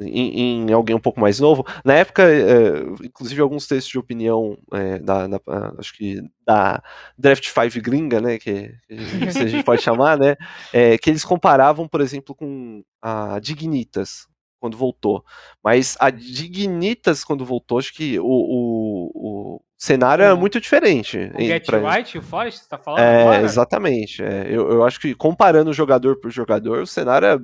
[0.00, 1.64] em, em, alguém um pouco mais novo.
[1.84, 5.40] Na época, é, inclusive alguns textos de opinião é, da, da,
[5.78, 6.82] acho que da
[7.16, 10.36] Draft 5 gringa, né, que, que a gente pode chamar, né,
[10.72, 14.26] é, que eles comparavam, por exemplo, com a Dignitas
[14.60, 15.24] quando voltou.
[15.62, 21.30] Mas a Dignitas quando voltou, acho que o, o, o cenário é muito diferente.
[21.34, 21.96] O Get pra...
[21.96, 23.42] Right, o Forest, você tá falando é, agora?
[23.42, 24.22] Exatamente.
[24.22, 27.38] É, eu, eu acho que comparando jogador por jogador, o cenário é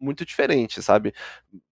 [0.00, 1.14] muito diferente, sabe?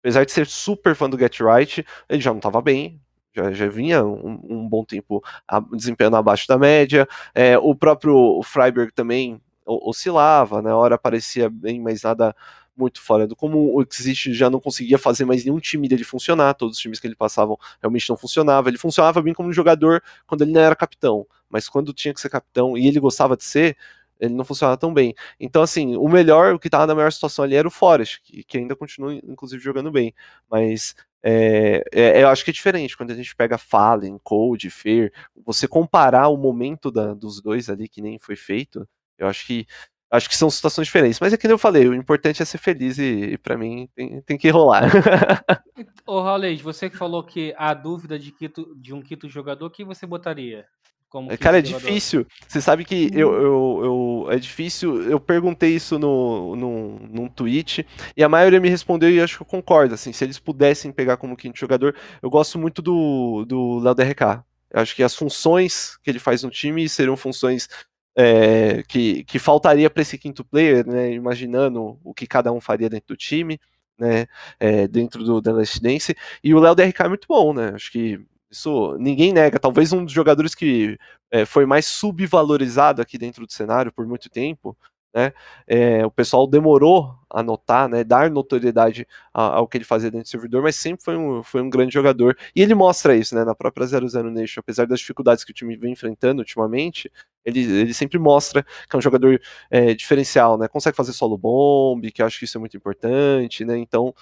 [0.04, 3.00] Apesar de ser super fã do Get Right, ele já não estava bem,
[3.34, 5.24] já, já vinha um, um, bom tempo
[5.72, 7.08] desempenhando abaixo da média.
[7.34, 10.76] É, o próprio Freiberg também oscilava, na né?
[10.76, 12.36] hora parecia bem, mas nada
[12.76, 13.74] muito fora do comum.
[13.74, 17.08] O Exist já não conseguia fazer mais nenhum time dele funcionar, todos os times que
[17.08, 18.70] ele passavam realmente não funcionavam.
[18.70, 22.30] Ele funcionava bem como jogador quando ele não era capitão, mas quando tinha que ser
[22.30, 23.78] capitão e ele gostava de ser,
[24.24, 25.14] ele não funcionava tão bem.
[25.40, 28.44] Então, assim, o melhor, o que estava na melhor situação ali era o Forest, que,
[28.44, 30.14] que ainda continua, inclusive, jogando bem.
[30.50, 35.12] Mas é, é, eu acho que é diferente quando a gente pega Fallen, Cold, Fear,
[35.46, 38.88] você comparar o momento da, dos dois ali, que nem foi feito,
[39.18, 39.68] eu acho que
[40.10, 41.20] acho que são situações diferentes.
[41.20, 44.22] Mas é que eu falei, o importante é ser feliz e, e para mim tem,
[44.22, 44.84] tem, que rolar.
[46.06, 49.86] Ô, Raulês, você que falou que a dúvida de, quito, de um quinto jogador, quem
[49.86, 50.68] você botaria?
[51.14, 52.26] Como Cara, é difícil.
[52.48, 53.36] Você sabe que eu, hum.
[53.36, 55.04] eu, eu, é difícil.
[55.04, 57.86] Eu perguntei isso no, no, num tweet
[58.18, 59.94] e a maioria me respondeu e acho que eu concordo.
[59.94, 64.44] Assim, se eles pudessem pegar como quinto jogador, eu gosto muito do, do Léo DRK.
[64.72, 67.70] Eu acho que as funções que ele faz no time seriam funções
[68.18, 71.12] é, que, que faltaria para esse quinto player, né?
[71.12, 73.60] Imaginando o que cada um faria dentro do time.
[73.96, 74.26] Né,
[74.60, 77.74] é, dentro do The Last Dance, e o Léo DRK é muito bom, né?
[77.76, 78.20] Acho que
[78.54, 79.60] isso ninguém nega.
[79.60, 80.98] Talvez um dos jogadores que
[81.32, 84.78] é, foi mais subvalorizado aqui dentro do cenário por muito tempo.
[85.16, 85.32] Né?
[85.68, 90.30] É, o pessoal demorou a notar, né, dar notoriedade ao que ele fazia dentro do
[90.30, 92.36] servidor, mas sempre foi um, foi um grande jogador.
[92.56, 95.76] E ele mostra isso né, na própria 00 Nation, apesar das dificuldades que o time
[95.76, 97.12] vem enfrentando ultimamente,
[97.46, 99.40] ele, ele sempre mostra que é um jogador
[99.70, 100.68] é, diferencial, né?
[100.68, 103.78] Consegue fazer solo bomb, que eu acho que isso é muito importante, né?
[103.78, 104.14] Então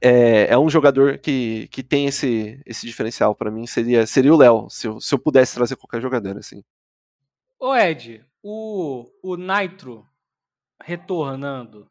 [0.00, 4.36] é, é, um jogador que, que tem esse, esse diferencial para mim seria seria o
[4.36, 6.62] Léo se eu, se eu pudesse trazer qualquer jogador assim
[7.58, 10.08] Ô Ed, o, o Nitro
[10.82, 11.90] retornando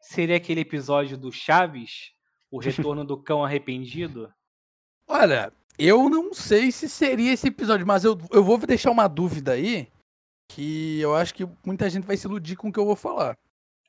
[0.00, 2.12] seria aquele episódio do Chaves?
[2.50, 4.32] O retorno do cão arrependido?
[5.06, 9.52] Olha, eu não sei se seria esse episódio, mas eu, eu vou deixar uma dúvida
[9.52, 9.90] aí,
[10.48, 13.38] que eu acho que muita gente vai se iludir com o que eu vou falar.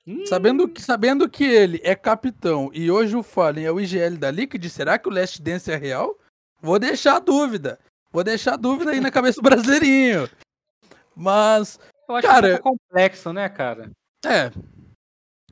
[0.06, 4.18] Hum, Sabendo que, sabendo que ele é capitão e hoje o Fallen é o IGL
[4.18, 6.18] da Liquid, será que o Last Dance é real?
[6.62, 7.80] Vou deixar a dúvida.
[8.12, 10.30] Vou deixar a dúvida aí na cabeça do brasileirinho.
[11.16, 13.90] Mas, eu acho cara- que é um complexo, né, cara?
[14.26, 14.52] é.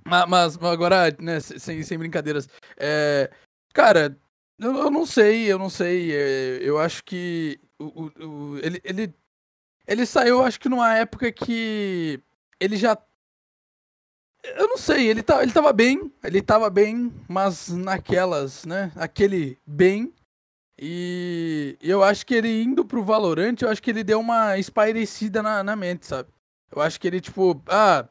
[0.05, 2.49] Ma- Mas, mas agora, né, sem, sem brincadeiras.
[2.77, 3.29] É,
[3.73, 4.17] cara,
[4.59, 6.11] eu, eu não sei, eu não sei.
[6.13, 9.13] é, eu acho que o, o- o- ele, ele,
[9.87, 12.19] ele saiu, acho que numa época que
[12.59, 12.97] ele já.
[14.43, 18.91] Eu não sei, ele, tá, ele tava bem, ele tava bem, mas naquelas, né?
[18.95, 20.11] Aquele bem.
[20.80, 25.43] E eu acho que ele indo pro Valorant, eu acho que ele deu uma espairecida
[25.43, 26.30] na, na mente, sabe?
[26.76, 28.07] Eu acho que ele, tipo, ah,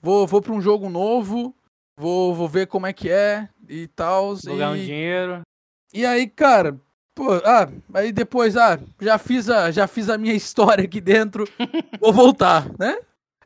[0.00, 1.52] vou, vou pra um jogo novo,
[1.96, 4.36] vou, vou ver como é que é e tal.
[4.36, 5.40] Vou ganhar um dinheiro.
[5.92, 6.78] e aí, cara,
[7.12, 11.44] pô, ah, aí depois, ah, já fiz a, já fiz a minha história aqui dentro,
[11.98, 12.98] vou voltar, né?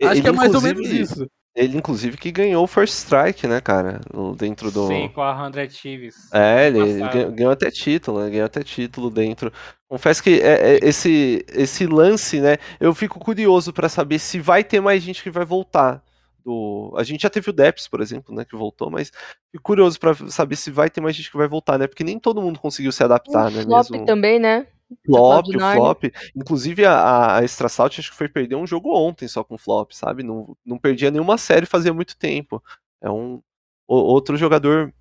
[0.03, 1.27] Acho Ele, que é mais ou menos isso.
[1.57, 3.99] Ele, inclusive, que ganhou o First Strike, né, cara?
[4.37, 4.89] Dentro do.
[4.89, 6.31] Sim, com a 100 Chiefs.
[6.31, 7.13] É, ele Passado.
[7.15, 8.29] ganhou, ganhou até título, né?
[8.29, 9.51] Ganhou até título dentro.
[9.89, 12.59] Confesso que é, é, esse, esse lance, né?
[12.79, 16.03] Eu fico curioso pra saber se vai ter mais gente que vai voltar.
[16.45, 16.95] Do...
[16.95, 18.45] A gente já teve o Deps, por exemplo, né?
[18.45, 19.11] Que voltou, mas
[19.51, 21.87] fico curioso pra saber se vai ter mais gente que vai voltar, né?
[21.87, 23.63] Porque nem todo mundo conseguiu se adaptar, o né?
[23.63, 24.67] flop Mesmo também, né?
[25.05, 25.75] Flop, o Cloud9.
[25.75, 26.05] flop.
[26.35, 29.93] Inclusive a, a Extra Salt acho que foi perder um jogo ontem só com flop,
[29.93, 30.23] sabe?
[30.23, 32.63] Não, não perdia nenhuma série fazia muito tempo.
[33.01, 33.43] É um
[33.89, 34.93] o- outro jogador.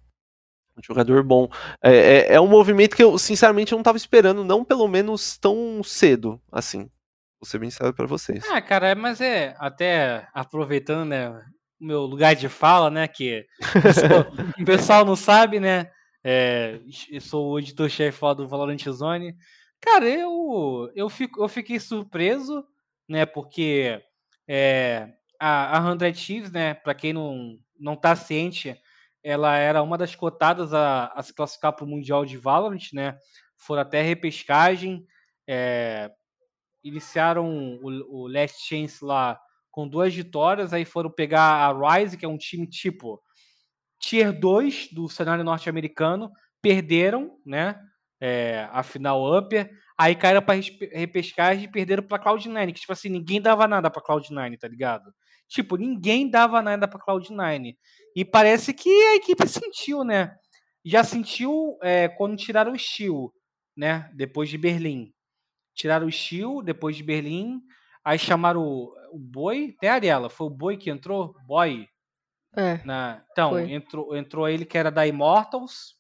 [0.78, 1.48] Um jogador bom.
[1.82, 5.82] É, é, é um movimento que eu, sinceramente, não tava esperando, não pelo menos tão
[5.84, 6.90] cedo, assim.
[7.40, 8.44] Vou ser bem sincero pra vocês.
[8.50, 13.46] Ah, cara, é- mas é até aproveitando, né, o meu lugar de fala, né, que
[14.60, 15.90] o pessoal- não sabe, né,
[16.24, 16.80] é,
[17.12, 19.34] eu sou o editor-chefe lá do Valorant Zone.
[19.82, 22.66] Cara, eu, eu, fico, eu fiquei surpreso,
[23.08, 24.02] né, porque
[24.48, 28.76] é, a, a 100 Chiefs, né, pra quem não, não tá ciente,
[29.24, 33.18] ela era uma das cotadas a, a se classificar para o Mundial de Valorant, né,
[33.58, 35.06] foram até repescagem,
[35.48, 36.12] é,
[36.84, 39.40] iniciaram o, o Last Chance lá
[39.72, 43.22] com duas vitórias, aí foram pegar a Rise, que é um time tipo
[44.00, 46.32] Tier 2 do cenário norte-americano,
[46.62, 47.80] perderam, né?
[48.26, 50.56] É, a final upper, aí caíram pra
[50.92, 55.14] repescagem e perderam pra Cloud9, que tipo assim, ninguém dava nada pra Cloud9, tá ligado?
[55.48, 57.76] Tipo, ninguém dava nada pra Cloud9.
[58.16, 60.36] E parece que a equipe sentiu, né?
[60.84, 63.32] Já sentiu é, quando tiraram o Steel,
[63.78, 64.10] né?
[64.16, 65.14] Depois de Berlim
[65.76, 67.62] tiraram o Steel depois de Berlim,
[68.04, 71.36] aí chamaram o, o Boi, até a Ariela, foi o Boi que entrou?
[71.46, 71.88] Boy.
[72.58, 72.80] É.
[72.86, 73.72] Na, então, Foi.
[73.72, 75.96] entrou, entrou ele que era da Immortals,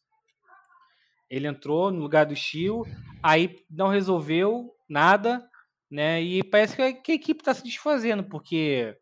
[1.29, 2.83] ele entrou no lugar do Steel,
[3.21, 5.47] aí não resolveu nada,
[5.89, 8.95] né, e parece que a, equipe está se desfazendo, porque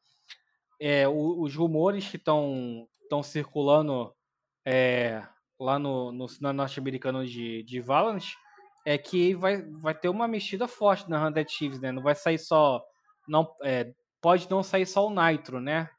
[0.80, 2.88] é, o- os rumores que estão
[3.24, 4.14] circulando
[4.66, 5.22] é,
[5.60, 8.24] lá no, no cenário norte-americano de, de Valorant
[8.86, 11.92] é que vai, vai ter uma mexida forte na 100 Chiefs, né?
[11.92, 12.84] Não vai sair só.
[13.28, 15.90] Não, é, pode não sair só o Nitro, né?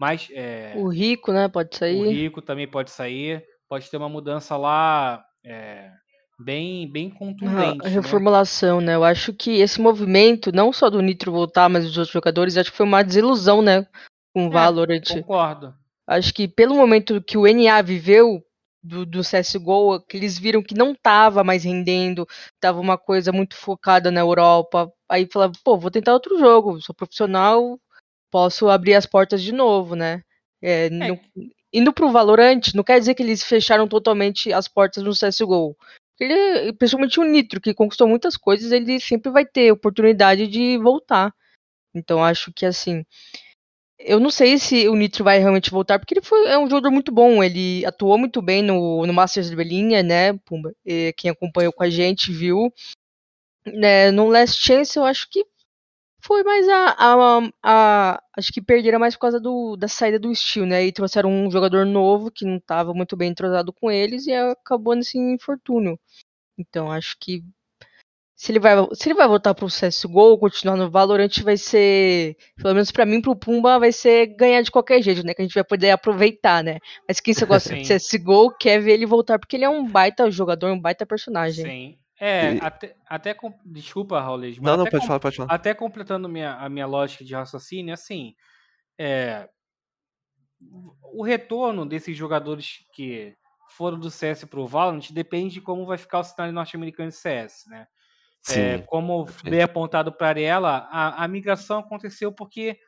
[0.00, 1.48] Mas é, O rico, né?
[1.48, 2.08] Pode o sair.
[2.08, 3.44] Rico também pode sair.
[3.68, 5.90] Pode ter uma mudança lá é,
[6.38, 7.78] bem, bem contundente.
[7.82, 7.88] né?
[7.88, 8.94] reformulação, né?
[8.94, 12.70] Eu acho que esse movimento, não só do Nitro voltar, mas dos outros jogadores, acho
[12.70, 13.86] que foi uma desilusão, né?
[14.34, 15.02] Com o É, Valorant.
[15.08, 15.74] Concordo.
[16.06, 18.42] Acho que pelo momento que o NA viveu
[18.82, 22.26] do, do CSGO, que eles viram que não tava mais rendendo,
[22.60, 24.92] tava uma coisa muito focada na Europa.
[25.08, 27.78] Aí falaram, pô, vou tentar outro jogo, sou profissional,
[28.30, 30.22] posso abrir as portas de novo, né?
[30.60, 31.18] É, não-
[31.72, 35.76] indo pro Valorant, não quer dizer que eles fecharam totalmente as portas no CSGO.
[36.20, 41.34] Ele, principalmente o Nitro, que conquistou muitas coisas, ele sempre vai ter oportunidade de voltar.
[41.94, 43.04] Então acho que assim.
[43.98, 46.90] Eu não sei se o Nitro vai realmente voltar, porque ele foi, é um jogador
[46.90, 47.42] muito bom.
[47.42, 50.74] Ele atuou muito bem no, no Masters de Belinha, né, Pumba?
[51.16, 52.72] Quem acompanhou com a gente viu.
[53.64, 55.44] Né, no Last Chance eu acho que
[56.24, 60.34] foi mais a, a, a- Acho que perderam mais por causa do, da saída do
[60.34, 60.86] Steel, né?
[60.86, 64.94] E trouxeram um jogador novo que não estava muito bem entrosado com eles e acabou
[64.94, 65.98] nesse infortúnio.
[66.58, 67.44] Então acho que
[68.36, 72.74] se ele vai, se ele vai voltar pro CSGO, continuar no Valorant, vai ser, pelo
[72.74, 75.32] menos pra mim, pro Pumba, vai ser ganhar de qualquer jeito, né?
[75.34, 76.78] Que a gente vai poder aproveitar, né?
[77.06, 77.86] Mas quem você gosta de Sim.
[77.86, 81.64] CSGO quer ver ele voltar, porque ele é um baita jogador, um baita personagem.
[81.66, 81.98] Sim.
[82.24, 85.52] É, E- até, até com- desculpa, Raulês, Não, não, pode com- falar, pode falar.
[85.52, 88.36] até completando minha, a minha lógica de raciocínio, assim,
[88.96, 89.48] é,
[91.12, 93.34] o retorno desses jogadores que
[93.70, 97.68] foram do CS pro Valorant depende de como vai ficar o cenário norte-americano de CS,
[97.68, 97.86] né?
[98.50, 98.84] É, Sim.
[98.86, 99.50] como perfeito.
[99.50, 102.78] bem apontado para Ariela, a, a migração aconteceu porque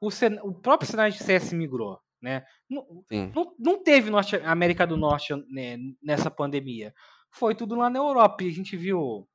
[0.00, 2.44] o, cen- o próprio cenário de CS migrou, né?
[2.68, 2.86] Não,
[3.34, 6.92] não, não teve Norte, América do Norte né, nessa pandemia.
[7.34, 8.44] Foi tudo lá na Europa.
[8.44, 9.28] E a gente viu.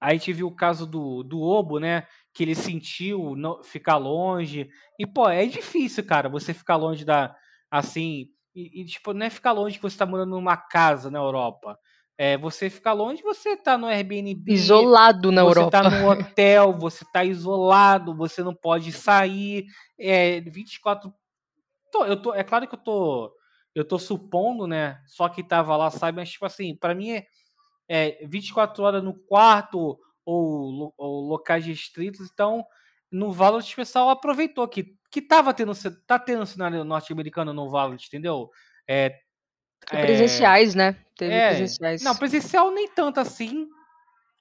[0.00, 2.06] A gente viu o caso do, do Obo, né?
[2.32, 4.68] Que ele sentiu não- ficar longe.
[4.98, 7.34] E, pô, é difícil, cara, você ficar longe da.
[7.70, 8.28] Assim.
[8.54, 11.78] E, e, tipo, não é ficar longe que você tá morando numa casa na Europa.
[12.16, 14.52] É você ficar longe, você tá no Airbnb.
[14.52, 15.70] Isolado na você Europa.
[15.82, 19.64] tá no hotel, você tá isolado, você não pode sair.
[19.98, 21.12] É 24.
[21.90, 23.32] Tô- eu tô, é claro que eu tô.
[23.74, 25.00] Eu tô supondo, né?
[25.06, 26.16] Só que tava lá, sabe?
[26.16, 27.26] Mas, tipo assim, pra mim é,
[27.88, 32.30] é 24 horas no quarto ou, ou locais restritos.
[32.32, 32.64] Então,
[33.10, 35.72] no Valorant, o pessoal aproveitou que, que tava tendo,
[36.06, 38.50] tá tendo cenário norte-americano no Valorant, entendeu?
[38.88, 39.18] É,
[39.92, 40.96] E presenciais, né?
[41.16, 42.02] Teve é, presenciais.
[42.02, 43.68] Não, presencial nem tanto assim.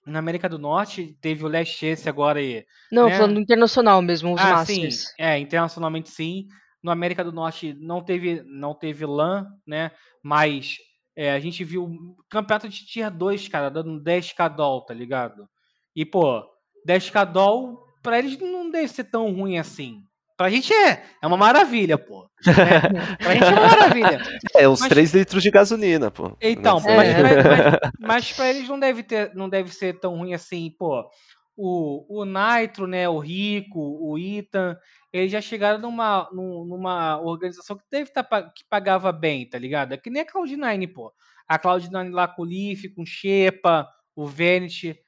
[0.05, 2.65] Na América do Norte, teve o Last Chance agora e.
[2.91, 3.17] Não, né?
[3.17, 4.83] falando internacional mesmo, os ah, sim.
[4.83, 5.13] Masters.
[5.17, 6.47] É, internacionalmente sim.
[6.83, 9.91] No América do Norte não teve, não teve LAN, né?
[10.21, 10.75] Mas
[11.15, 11.89] é, a gente viu
[12.29, 15.47] campeonato de Tier 2, cara, dando 10k doll, tá ligado?
[15.95, 16.43] E, pô,
[16.87, 20.01] 10k doll, pra eles não deve ser tão ruim assim.
[20.35, 22.27] Pra gente é, é uma maravilha, pô.
[22.45, 22.51] né?
[23.19, 24.21] Pra gente é uma maravilha.
[24.57, 26.35] É, uns Mas- 3 litros de gasolina, pô.
[26.41, 26.95] Então, Né?
[26.97, 27.21] mas, É.
[27.21, 31.07] pra, mas, mas pra eles não deve, ter, não deve ser tão ruim assim, pô.
[31.55, 34.75] O, o Nitro, né, o Rico, o Ethan,
[35.11, 39.93] eles já chegaram numa, num- numa organização que deve tá, que pagava bem, tá ligado?
[39.93, 41.13] É que nem a Cloud9, pô.
[41.47, 44.99] A Cloud9 lá com o Leaf, com o Shepa, o Venet,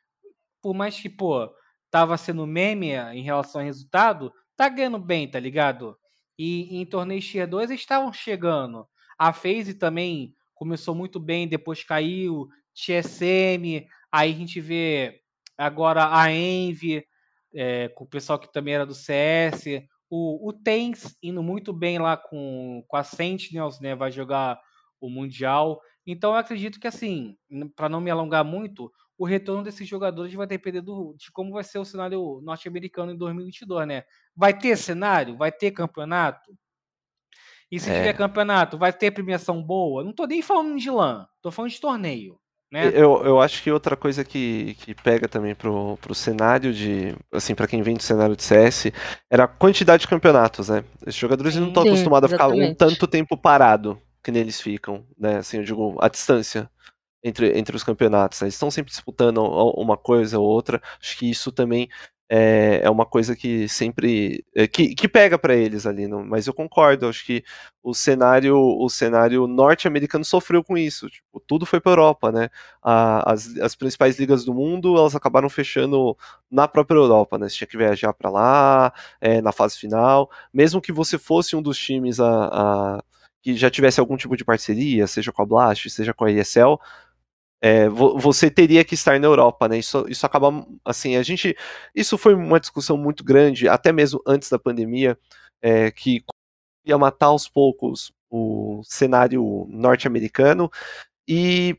[0.62, 1.50] por mais que, pô,
[1.92, 5.98] tava sendo meme em relação ao resultado, tá ganhando bem, tá ligado?
[6.38, 8.88] E em torneios Tier 2 eles estavam chegando.
[9.18, 15.22] A FaZe também começou muito bem, depois caiu, TSM, aí a gente vê
[15.58, 17.06] agora a Envy,
[17.54, 19.64] é, com o pessoal que também era do CS,
[20.10, 24.60] o, o Tens indo muito bem lá com, com a Sentinels, né, vai jogar
[25.00, 25.82] o Mundial.
[26.06, 27.36] Então eu acredito que assim,
[27.76, 31.64] para não me alongar muito, o retorno desses jogadores vai depender do, de como vai
[31.64, 34.04] ser o cenário norte-americano em 2022, né?
[34.36, 35.38] Vai ter cenário?
[35.38, 36.56] Vai ter campeonato?
[37.72, 37.96] E se É.
[37.96, 40.04] tiver campeonato, vai ter premiação boa?
[40.04, 42.40] Não tô nem falando de LAN, tô falando de torneio,
[42.76, 42.92] né?
[42.94, 47.16] Eu, eu acho que outra coisa que, que pega também pro, pro cenário de.
[47.32, 48.92] Assim, pra quem vem do cenário de CS,
[49.32, 50.84] era a quantidade de campeonatos, né?
[51.02, 54.60] Esses jogadores não estão Sim, acostumados a ficar um tanto tempo parado que nem eles
[54.60, 55.38] ficam, né?
[55.38, 56.70] Assim, eu digo, a distância
[57.24, 58.42] entre, entre os campeonatos.
[58.42, 58.46] né?
[58.46, 60.82] Eles estão sempre disputando uma coisa ou outra.
[61.02, 61.88] Acho que isso também
[62.30, 64.44] é, é uma coisa que sempre.
[64.56, 66.08] é, que, que pega pra eles ali.
[66.08, 66.26] Não?
[66.26, 67.44] Mas eu concordo, acho que
[67.84, 71.10] o cenário, o cenário norte-americano sofreu com isso.
[71.10, 72.50] Tipo, tudo foi pra Europa, né?
[72.82, 76.18] A- as, as principais ligas do mundo elas acabaram fechando
[76.50, 77.48] na própria Europa, né?
[77.50, 80.30] Você tinha que viajar pra lá, é, na fase final.
[80.54, 83.04] Mesmo que você fosse um dos times a, a-
[83.42, 86.80] que já tivesse algum tipo de parceria, seja com a Blast, seja com a ESL,
[87.66, 89.80] é, vo- você teria que estar na Europa, né?
[89.80, 91.56] Isso, isso acaba assim, a gente.
[91.96, 95.18] Isso foi uma discussão muito grande, até mesmo antes da pandemia,
[95.62, 96.24] é, que
[96.86, 100.70] ia matar aos poucos o cenário norte-americano
[101.28, 101.78] e,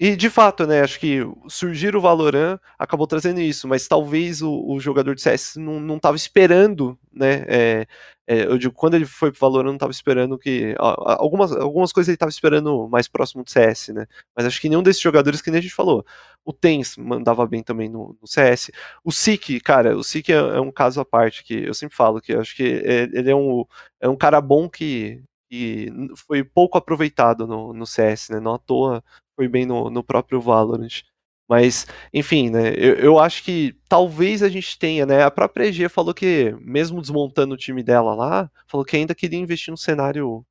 [0.00, 1.18] e de fato, né, acho que
[1.48, 5.98] surgir o Valorant acabou trazendo isso, mas talvez o, o jogador de CS não, não
[5.98, 7.86] tava esperando, né, é,
[8.26, 11.92] é, eu digo, quando ele foi pro Valorant não tava esperando que, ó, algumas, algumas
[11.92, 14.06] coisas ele tava esperando mais próximo do CS, né,
[14.36, 16.04] mas acho que nenhum desses jogadores, que nem a gente falou,
[16.44, 18.70] o Tens mandava bem também no, no CS,
[19.04, 22.20] o Sik, cara, o Sik é, é um caso à parte, que eu sempre falo,
[22.20, 23.64] que acho que é- ele é um,
[24.00, 25.20] é um cara bom que,
[25.50, 29.02] que foi pouco aproveitado no, no CS, né, não à toa
[29.38, 31.04] foi bem no, no próprio Valorant.
[31.48, 32.70] Mas, enfim, né?
[32.76, 35.22] Eu, eu acho que talvez a gente tenha, né?
[35.22, 39.38] A própria EG falou que, mesmo desmontando o time dela lá, falou que ainda queria
[39.38, 40.44] investir no cenário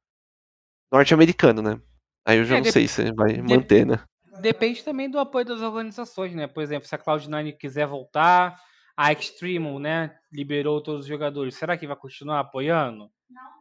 [0.89, 1.81] norte-americano, né?
[2.25, 3.99] Aí eu já É, não dep- sei se vai dep- manter, né?
[4.41, 6.47] Depende também do apoio das organizações, né?
[6.47, 8.55] Por exemplo, se a Cloud9 quiser voltar,
[8.95, 11.55] a Extremo, né, liberou todos os jogadores.
[11.55, 13.09] Será que vai continuar apoiando?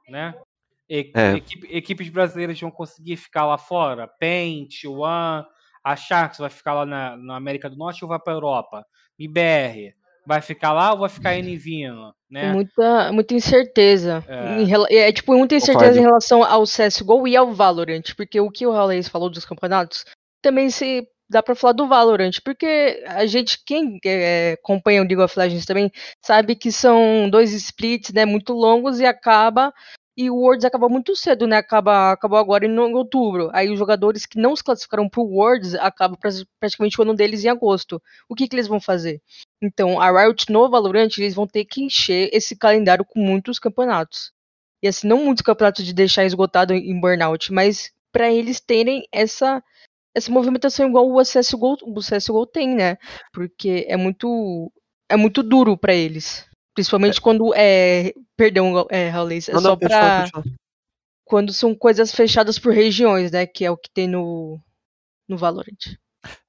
[0.09, 0.35] Né?
[0.89, 1.33] E- É.
[1.35, 4.07] equipe- equipes brasileiras vão conseguir ficar lá fora?
[4.21, 5.45] Paint, One,
[5.85, 8.85] a Sharks vai ficar lá na, na América do Norte ou vai para Europa?
[9.19, 9.95] MBR
[10.27, 12.13] vai ficar lá ou vai ficar N vindo?
[12.31, 12.53] Né?
[12.53, 14.25] Muita, muita incerteza.
[14.29, 14.61] É.
[14.61, 18.51] Em rela- É, tipo, muita incerteza em relação ao CSGO e ao Valorant, porque o
[18.51, 20.05] que o Raleigh falou dos campeonatos
[20.43, 25.21] também se dá pra falar do Valorant, porque a gente, quem é, acompanha o League
[25.23, 25.91] of Legends também,
[26.25, 29.73] sabe que são dois splits, né, muito longos e acaba
[30.17, 31.59] e o Worlds acaba muito cedo, né?
[31.59, 33.51] Acaba, acabou agora em outubro.
[33.53, 36.19] Aí os jogadores que não se classificaram pro Worlds acabam
[36.59, 38.03] praticamente o ano deles em agosto.
[38.29, 39.21] O que, que eles vão fazer?
[39.61, 44.33] Então, a Riot no Valorant, eles vão ter que encher esse calendário com muitos campeonatos.
[44.83, 49.63] E assim, não muitos campeonatos de deixar esgotado em burnout, mas para eles terem essa
[50.15, 52.97] essa movimentação igual o CSGO, o CSGO tem, né?
[53.35, 54.73] Porque é muito
[55.11, 56.47] é muito duro para eles.
[56.77, 57.20] Principalmente é.
[57.23, 58.12] quando é.
[58.36, 60.31] Perdão, é, Raulês, é não, só não, pra.
[61.24, 63.47] Quando são coisas fechadas por regiões, né?
[63.47, 64.61] Que é o que tem no,
[65.27, 65.97] no Valorant.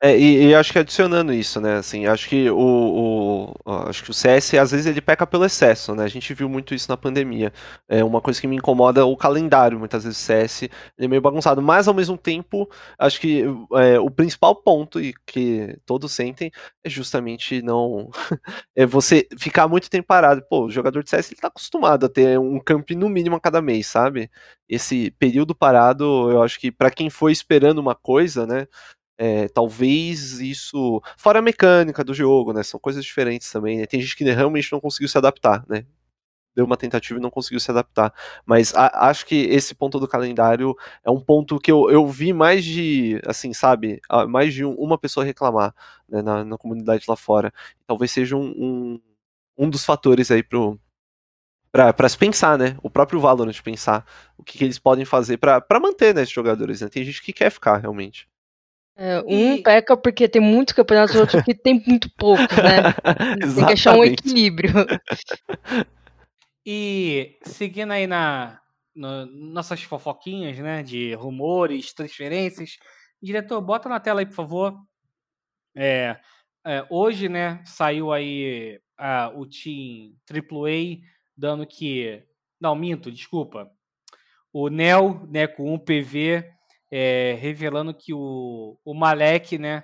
[0.02, 4.12] É, e, e, acho que adicionando isso, né, assim, acho que o, o, acho que
[4.12, 6.96] o CS, às vezes, ele peca pelo excesso, né, a gente viu muito isso na
[6.96, 7.52] pandemia.
[7.90, 11.22] É uma coisa que me incomoda o calendário, muitas vezes o CS ele é meio
[11.22, 13.44] bagunçado, mas ao mesmo tempo, acho que
[13.74, 16.52] é, o principal ponto, e que todos sentem,
[16.84, 18.10] é justamente não,
[18.76, 20.44] é você ficar muito tempo parado.
[20.50, 23.40] Pô, o jogador de CS, ele tá acostumado a ter um camp no mínimo a
[23.40, 24.30] cada mês, sabe?
[24.70, 28.68] Esse período parado, eu acho que para quem foi esperando uma coisa, né,
[29.18, 31.02] é, talvez isso.
[31.18, 32.64] Fora a mecânica do jogo, né?
[32.64, 33.80] São coisas diferentes também.
[33.80, 33.86] Né?
[33.86, 35.86] Tem gente que realmente não conseguiu se adaptar, né?
[36.56, 38.14] Deu uma tentativa e não conseguiu se adaptar.
[38.46, 42.34] Mas a, acho que esse ponto do calendário é um ponto que eu, eu vi
[42.34, 44.02] mais de, assim, sabe?
[44.30, 45.74] Mais de um, uma pessoa reclamar
[46.10, 47.54] né, na, na, comunidade lá fora.
[47.86, 49.02] Talvez seja um, um,
[49.58, 50.80] um dos fatores aí pro,
[51.72, 52.78] para se pensar, né?
[52.82, 54.06] O próprio Valorant pensar
[54.38, 56.82] o que, que eles podem fazer para manter né, esses jogadores.
[56.82, 56.90] Né?
[56.90, 58.28] Tem gente que quer ficar realmente.
[59.00, 59.62] É, um e...
[59.62, 62.94] peca porque tem muitos campeonatos, outro que tem muito poucos, né?
[63.56, 64.74] tem que achar um equilíbrio.
[66.70, 68.60] E seguindo aí na
[68.94, 72.78] no, nossas fofoquinhas, né, de rumores, transferências,
[73.22, 74.78] diretor, bota na tela aí, por favor.
[75.74, 76.20] É,
[76.66, 80.98] é, hoje, né, saiu aí a, o Team AAA
[81.38, 82.24] dando que,
[82.60, 83.72] não, minto, desculpa,
[84.52, 86.44] o Nel, né, com um PV
[86.92, 89.84] é, revelando que o, o Malek né,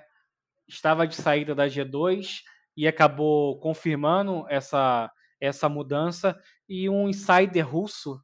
[0.68, 2.40] estava de saída da G2
[2.76, 5.10] e acabou confirmando essa,
[5.40, 6.38] essa mudança.
[6.68, 8.20] E um insider russo,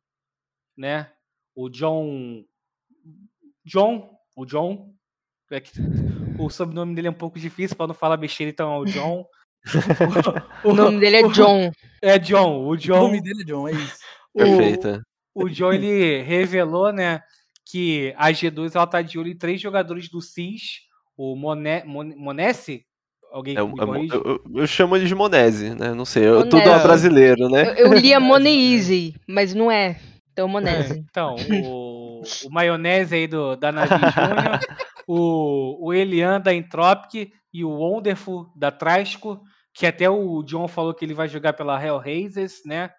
[0.76, 1.10] né,
[1.54, 2.44] o John.
[3.64, 4.94] John, o John,
[5.50, 5.70] é que,
[6.38, 9.26] o sobrenome dele é um pouco difícil para não falar besteira, então é o John.
[10.64, 11.70] o, o, nome dele é John.
[12.00, 12.98] É John, o John.
[12.98, 13.98] O nome dele é John, é isso.
[14.34, 15.02] Perfeito.
[15.34, 17.20] O John ele revelou, né,
[17.70, 20.80] que a G2 ela tá de olho em três jogadores do CIS,
[21.16, 22.84] o Mone, Monese,
[23.30, 25.94] alguém é, eu, eu, eu, chamo ele de Monese, né?
[25.94, 27.72] Não sei, eu, tudo é brasileiro, né?
[27.78, 30.00] Eu, eu lia Moneeasy, mas não é.
[30.32, 30.98] Então, Monese.
[31.08, 34.60] então, o, o maionese aí do, da Navi Júnior,
[35.06, 39.40] o, o Elian da Entropic e o Wonderful da Trasco,
[39.72, 42.90] que até o John falou que ele vai jogar pela Hellraisers, né?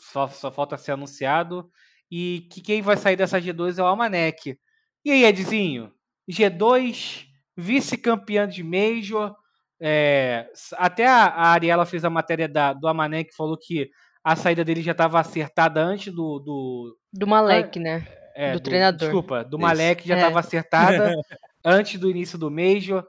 [0.00, 1.70] Só, só falta ser anunciado
[2.14, 4.58] e que quem vai sair dessa G2 é o Almanec.
[5.02, 5.90] E aí, Edzinho?
[6.30, 7.24] G2,
[7.56, 9.34] vice-campeão de Major.
[9.80, 13.90] É, até a, a Ariela fez a matéria da, do Almanec, falou que
[14.22, 16.38] a saída dele já estava acertada antes do.
[16.38, 18.06] Do, do Malek, né?
[18.36, 18.98] É, do, do, treinador.
[18.98, 19.66] Desculpa, do Isso.
[19.66, 20.40] Malek já estava é.
[20.40, 21.14] acertada
[21.64, 23.06] antes do início do Major.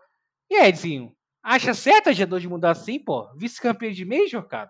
[0.49, 1.11] E aí, Edzinho?
[1.43, 3.29] Acha certo a G2 de mudar assim, pô?
[3.35, 4.69] Vice-campeão de Major, cara?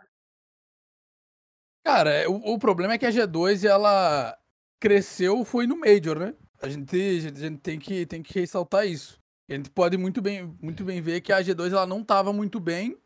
[1.84, 4.38] Cara, é, o, o problema é que a G2 ela
[4.80, 6.34] cresceu foi no Major, né?
[6.62, 9.20] A gente, a gente tem, que, tem que ressaltar isso.
[9.50, 12.60] A gente pode muito bem, muito bem ver que a G2 ela não estava muito
[12.60, 12.98] bem.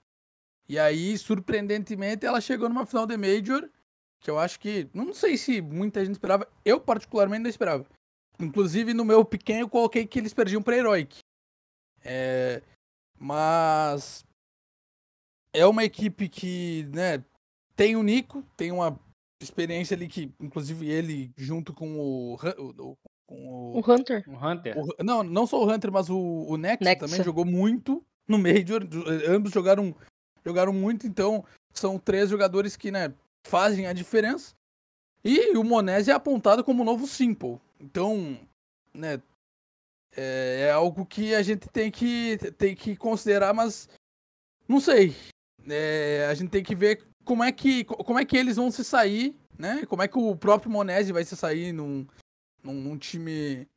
[0.70, 3.68] E aí, surpreendentemente, ela chegou numa final de Major.
[4.20, 4.88] Que eu acho que.
[4.94, 6.48] Não sei se muita gente esperava.
[6.64, 7.86] Eu, particularmente, não esperava.
[8.40, 11.20] Inclusive, no meu pequeno, eu coloquei que eles perdiam para Heroic.
[12.04, 12.62] É,
[13.18, 14.24] mas.
[15.54, 17.24] É uma equipe que, né,
[17.78, 19.00] tem o Nico, tem uma
[19.42, 22.36] experiência ali que, inclusive, ele junto com o.
[22.36, 22.98] o
[23.28, 24.24] com o, o Hunter.
[24.28, 24.78] O Hunter.
[24.78, 28.38] O, não, não só o Hunter, mas o, o Nexa, Nexa, também jogou muito no
[28.38, 28.82] Major.
[29.30, 29.94] Ambos jogaram,
[30.46, 33.14] jogaram muito, então são três jogadores que, né,
[33.46, 34.56] fazem a diferença.
[35.24, 37.60] E o Monese é apontado como o novo Simple.
[37.80, 38.40] Então,
[38.94, 39.22] né,
[40.16, 43.90] é, é, algo que a gente tem que, tem que considerar, mas
[44.68, 45.14] não sei.
[45.70, 48.84] É, a gente tem que ver como é que como é que eles vão se
[48.84, 49.86] sair, né?
[49.88, 52.08] Como é que o próprio Monese vai se sair num,
[52.64, 53.68] num, num time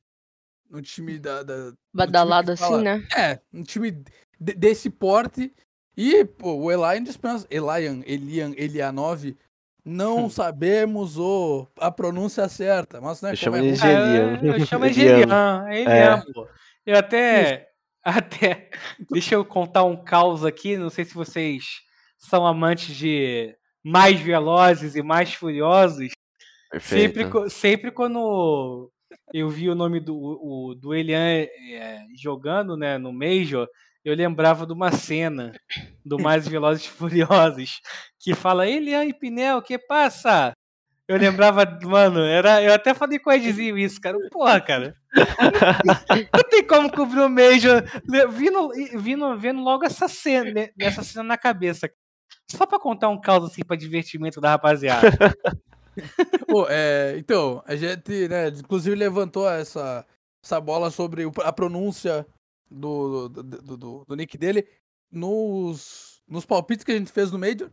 [0.71, 3.05] no time da, da badalado assim, né?
[3.17, 5.53] É, um time de, desse porte
[5.97, 9.37] e pô, o Elian dispensa, Elian, Elian, Elianov
[9.85, 10.31] não hum.
[10.31, 14.41] sabemos o, a pronúncia certa, mas né, eu chamo é de Elian.
[14.43, 16.33] É, eu chamo ele de Elian, Elian, é.
[16.33, 16.47] pô.
[16.87, 17.67] Eu até
[18.03, 18.71] Até.
[19.11, 20.77] Deixa eu contar um caos aqui.
[20.77, 21.83] Não sei se vocês
[22.21, 26.13] são amantes de mais velozes e mais furiosos.
[26.79, 28.93] Sempre, sempre quando
[29.33, 33.67] eu vi o nome do, o, do Elian é, jogando né, no Major,
[34.05, 35.53] eu lembrava de uma cena
[36.05, 37.81] do Mais Velozes e Furiosos
[38.19, 40.53] que fala Elian e Pinel, que passa?
[41.07, 44.17] Eu lembrava, mano, era, eu até falei com o Edzinho isso, cara.
[44.31, 44.95] Porra, cara.
[46.33, 47.83] Não tem como cobrir o Major
[48.31, 51.91] vindo, vindo, vendo logo essa cena, né, essa cena na cabeça.
[52.57, 55.09] Só pra contar um caos assim pra divertimento da rapaziada.
[56.47, 60.07] Pô, é, então, a gente, né, inclusive levantou essa,
[60.43, 62.27] essa bola sobre a pronúncia
[62.71, 64.67] do, do, do, do, do nick dele
[65.11, 67.71] nos, nos palpites que a gente fez no Major.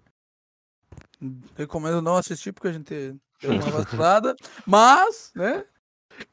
[1.56, 4.36] Recomendo não assistir porque a gente deu uma vacilada.
[4.66, 5.66] mas, né?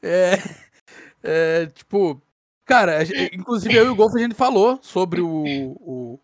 [0.02, 0.32] É,
[1.22, 2.20] é, tipo,
[2.64, 2.98] cara,
[3.32, 5.44] inclusive eu e o Golf a gente falou sobre o,
[5.80, 6.20] o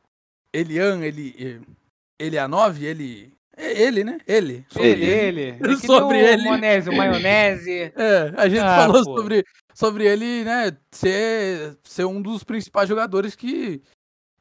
[0.52, 1.62] Elian, ele,
[2.20, 4.18] ele a 9, ele é ele, né?
[4.26, 4.64] Ele.
[4.70, 5.05] Sobre ele.
[5.05, 5.40] ele.
[5.60, 5.76] ele.
[5.76, 6.44] sobre ele.
[6.44, 7.92] Maionese, maionese.
[7.97, 9.44] É, a gente ah, falou sobre,
[9.74, 10.76] sobre ele, né?
[10.90, 13.82] Ser, ser um dos principais jogadores que.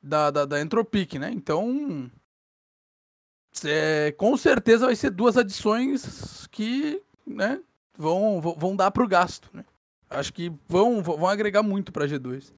[0.02, 1.30] Da, da, da Entropic, né?
[1.32, 2.10] Então.
[3.66, 7.60] É, com certeza vai ser duas adições que, né?
[7.98, 9.66] Vão, vão dar pro gasto, né?
[10.10, 12.54] Acho que vão, vão agregar muito pra G2.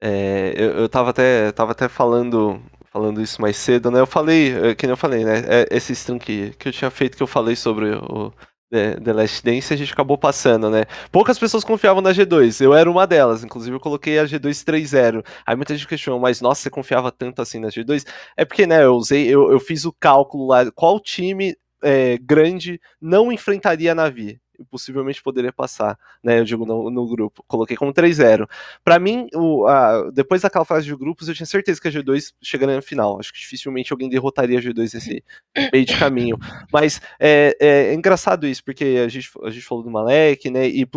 [0.00, 2.60] É, eu, eu tava até, tava até falando
[2.98, 4.00] falando isso mais cedo, né?
[4.00, 5.44] Eu falei, eh, que nem eu falei, né?
[5.46, 8.32] É, esse stream que, que eu tinha feito, que eu falei sobre o
[8.72, 10.84] The, The Last Dance, a gente acabou passando, né?
[11.12, 15.24] Poucas pessoas confiavam na G2, eu era uma delas, inclusive eu coloquei a G2 3.0.
[15.46, 18.04] Aí muita gente questionou, mas nossa, você confiava tanto assim na G2?
[18.36, 22.80] É porque, né, eu usei, eu, eu fiz o cálculo lá, qual time é, grande
[23.00, 24.40] não enfrentaria a Navi?
[24.70, 26.38] Possivelmente poderia passar, né?
[26.38, 27.44] Eu digo no, no grupo.
[27.46, 28.48] Coloquei como 3-0.
[28.84, 32.32] Para mim, o, a, depois daquela fase de grupos, eu tinha certeza que a G2
[32.42, 33.18] chegaria na final.
[33.18, 35.24] Acho que dificilmente alguém derrotaria a G2 nesse
[35.72, 36.38] meio de caminho.
[36.72, 40.68] Mas é, é, é, engraçado isso, porque a gente, a gente falou do Malek, né?
[40.68, 40.88] E uh,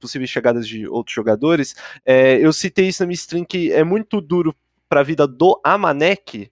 [0.00, 1.74] possíveis chegadas de outros jogadores.
[2.04, 4.54] É, eu citei isso na minha stream que é muito duro
[4.88, 6.50] para a vida do Amanek.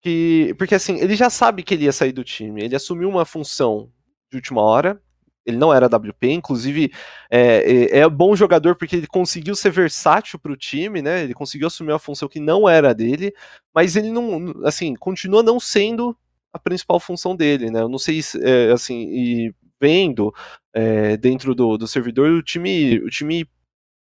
[0.00, 3.24] Que, porque assim, ele já sabe que ele ia sair do time, ele assumiu uma
[3.24, 3.88] função
[4.28, 5.00] de última hora,
[5.44, 6.92] ele não era WP, inclusive
[7.30, 11.24] é, é, é bom jogador porque ele conseguiu ser versátil para o time, né?
[11.24, 13.32] Ele conseguiu assumir uma função que não era dele,
[13.74, 16.16] mas ele não, assim, continua não sendo
[16.52, 17.80] a principal função dele, né?
[17.80, 20.32] Eu não sei, é, assim, e vendo
[20.72, 23.48] é, dentro do, do servidor, o time, o time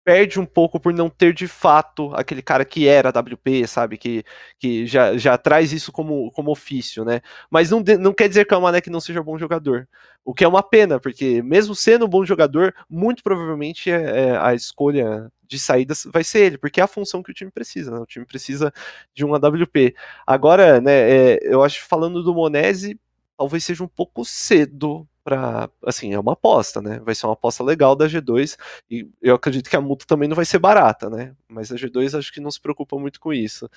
[0.04, 3.96] perde um pouco por não ter de fato aquele cara que era WP, sabe?
[3.96, 4.24] Que,
[4.58, 7.20] que já, já traz isso como, como ofício, né?
[7.50, 9.88] Mas não, não quer dizer que o Amanek não seja bom jogador.
[10.24, 14.38] O que é uma pena, porque mesmo sendo um bom jogador, muito provavelmente é, é
[14.38, 17.90] a escolha de saída vai ser ele, porque é a função que o time precisa,
[17.90, 17.98] né?
[17.98, 18.72] O time precisa
[19.14, 19.94] de um AWP.
[20.26, 22.98] Agora, né, é, eu acho falando do Monese,
[23.36, 27.00] talvez seja um pouco cedo para assim, é uma aposta, né?
[27.00, 28.56] Vai ser uma aposta legal da G2
[28.90, 31.34] e eu acredito que a multa também não vai ser barata, né?
[31.48, 33.68] Mas a G2 acho que não se preocupa muito com isso.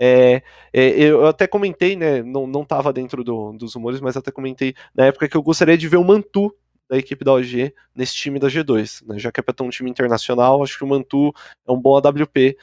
[0.00, 0.42] É,
[0.72, 2.22] é, eu até comentei, né?
[2.22, 5.88] Não, não dentro do, dos rumores, mas até comentei na época que eu gostaria de
[5.88, 6.54] ver o Mantu
[6.88, 9.18] da equipe da OG nesse time da G2, né?
[9.18, 11.32] Já que é para ter um time internacional, acho que o Mantu
[11.66, 12.56] é um bom AWP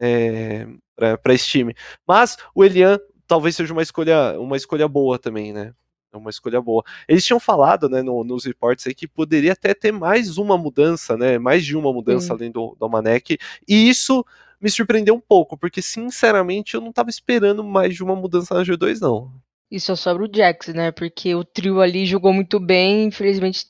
[0.00, 0.66] é,
[0.96, 1.74] para esse time.
[2.06, 5.74] Mas o Elian talvez seja uma escolha, uma escolha boa também, né?
[6.12, 6.82] É uma escolha boa.
[7.06, 11.16] Eles tinham falado, né, no, nos reports aí que poderia até ter mais uma mudança,
[11.16, 14.24] né, mais de uma mudança além do, do Manek, e isso
[14.60, 18.62] me surpreendeu um pouco, porque sinceramente eu não estava esperando mais de uma mudança na
[18.62, 19.30] G2 não.
[19.70, 23.66] Isso é sobre o Jax, né, porque o trio ali jogou muito bem, infelizmente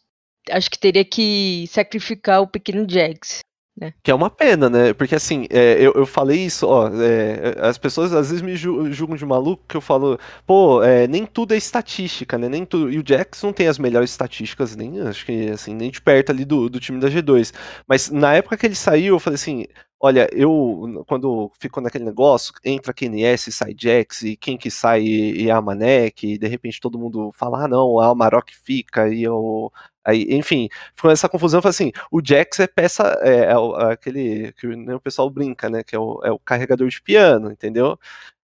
[0.50, 3.40] acho que teria que sacrificar o pequeno Jax.
[3.80, 3.92] É.
[4.02, 4.92] Que é uma pena, né?
[4.92, 9.16] Porque assim, é, eu, eu falei isso, ó, é, as pessoas às vezes me julgam
[9.16, 12.48] de maluco que eu falo, pô, é, nem tudo é estatística, né?
[12.48, 12.90] Nem tudo.
[12.90, 16.30] E o Jax não tem as melhores estatísticas, nem acho que assim, nem de perto
[16.30, 17.52] ali do, do time da G2.
[17.86, 19.66] Mas na época que ele saiu, eu falei assim,
[20.00, 25.50] Olha, eu, quando ficou naquele negócio, entra QNS, sai Jax, e quem que sai e
[25.50, 29.72] a Manek, e de repente todo mundo fala, ah não, a Amarok fica, e o,
[30.08, 34.52] Aí, enfim, ficou essa confusão, foi assim, o Jax é peça, é, é, é aquele
[34.52, 37.98] que né, o pessoal brinca, né, que é o, é o carregador de piano, entendeu?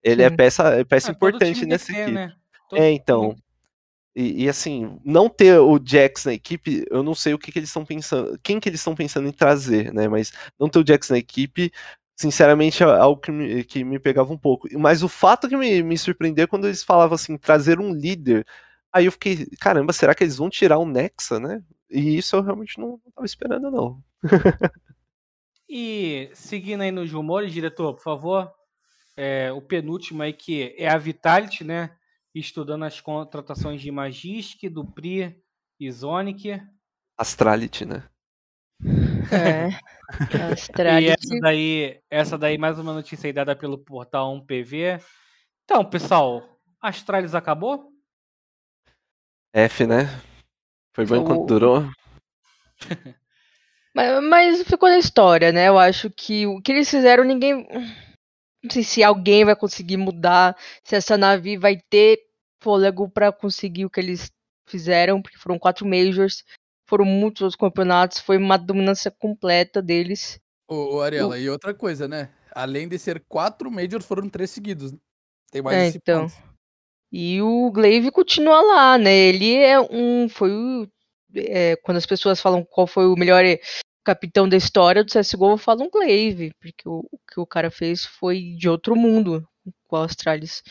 [0.02, 0.34] Ele é Sim.
[0.34, 2.10] é peça, é peça ah, importante nessa equipe.
[2.10, 2.34] Né?
[2.72, 3.36] É, então,
[4.12, 7.60] e, e, assim, não ter o Jax na equipe, eu não sei o que, que
[7.60, 10.08] eles estão pensando, quem que eles estão pensando em trazer, né?
[10.08, 11.70] Mas não ter o Jax na equipe,
[12.16, 14.66] sinceramente, é algo que me, que me pegava um pouco.
[14.76, 18.44] Mas o fato que me, me surpreendeu quando eles falavam assim, trazer um líder
[18.92, 21.62] Aí eu fiquei, caramba, será que eles vão tirar o Nexa, né?
[21.90, 24.02] E isso eu realmente não, não tava esperando, não.
[25.74, 28.52] E seguindo aí nos rumores, diretor, por favor,
[29.16, 31.96] é, o penúltimo aí que é a Vitality, né?
[32.34, 35.34] Estudando as contratações de Magisk, Dupri
[35.80, 36.60] e Zonic.
[37.16, 38.04] Astrality, né?
[39.32, 39.68] É.
[40.30, 41.08] E Astralis.
[41.08, 45.02] essa daí, essa daí mais uma notícia aí dada pelo portal 1PV.
[45.64, 46.42] Então, pessoal,
[46.82, 47.91] Astralis acabou?
[49.52, 50.04] F, né?
[50.94, 51.90] Foi bom enquanto O- durou.
[53.94, 55.68] Mas, mas ficou na história, né?
[55.68, 57.68] Eu acho que o que eles fizeram, ninguém.
[58.62, 62.18] Não sei se alguém vai conseguir mudar, se essa nave vai ter
[62.62, 64.30] fôlego pra conseguir o que eles
[64.66, 66.42] fizeram, porque foram quatro majors,
[66.88, 70.40] foram muitos outros campeonatos, foi uma dominância completa deles.
[70.66, 72.30] Ô, ô Ariela, e outra coisa, né?
[72.54, 74.94] Além de ser quatro Majors, foram três seguidos.
[75.50, 76.28] Tem mais É, esse então.
[76.28, 76.51] ponto.
[77.12, 79.12] E o Glaive continua lá, né?
[79.14, 80.28] Ele é um.
[80.28, 80.88] Foi o.
[81.36, 83.60] é, quando as pessoas falam qual foi o melhor eh,
[84.04, 88.54] capitão da história do CSGO, falam Glaive, porque o, o que o cara fez foi
[88.58, 89.46] de outro mundo
[89.86, 90.62] com a Astralis.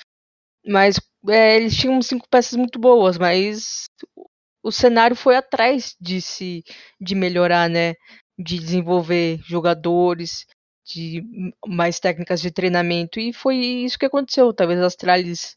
[0.66, 1.00] Mas
[1.30, 3.86] é, eles tinham cinco peças muito boas, mas
[4.64, 6.64] o cenário foi atrás de se
[7.00, 7.96] de melhorar, né?
[8.38, 10.46] De desenvolver jogadores,
[10.86, 11.24] de
[11.68, 13.20] mais técnicas de treinamento.
[13.20, 14.54] E foi isso que aconteceu.
[14.54, 15.56] Talvez a Astralis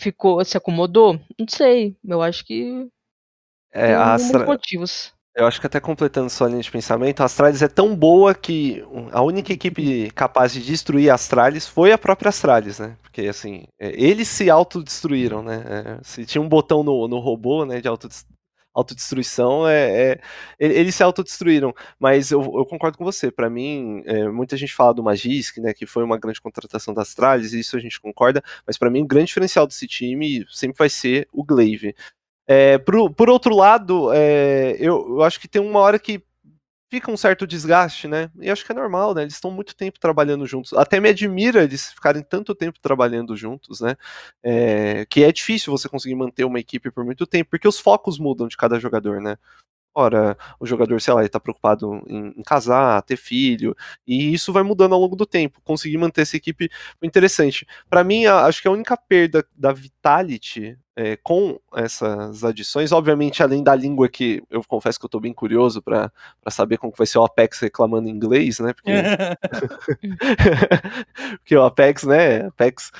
[0.00, 1.20] ficou, se acomodou?
[1.38, 1.96] Não sei.
[2.04, 2.88] Eu acho que
[3.72, 4.44] É, a Astra...
[4.46, 5.12] motivos.
[5.34, 8.84] Eu acho que até completando sua linha de pensamento, a Astralis é tão boa que
[9.12, 12.96] a única equipe capaz de destruir a Astralis foi a própria Astralis, né?
[13.00, 15.62] Porque assim, é, eles se autodestruíram, né?
[16.00, 18.26] É, se tinha um botão no, no robô, né, de autodest-
[18.74, 20.20] autodestruição, é, é,
[20.58, 21.74] eles se autodestruíram.
[21.98, 23.30] Mas eu, eu concordo com você.
[23.30, 27.02] Pra mim, é, muita gente fala do Magisk, né, que foi uma grande contratação da
[27.02, 28.42] Astralis, isso a gente concorda.
[28.66, 31.94] Mas pra mim, o grande diferencial desse time sempre vai ser o Glaive.
[32.46, 36.22] É, por, por outro lado, é, eu, eu acho que tem uma hora que
[36.90, 38.30] fica um certo desgaste, né?
[38.40, 39.22] E acho que é normal, né?
[39.22, 40.72] Eles estão muito tempo trabalhando juntos.
[40.74, 43.96] Até me admira eles ficarem tanto tempo trabalhando juntos, né?
[44.42, 48.18] É, que é difícil você conseguir manter uma equipe por muito tempo, porque os focos
[48.18, 49.36] mudam de cada jogador, né?
[49.94, 53.74] Ora, o jogador, sei lá, ele tá preocupado em, em casar, ter filho,
[54.06, 55.60] e isso vai mudando ao longo do tempo.
[55.64, 56.70] Conseguir manter essa equipe
[57.02, 57.66] interessante.
[57.88, 63.42] Pra mim, a- acho que a única perda da Vitality é, com essas adições, obviamente,
[63.42, 66.12] além da língua que eu confesso que eu tô bem curioso pra
[66.50, 68.72] saber como que vai ser o Apex reclamando em inglês, né?
[68.72, 68.90] Porque,
[71.38, 72.46] porque o Apex, né?
[72.46, 72.90] Apex.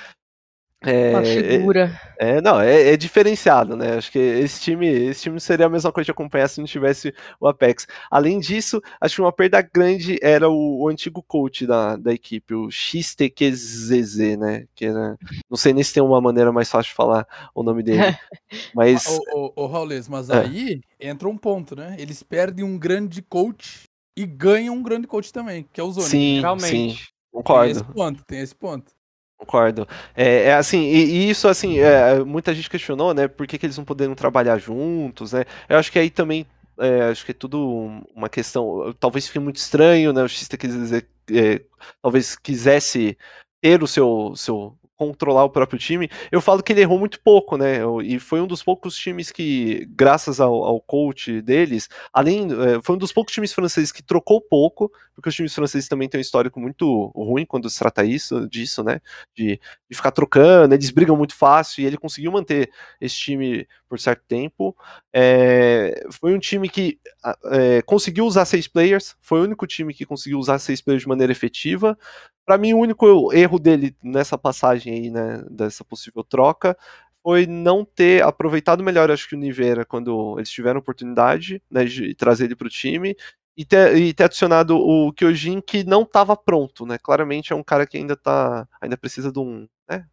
[0.82, 2.00] É, Uma é- figura.
[2.18, 3.98] é, não, é, é diferenciado, né?
[3.98, 7.14] Acho que esse time, esse time seria a mesma coisa de acompanhar se não tivesse
[7.38, 7.86] o Apex.
[8.10, 12.54] Além disso, acho que uma perda grande era o, o antigo coach da, da equipe,
[12.54, 14.66] o XTQZZ, né?
[14.74, 15.18] Que era,
[15.50, 17.98] não sei nem se tem uma maneira mais fácil de falar o nome dele,
[18.74, 20.40] mas Ô, ô, ô Raulês, mas É.
[20.40, 21.94] aí entra um ponto, né?
[21.98, 23.82] Eles perdem um grande coach
[24.16, 26.08] e ganham um grande coach também, que é o Zoni.
[26.08, 26.70] sim, sim, Realmente.
[27.32, 27.70] Tem concordo.
[27.70, 28.92] esse ponto, tem esse ponto.
[29.40, 29.88] Concordo.
[30.14, 33.26] É, é assim, e, e isso assim, é, muita gente questionou, né?
[33.26, 35.44] Por que, que eles não poderiam trabalhar juntos, né?
[35.68, 36.46] Eu acho que aí também,
[36.78, 40.22] é, acho que é tudo um- uma questão, talvez fique muito estranho, né?
[40.22, 41.62] O X quis dizer, é,
[42.02, 43.16] talvez quisesse
[43.62, 46.10] ter o seu, seu controlar o próprio time.
[46.30, 47.78] Eu falo que ele errou muito pouco, né?
[48.04, 52.96] E foi um dos poucos times que, graças ao, ao coach deles, além, é, foi
[52.96, 56.20] um dos poucos times franceses que trocou pouco, porque os times franceses também têm um
[56.20, 59.00] histórico muito ruim quando se trata isso, disso, né?
[59.34, 59.58] de,
[59.88, 62.70] de ficar trocando, eles brigam muito fácil e ele conseguiu manter
[63.00, 64.76] esse time por certo tempo.
[65.12, 66.98] É, foi um time que
[67.46, 71.08] é, conseguiu usar seis players, foi o único time que conseguiu usar seis players de
[71.08, 71.98] maneira efetiva.
[72.46, 76.76] Para mim, o único erro dele nessa passagem aí, né, dessa possível troca,
[77.22, 82.14] foi não ter aproveitado melhor, acho que o Nivera, quando eles tiveram oportunidade né, de
[82.14, 83.14] trazer ele para o time,
[83.60, 86.96] e ter, e ter adicionado o Kyojin que não estava pronto, né?
[86.96, 88.66] Claramente é um cara que ainda tá.
[88.80, 89.68] ainda precisa de um.
[89.86, 90.06] Né?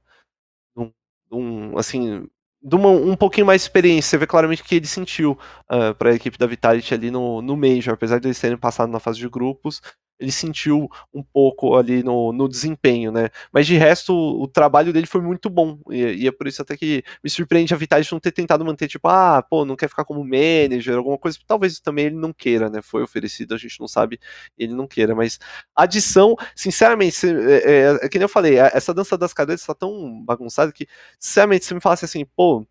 [0.76, 2.28] De um, de um, assim.
[2.62, 4.10] De uma, um pouquinho mais de experiência.
[4.10, 5.38] Você vê claramente que ele sentiu
[5.72, 8.92] uh, para a equipe da Vitality ali no, no Major, apesar de eles terem passado
[8.92, 9.82] na fase de grupos,
[10.20, 13.30] ele sentiu um pouco ali no, no desempenho, né?
[13.52, 15.80] Mas de resto, o, o trabalho dele foi muito bom.
[15.90, 18.88] E, e, é por isso até que me surpreende a Vitality não ter tentado manter,
[18.88, 21.38] tipo, ah, pô, não quer ficar como manager, alguma coisa.
[21.46, 22.82] Talvez também ele não queira, né?
[22.82, 24.20] Foi oferecido, a gente não sabe,
[24.58, 25.16] ele não queira.
[25.16, 25.40] Mas
[25.76, 29.76] adição, sinceramente, se, é, é, é, que nem eu falei, essa dança das cadeiras tá
[29.76, 30.88] tão bagunçada que,
[31.20, 32.66] sinceramente, se me falasse assim, pô,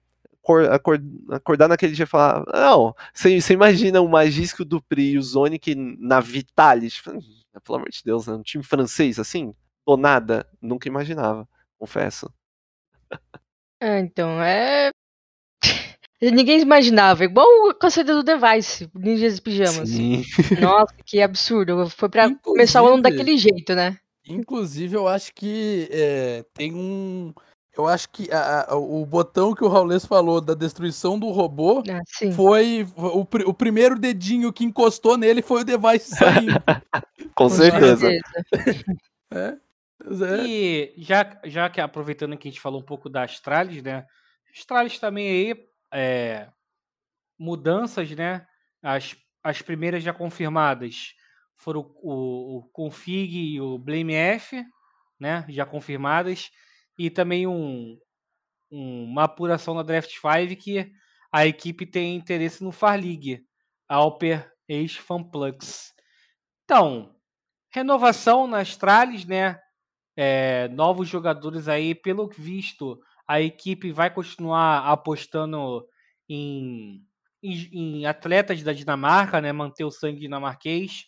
[1.31, 5.23] acordar naquele dia e falar, não, você, você imagina o Magisco do Pri e o
[5.23, 7.03] Zonic na Vitality,
[7.65, 8.35] pelo amor de Deus, né?
[8.35, 9.55] um time francês assim,
[9.87, 11.49] do nada, nunca imaginava,
[11.79, 12.33] confesso.
[13.81, 14.91] É, então, é...
[16.23, 17.47] Ninguém imaginava, igual
[17.81, 19.91] a saída do Device, Ninjas e Pijamas.
[19.91, 20.25] Sim.
[20.61, 21.89] Nossa, que absurdo.
[21.91, 23.99] Foi pra Inclusive- começar o ano daquele jeito, né?
[24.27, 27.33] Inclusive, eu acho que é, tem um.
[27.77, 31.83] Eu acho que a- a- o botão que o Raulês falou da destruição do robô
[31.91, 32.01] Ah,
[32.33, 32.87] foi.
[32.97, 33.21] O,
[33.51, 36.55] o primeiro dedinho que encostou nele foi o device saindo.
[37.35, 38.09] Com certeza.
[39.31, 39.57] é.
[40.01, 44.07] É- E já, já que aproveitando que a gente falou um pouco da Astralis, né?
[44.55, 46.49] Astralis também aí, é,
[47.39, 48.47] mudanças, né?
[48.83, 51.15] As, as primeiras já confirmadas
[51.57, 54.65] foram o, o, o Config e o Blame F,
[55.21, 55.45] né?
[55.49, 56.51] Já confirmadas.
[56.99, 57.99] E também um,
[58.71, 60.93] um- uma apuração na Draft 5 que
[61.33, 63.45] a equipe tem interesse no Far League,
[63.89, 65.95] Alper ex-Fanplux.
[66.65, 67.15] Então,
[67.73, 69.61] renovação na Astralis, né?
[70.17, 75.87] é, novos jogadores aí, pelo visto, a equipe vai continuar apostando
[76.29, 77.03] em,
[77.43, 77.71] em,
[78.01, 79.53] em atletas da Dinamarca, né?
[79.53, 81.05] Manter o sangue dinamarquês.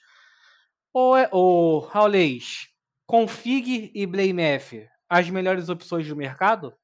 [0.93, 2.69] Ou, é, ou Raulês,
[3.07, 6.75] Config e Blame F, as melhores opções do mercado?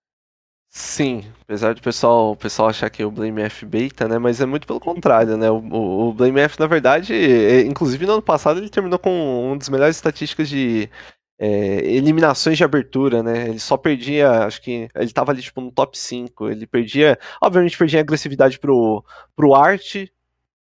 [0.77, 4.19] Sim, apesar do pessoal, o pessoal achar que o Blame F beta, né?
[4.19, 5.49] Mas é muito pelo contrário, né?
[5.49, 9.47] O, o, o Blame F, na verdade, é- inclusive no ano passado ele terminou com
[9.47, 10.91] uma das melhores estatísticas de
[11.39, 11.49] é,
[11.95, 13.49] eliminações de abertura, né?
[13.49, 16.49] Ele só perdia, acho que ele tava ali tipo no top 5.
[16.51, 19.05] Ele perdia, obviamente perdia agressividade pro,
[19.37, 19.95] pro Art.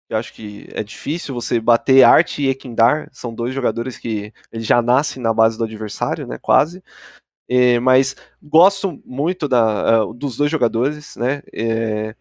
[0.08, 4.66] Eu acho que é difícil você bater Art e Ekindar, são dois jogadores que eles
[4.66, 6.38] já nascem na base do adversário, né?
[6.38, 6.82] Quase.
[7.50, 11.42] É, mas gosto muito da, uh, dos dois jogadores, né?
[11.52, 12.14] É,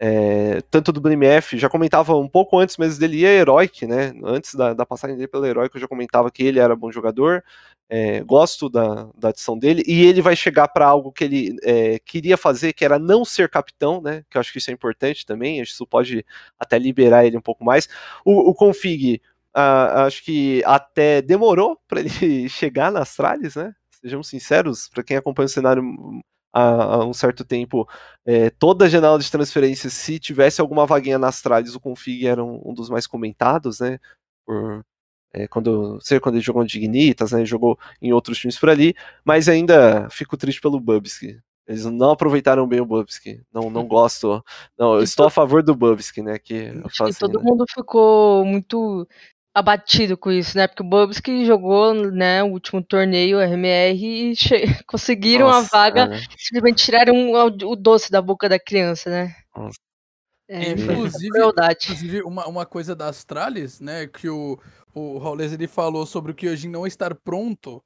[0.00, 4.12] é, tanto do BMF, já comentava um pouco antes mesmo dele ir a Heroic, né?
[4.24, 7.42] Antes da, da passagem dele pela Heroic, eu já comentava que ele era bom jogador.
[7.90, 11.98] é, gosto da, da adição dele, e ele vai chegar para algo que ele é,
[12.00, 14.24] queria fazer, que era não ser capitão, né?
[14.30, 16.24] Que eu acho que isso é importante também, isso pode
[16.58, 17.88] até liberar ele um pouco mais.
[18.24, 19.20] O, o Config,
[19.54, 23.74] ah, acho que até demorou para ele chegar na Astralis, né?
[24.00, 25.82] Sejamos sinceros, para quem acompanha o cenário
[26.52, 27.88] há, um certo tempo,
[28.24, 32.42] é, toda a janela de transferência, se tivesse alguma vaguinha na Astralis, o Config era
[32.42, 33.98] um, um dos mais comentados, né?
[34.46, 34.84] Por,
[35.32, 37.44] é, quando, sei quando ele jogou no Dignitas, né?
[37.44, 38.94] Jogou em outros times por ali,
[39.24, 41.38] mas ainda fico triste pelo Bubsky.
[41.66, 43.42] Eles não aproveitaram bem o Bubsky.
[43.52, 44.42] Não, não gosto.
[44.78, 46.38] Não, eu estou a favor do Bubsky, né?
[46.38, 47.44] Que eu que todo né?
[47.44, 49.06] mundo ficou muito
[49.58, 50.66] abatido com isso, né?
[50.66, 56.14] Porque o Bubsky jogou, né, o último torneio RMR e che- conseguiram a Nossa, vaga,
[56.14, 56.20] é.
[56.38, 59.34] simplesmente tiraram o, o doce da boca da criança, né?
[59.56, 59.78] Nossa.
[60.50, 61.38] É, foi Inclusive-.
[61.84, 64.58] Inclusive, uma, uma coisa da Astralis, né, que o,
[64.94, 67.82] o Raulês ele falou sobre o Kyojin não estar pronto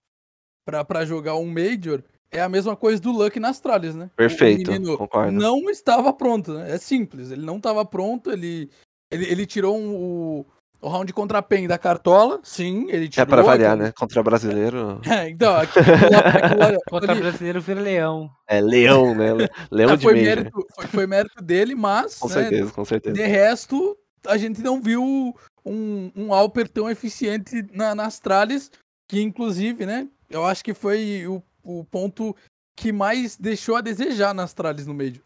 [0.65, 4.11] pra, pra jogar um Major, é a mesma coisa do Luck na Astralis, né?
[4.17, 5.33] Perfeito, o menino concordo.
[5.33, 6.71] não estava pronto, né?
[6.71, 8.71] É simples, ele não estava pronto, ele,
[9.11, 10.47] ele, ele tirou um- o,
[10.83, 13.27] o round contra a PEN da cartola, sim, ele É tirou.
[13.29, 13.93] para variar, né?
[13.93, 15.01] Contra brasileiro.
[15.09, 18.29] É, então, aquilo lá- Contra brasileiro vira leão.
[18.49, 19.33] É leão, né?
[19.33, 20.27] Le- Leão ah, de foi, Major.
[20.37, 23.15] mérito, foi, foi mérito dele, mas Com né, certeza, com certeza.
[23.15, 23.97] De resto,
[24.27, 25.35] a gente não viu
[25.65, 28.71] um, um Alper tão eficiente na, na Astralis,
[29.09, 32.35] que inclusive, né, eu acho que foi o, o ponto
[32.77, 35.23] que mais deixou a desejar na Astralis no meio.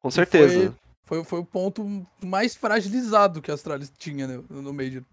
[0.00, 0.54] Com certeza.
[0.54, 0.72] Foi,
[1.04, 5.04] foi o ponto mais fragilizado que a Astralis tinha né, no meio.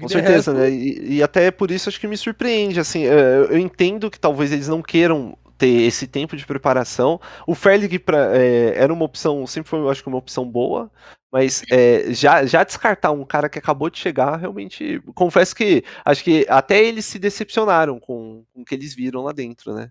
[0.00, 0.70] Com certeza, né?
[0.70, 4.52] E, e até por isso acho que me surpreende, assim, eu eu entendo que talvez
[4.52, 7.20] eles não queiram ter esse tempo de preparação.
[7.46, 10.90] O Ferlig pra, é, era uma opção, sempre foi, eu acho que uma opção boa,
[11.30, 16.24] mas é, já, já descartar um cara que acabou de chegar, realmente, confesso que acho
[16.24, 19.90] que até eles se decepcionaram com, com o que eles viram lá dentro, né?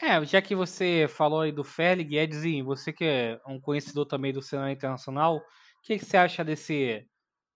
[0.00, 4.32] É, já que você falou aí do Ferlig, Edzinho, você que é um conhecedor também
[4.32, 5.42] do cenário internacional, o
[5.82, 7.06] que, que você acha desse,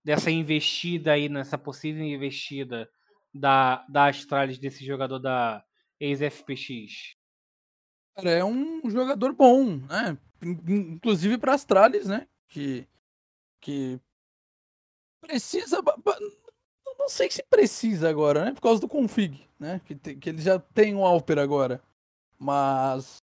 [0.03, 2.89] dessa investida aí, nessa possível investida
[3.33, 5.63] da, da Astralis, desse jogador da
[5.99, 7.15] ex-FPX?
[8.15, 10.17] Cara, é um jogador bom, né?
[10.41, 12.25] In- in- Inclusive para Astralis, né?
[12.47, 12.87] Que,
[13.59, 13.99] que
[15.21, 15.81] precisa.
[16.97, 18.53] Não sei se precisa agora, né?
[18.53, 19.81] Por causa do config, né?
[19.85, 21.81] Que, te- que ele já tem um Alper agora.
[22.39, 23.17] Mas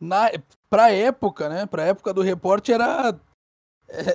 [0.00, 0.30] na
[0.70, 1.66] pra época, né?
[1.66, 3.18] Pra época do reporte era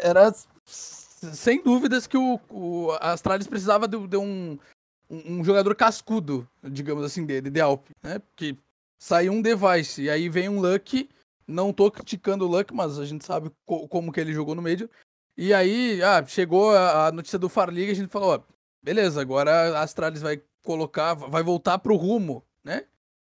[0.02, 0.32] era
[0.66, 4.58] sem dúvidas que o, o Astralis precisava de, de um,
[5.10, 8.20] um um jogador cascudo, digamos assim, dele, de Alp, né?
[8.20, 8.58] Porque
[9.02, 11.10] saiu um device e aí vem um Luck.
[11.48, 14.62] Não tô criticando o Luck, mas a gente sabe co- como que ele jogou no
[14.62, 14.90] meio.
[15.38, 18.42] E aí, ah, chegou a, a notícia do Far League, a gente falou, ó,
[18.84, 22.44] beleza, agora a Astralis vai colocar, vai voltar pro rumo?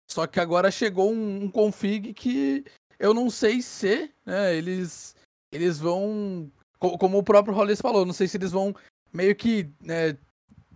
[0.09, 2.63] Só que agora chegou um, um config que
[2.99, 5.15] eu não sei se né, eles,
[5.51, 6.51] eles vão.
[6.79, 8.75] Como o próprio Hollis falou, não sei se eles vão
[9.11, 10.17] meio que né,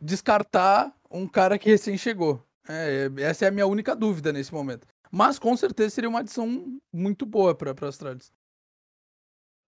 [0.02, 2.44] descartar um cara que recém chegou.
[2.68, 4.88] É, essa é a minha única dúvida nesse momento.
[5.12, 8.32] Mas com certeza seria uma adição muito boa para a Astralis.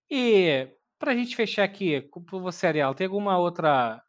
[0.09, 0.67] E
[0.99, 4.03] pra gente fechar aqui, por você, Ariel, tem alguma outra.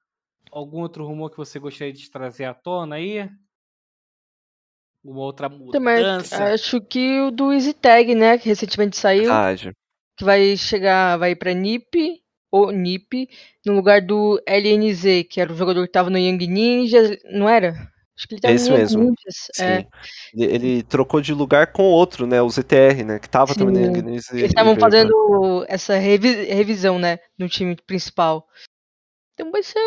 [0.50, 3.30] algum outro rumor que você gostaria de trazer à tona aí?
[5.04, 6.44] Uma outra mudança?
[6.52, 8.38] acho que o do Easy Tag, né?
[8.38, 9.24] Que recentemente saiu.
[9.24, 9.72] Verdade.
[10.16, 13.28] Que vai chegar, vai pra NiP, ou NiP,
[13.66, 17.70] no lugar do LNZ, que era o jogador que tava no Young Ninjas, não era?
[18.16, 19.02] Acho que ele tava é isso mesmo.
[19.02, 19.48] Ninjas.
[19.54, 19.64] Sim.
[19.64, 19.86] É.
[20.34, 22.42] Ele, ele, trocou de lugar com outro, né?
[22.42, 23.18] O ZTR, né?
[23.18, 23.60] Que tava Sim.
[23.60, 24.30] também no Young Ninjas.
[24.30, 27.18] Eles estavam fazendo essa revi revisão, né?
[27.38, 28.46] No time principal.
[29.34, 29.80] Então vai ser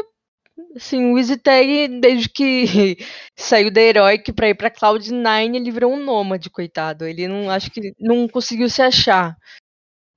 [0.76, 2.98] Assim, o Easy Tag, desde que
[3.36, 7.06] saiu da Heroic pra ir pra Cloud9, ele virou um nômade, coitado.
[7.06, 9.36] Ele não acho que não conseguiu se achar.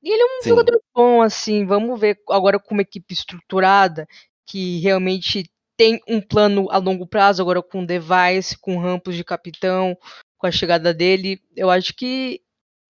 [0.02, 0.50] E ele é um Sim.
[0.50, 1.66] jogador bom, assim.
[1.66, 4.06] Vamos ver agora com uma equipe estruturada,
[4.46, 9.96] que realmente tem um plano a longo prazo, agora com Device, com Rampos de capitão,
[10.38, 11.40] com a chegada dele.
[11.56, 12.40] Eu acho que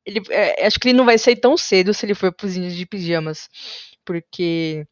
[0.06, 2.74] ele, é, acho que ele não vai sair tão cedo se ele for pros índios
[2.76, 3.48] de pijamas.
[4.04, 4.86] Porque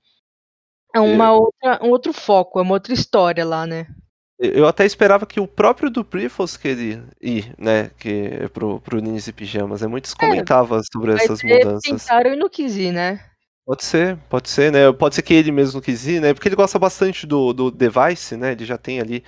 [0.97, 3.87] é uma outra, um outro foco, é uma outra história lá, né?
[4.39, 7.91] Eu até esperava que o próprio Dupri fosse querer ir, né?
[7.99, 9.83] Que, pro, pro Ninjas e Pijamas.
[9.83, 12.05] É, muitos comentavam é, sobre essas mudanças.
[12.05, 13.25] Tentaram e não quis ir, né?
[13.65, 14.93] Pode ser, pode ser, né?
[14.93, 16.35] Pode ser que ele mesmo não quis ir, né?
[16.35, 18.53] Porque ele gosta bastante do, do Device, né?
[18.53, 19.25] Ele já tem ali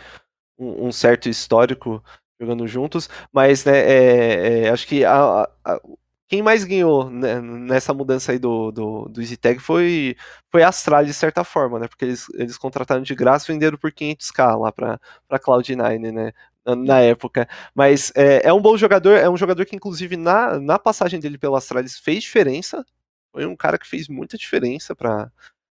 [0.58, 2.02] um, um certo histórico
[2.40, 5.80] jogando juntos, mas né, é, é, acho que a, a,
[6.28, 10.14] quem mais ganhou né, nessa mudança aí do, do, do EasyTag foi,
[10.50, 11.88] foi a Astralis, de certa forma, né?
[11.88, 15.00] Porque eles, eles contrataram de graça e venderam por 500k lá para
[15.32, 16.32] Cloud9, né?
[16.66, 17.48] Na época.
[17.74, 21.38] Mas é, é, um bom jogador, é um jogador que, inclusive, na, na passagem dele
[21.38, 22.84] pela Astralis fez diferença.
[23.32, 25.32] Foi um cara que fez muita diferença para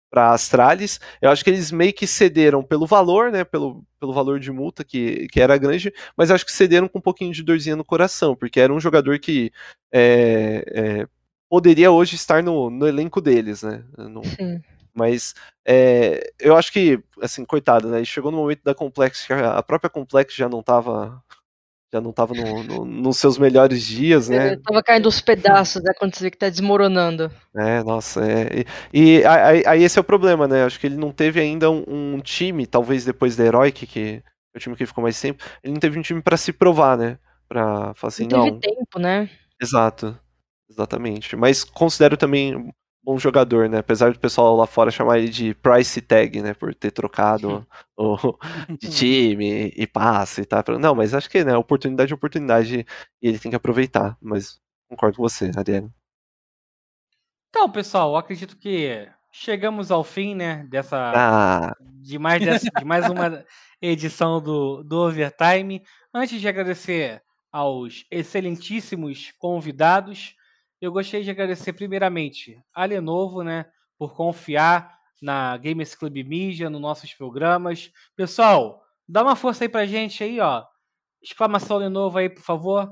[0.09, 0.99] para Astralis.
[1.21, 3.43] Eu acho que eles meio que cederam pelo valor, né?
[3.43, 7.01] Pelo, pelo valor de multa que, que era grande, mas acho que cederam com um
[7.01, 9.51] pouquinho de dorzinha no coração, porque era um jogador que
[9.91, 11.07] é, é,
[11.49, 13.83] poderia hoje estar no, no elenco deles, né?
[13.97, 14.21] No,
[14.93, 15.33] mas
[15.65, 18.03] é, eu acho que, assim, coitado, né?
[18.03, 21.23] Chegou no momento da Complex, a própria Complex já não estava
[21.91, 24.55] já não estava no, no, nos seus melhores dias, né?
[24.57, 25.91] Tava caindo os pedaços, né?
[25.97, 27.31] Quando você vê que tá desmoronando.
[27.55, 28.65] É, nossa, é.
[28.93, 30.63] E, e aí, aí, esse é o problema, né?
[30.63, 34.57] Acho que ele não teve ainda um, um time, talvez depois da Heroic, que é
[34.57, 37.17] o time que ficou mais tempo, ele não teve um time para se provar, né?
[37.47, 38.45] Pra falar assim, não.
[38.45, 39.29] Teve tempo, né?
[39.59, 40.17] Exato.
[40.69, 41.35] Exatamente.
[41.35, 42.71] Mas considero também
[43.09, 43.79] bom jogador, né?
[43.79, 46.53] Apesar do pessoal lá fora chamar ele de price tag, né?
[46.53, 47.65] Por ter trocado
[47.97, 48.37] o,
[48.77, 50.63] de time e passe e tal.
[50.79, 51.57] Não, mas acho que, né?
[51.57, 52.85] Oportunidade é oportunidade
[53.19, 54.15] e ele tem que aproveitar.
[54.21, 55.91] Mas concordo com você, Ariane.
[57.49, 60.67] Então, pessoal, acredito que chegamos ao fim, né?
[60.69, 61.11] Dessa.
[61.15, 61.75] Ah.
[61.81, 63.43] De, mais dessa, de mais uma
[63.81, 65.81] edição do, do Overtime.
[66.13, 70.35] Antes de agradecer aos excelentíssimos convidados.
[70.81, 73.65] Eu gostaria de agradecer primeiramente a Lenovo, né,
[73.97, 77.91] por confiar na Gamers Club Media, nos nossos programas.
[78.15, 80.63] Pessoal, dá uma força aí pra gente aí, ó.
[81.21, 82.89] Exclamação Lenovo aí, por favor.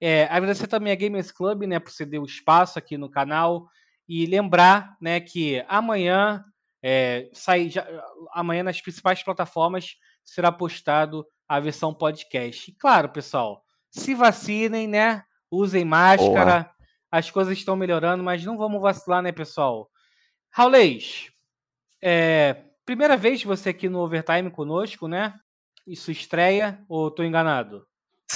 [0.00, 3.68] É, agradecer também a Gamers Club, né, por ceder o espaço aqui no canal
[4.08, 6.44] e lembrar, né, que amanhã
[6.82, 7.86] é, sai já,
[8.32, 12.70] amanhã nas principais plataformas será postado a versão podcast.
[12.70, 15.24] E claro, pessoal, se vacinem, né?
[15.50, 16.62] Usem máscara.
[16.62, 16.79] Boa
[17.10, 19.90] as coisas estão melhorando, mas não vamos vacilar, né, pessoal?
[20.50, 21.30] Raulês,
[22.02, 25.34] é, primeira vez você aqui no Overtime conosco, né?
[25.86, 27.86] Isso estreia ou estou enganado?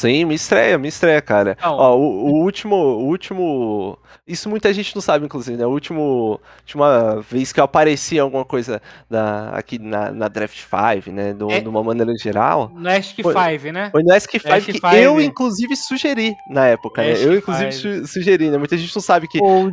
[0.05, 1.57] Sim, me estreia, me estreia, cara.
[1.59, 3.99] Então, Ó, o, o, último, o último.
[4.27, 5.65] Isso muita gente não sabe, inclusive, né?
[5.65, 6.39] O último.
[6.61, 11.33] Última vez que eu apareci em alguma coisa da, aqui na, na Draft 5, né?
[11.33, 12.71] Do, é, de uma maneira geral.
[12.75, 13.89] No Ask 5, né?
[13.91, 17.13] Foi no Ask 5 que eu, inclusive, sugeri na época, né?
[17.13, 18.59] Eu, inclusive, su sugeri, né?
[18.59, 19.39] Muita gente não sabe que.
[19.41, 19.71] O,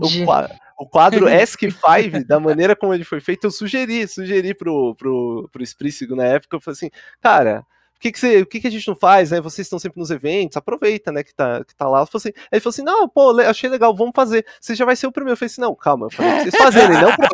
[0.79, 5.49] o quadro Ask 5, da maneira como ele foi feito, eu sugeri, sugeri pro, pro,
[5.51, 6.55] pro Sprícigo na época.
[6.55, 6.89] Eu falei assim,
[7.19, 7.65] cara
[8.01, 9.39] que, que, você, o que, que a gente não faz, né?
[9.39, 12.01] Vocês estão sempre nos eventos, aproveita, né, que tá, que tá lá.
[12.01, 14.45] Assim, aí ele falou assim: não, pô, achei legal, vamos fazer.
[14.59, 15.33] Você já vai ser o primeiro.
[15.33, 17.29] Eu falei assim: não, calma, eu falei pra vocês fazerem, não pra...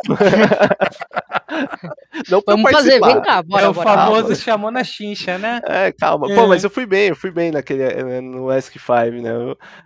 [2.28, 3.88] Não pra Vamos fazer, vem cá, bora, é o bora.
[3.88, 5.60] famoso chamou na chincha, né?
[5.64, 6.30] É, calma.
[6.30, 6.34] É.
[6.34, 8.88] Pô, mas eu fui bem, eu fui bem naquele, eh, no Ask 5,
[9.22, 9.30] né?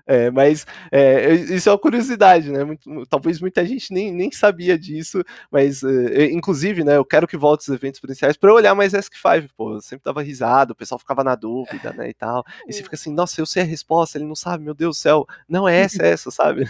[0.07, 2.65] É, mas é, isso é uma curiosidade, né?
[2.65, 7.37] Muito- talvez muita gente nem, nem sabia disso, mas eh, inclusive, né, eu quero que
[7.37, 9.75] volte os eventos presenciais pra eu olhar mais Ask 5, pô.
[9.75, 12.45] Eu sempre dava risada, o pessoal ficava na dúvida, né, e tal.
[12.69, 15.01] E você fica assim, nossa, eu sei a resposta, ele não sabe, meu Deus do
[15.01, 15.27] céu.
[15.49, 16.65] Não é essa, é essa, sabe?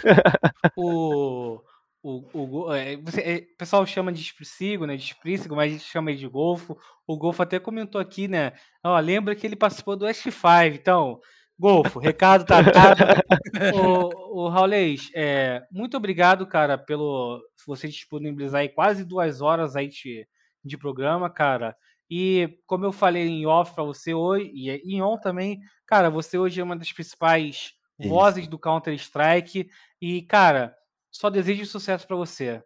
[0.75, 1.59] O,
[2.01, 2.23] o,
[2.65, 4.95] o, é, você- é, o pessoal chama de espricigo, né?
[4.95, 6.77] De esprícigo, mas a gente chama ele de golfo.
[7.07, 8.53] O Golfo até comentou aqui, né?
[8.83, 10.41] Ó, lembra que ele participou do Ask 5.
[10.75, 11.19] Então,
[11.59, 12.99] Golfo, recado tá dado.
[13.75, 19.87] o, o Raulês, é, muito obrigado, cara, pelo você disponibilizar aí quase duas horas aí
[19.87, 20.27] de,
[20.63, 21.75] de programa, cara.
[22.15, 26.37] E como eu falei em off pra você hoje, e em on também, cara, você
[26.37, 28.07] hoje é uma das principais Isso.
[28.07, 29.67] vozes do Counter-Strike.
[29.99, 30.75] E, cara,
[31.11, 32.61] só desejo sucesso pra você.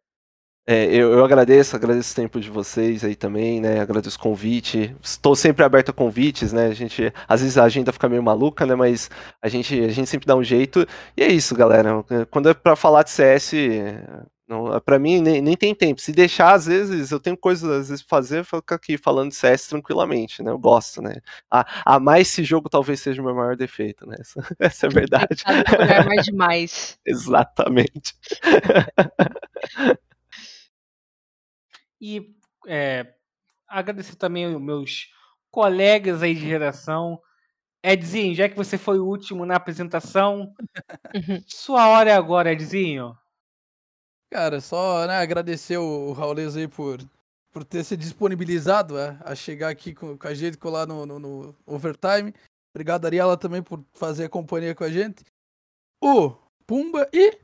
[0.68, 3.80] É, eu, eu agradeço, agradeço o tempo de vocês aí também, né?
[3.80, 4.94] Agradeço o convite.
[5.02, 6.66] Estou sempre aberto a convites, né?
[6.66, 8.76] A gente, às vezes a agenda fica meio maluca, né?
[8.76, 9.10] Mas
[9.42, 10.86] a gente, a gente sempre dá um jeito.
[11.16, 12.04] E é isso, galera.
[12.30, 13.54] Quando é pra falar de CS,
[14.48, 16.00] não, pra mim nem, nem tem tempo.
[16.00, 19.30] Se deixar, às vezes, eu tenho coisas às vezes pra fazer, eu fico aqui falando
[19.30, 20.52] de CS tranquilamente, né?
[20.52, 21.16] Eu gosto, né?
[21.52, 24.16] A, a mais esse jogo talvez seja o meu maior defeito, né?
[24.22, 25.44] Essa, essa é a verdade.
[25.80, 27.00] Olhar mais demais.
[27.06, 28.16] Exatamente.
[32.00, 32.36] E
[32.68, 33.12] é,
[33.68, 35.08] agradecer também os meus
[35.50, 37.20] colegas aí de geração.
[37.84, 40.54] Edzinho, já que você foi o último na apresentação,
[41.48, 43.18] sua hora é agora, Edzinho.
[44.32, 47.00] Cara, só né, agradecer o Raulês aí por,
[47.52, 51.20] por ter se disponibilizado a, a chegar aqui com, com a gente, colar no, no,
[51.20, 52.34] no overtime.
[52.76, 55.24] Obrigado, Ariela, também por fazer a companhia com a gente.
[56.02, 56.36] O
[56.66, 57.40] Pumba e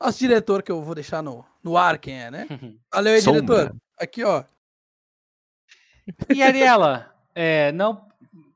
[0.00, 2.46] nosso diretor, que eu vou deixar no, no ar quem é, né?
[2.92, 3.40] Valeu aí, Sombra.
[3.40, 3.76] diretor.
[3.96, 4.44] Aqui, ó.
[6.28, 8.06] E Ariela, é, não,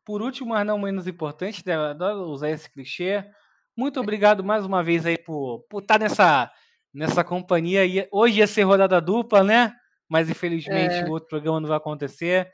[0.04, 3.24] por último, mas não menos importante, né, adoro usar esse clichê.
[3.76, 6.50] Muito obrigado mais uma vez aí por por estar nessa,
[6.98, 7.84] nessa companhia.
[7.84, 9.72] Ia- Hoje ia ser rodada dupla, né?
[10.08, 11.04] Mas infelizmente É.
[11.04, 12.50] o outro programa não vai acontecer.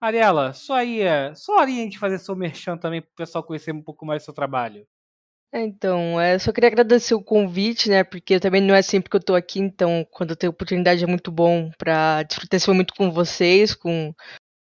[0.00, 3.72] Ariela, só aí, é- só a gente fazer seu merchan também para o pessoal conhecer
[3.72, 4.86] um pouco mais do seu trabalho.
[5.52, 8.04] É, Então, é, só queria agradecer o convite, né?
[8.04, 11.06] Porque também não é sempre que eu tô aqui, então quando eu tenho oportunidade é
[11.06, 14.12] muito bom para desfrutar esse momento com vocês, com,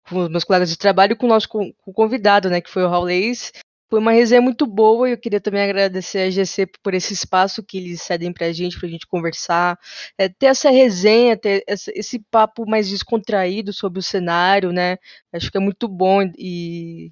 [0.09, 2.61] com os meus colegas de trabalho e com o nosso con- com o convidado, né?
[2.61, 3.53] Que foi o Raulês.
[3.93, 7.63] Foi uma resenha muito boa e eu queria também agradecer a GC por esse espaço
[7.63, 9.79] que eles cedem pra gente, pra gente conversar,
[10.17, 14.97] é, ter essa resenha, ter essa- esse papo mais descontraído sobre o cenário, né?
[15.31, 17.11] Acho que é muito bom e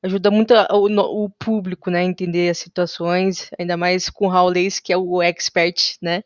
[0.00, 4.30] ajuda muito a- o, o público, né, a entender as situações, ainda mais com o
[4.30, 6.22] Raulês, que é o expert, né,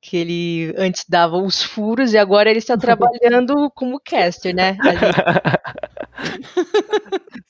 [0.00, 2.78] que ele antes dava os furos e agora ele está
[3.20, 4.78] trabalhando como caster, né.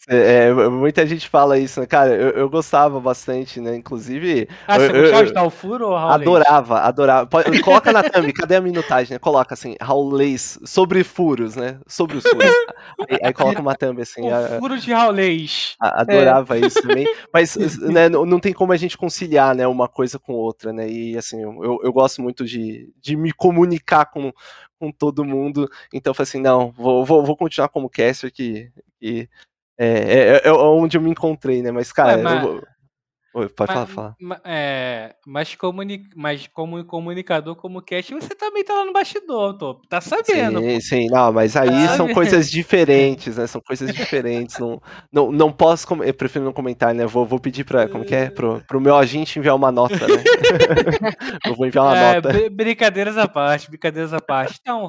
[0.08, 1.86] É, é, muita gente fala isso, né?
[1.86, 3.76] Cara, eu, eu gostava bastante, né?
[3.76, 6.12] Inclusive, Ah, você eu- eu- gostava de dar o furo, ou Raul?
[6.12, 7.28] adorava, adorava.
[7.62, 9.18] Coloca na thumb, cadê a minutagem, né?
[9.18, 11.78] Coloca assim, Raulês, sobre furos, né?
[11.86, 12.50] Sobre os furos.
[13.08, 15.74] aí, aí coloca uma thumb assim, a- O furo de Raulês.
[15.80, 17.06] a- adorava isso também.
[17.32, 17.54] Mas
[17.96, 20.88] né, não, não tem como a gente conciliar, né, uma coisa com outra, né?
[20.88, 24.32] E assim, eu, eu gosto muito de, de me comunicar com,
[24.82, 25.70] com todo mundo.
[25.94, 28.68] Então eu falei assim, não, vou, vou, vou continuar como caster que,
[28.98, 29.28] que
[29.78, 31.70] é, é, é onde eu me encontrei, né?
[31.70, 32.66] Mas, cara, Ué, mas- eu vou-
[33.34, 34.16] Oi, pode falar, Mas, falar.
[34.20, 39.56] ma- é, mas, comuni mas como comunicador, como cast, você também tá lá no bastidor,
[39.56, 39.74] tô.
[39.88, 40.60] Tá sabendo.
[40.60, 42.14] Sim, sim, não, mas aí Tá são vendo?
[42.14, 43.46] coisas diferentes, né?
[43.46, 44.58] São coisas diferentes.
[44.58, 44.80] Não,
[45.10, 47.06] não, não posso, eu prefiro não comentar, né?
[47.06, 48.30] Vou, vou pedir pra, como que é?
[48.30, 50.22] Pro, pro meu agente enviar uma nota, né?
[51.44, 52.32] eu vou enviar uma É, nota.
[52.32, 54.58] br- brincadeiras à parte, brincadeiras à parte.
[54.60, 54.88] Então,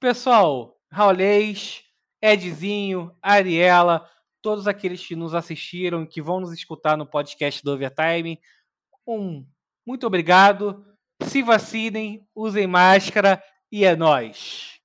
[0.00, 1.82] pessoal, Raulês,
[2.20, 4.06] Edzinho, Ariela,
[4.46, 8.40] todos aqueles que nos assistiram, que vão nos escutar no podcast do Overtime,
[9.04, 9.44] um
[9.84, 10.86] muito obrigado.
[11.20, 13.42] Se vacinem, usem máscara
[13.72, 14.75] e é nóis.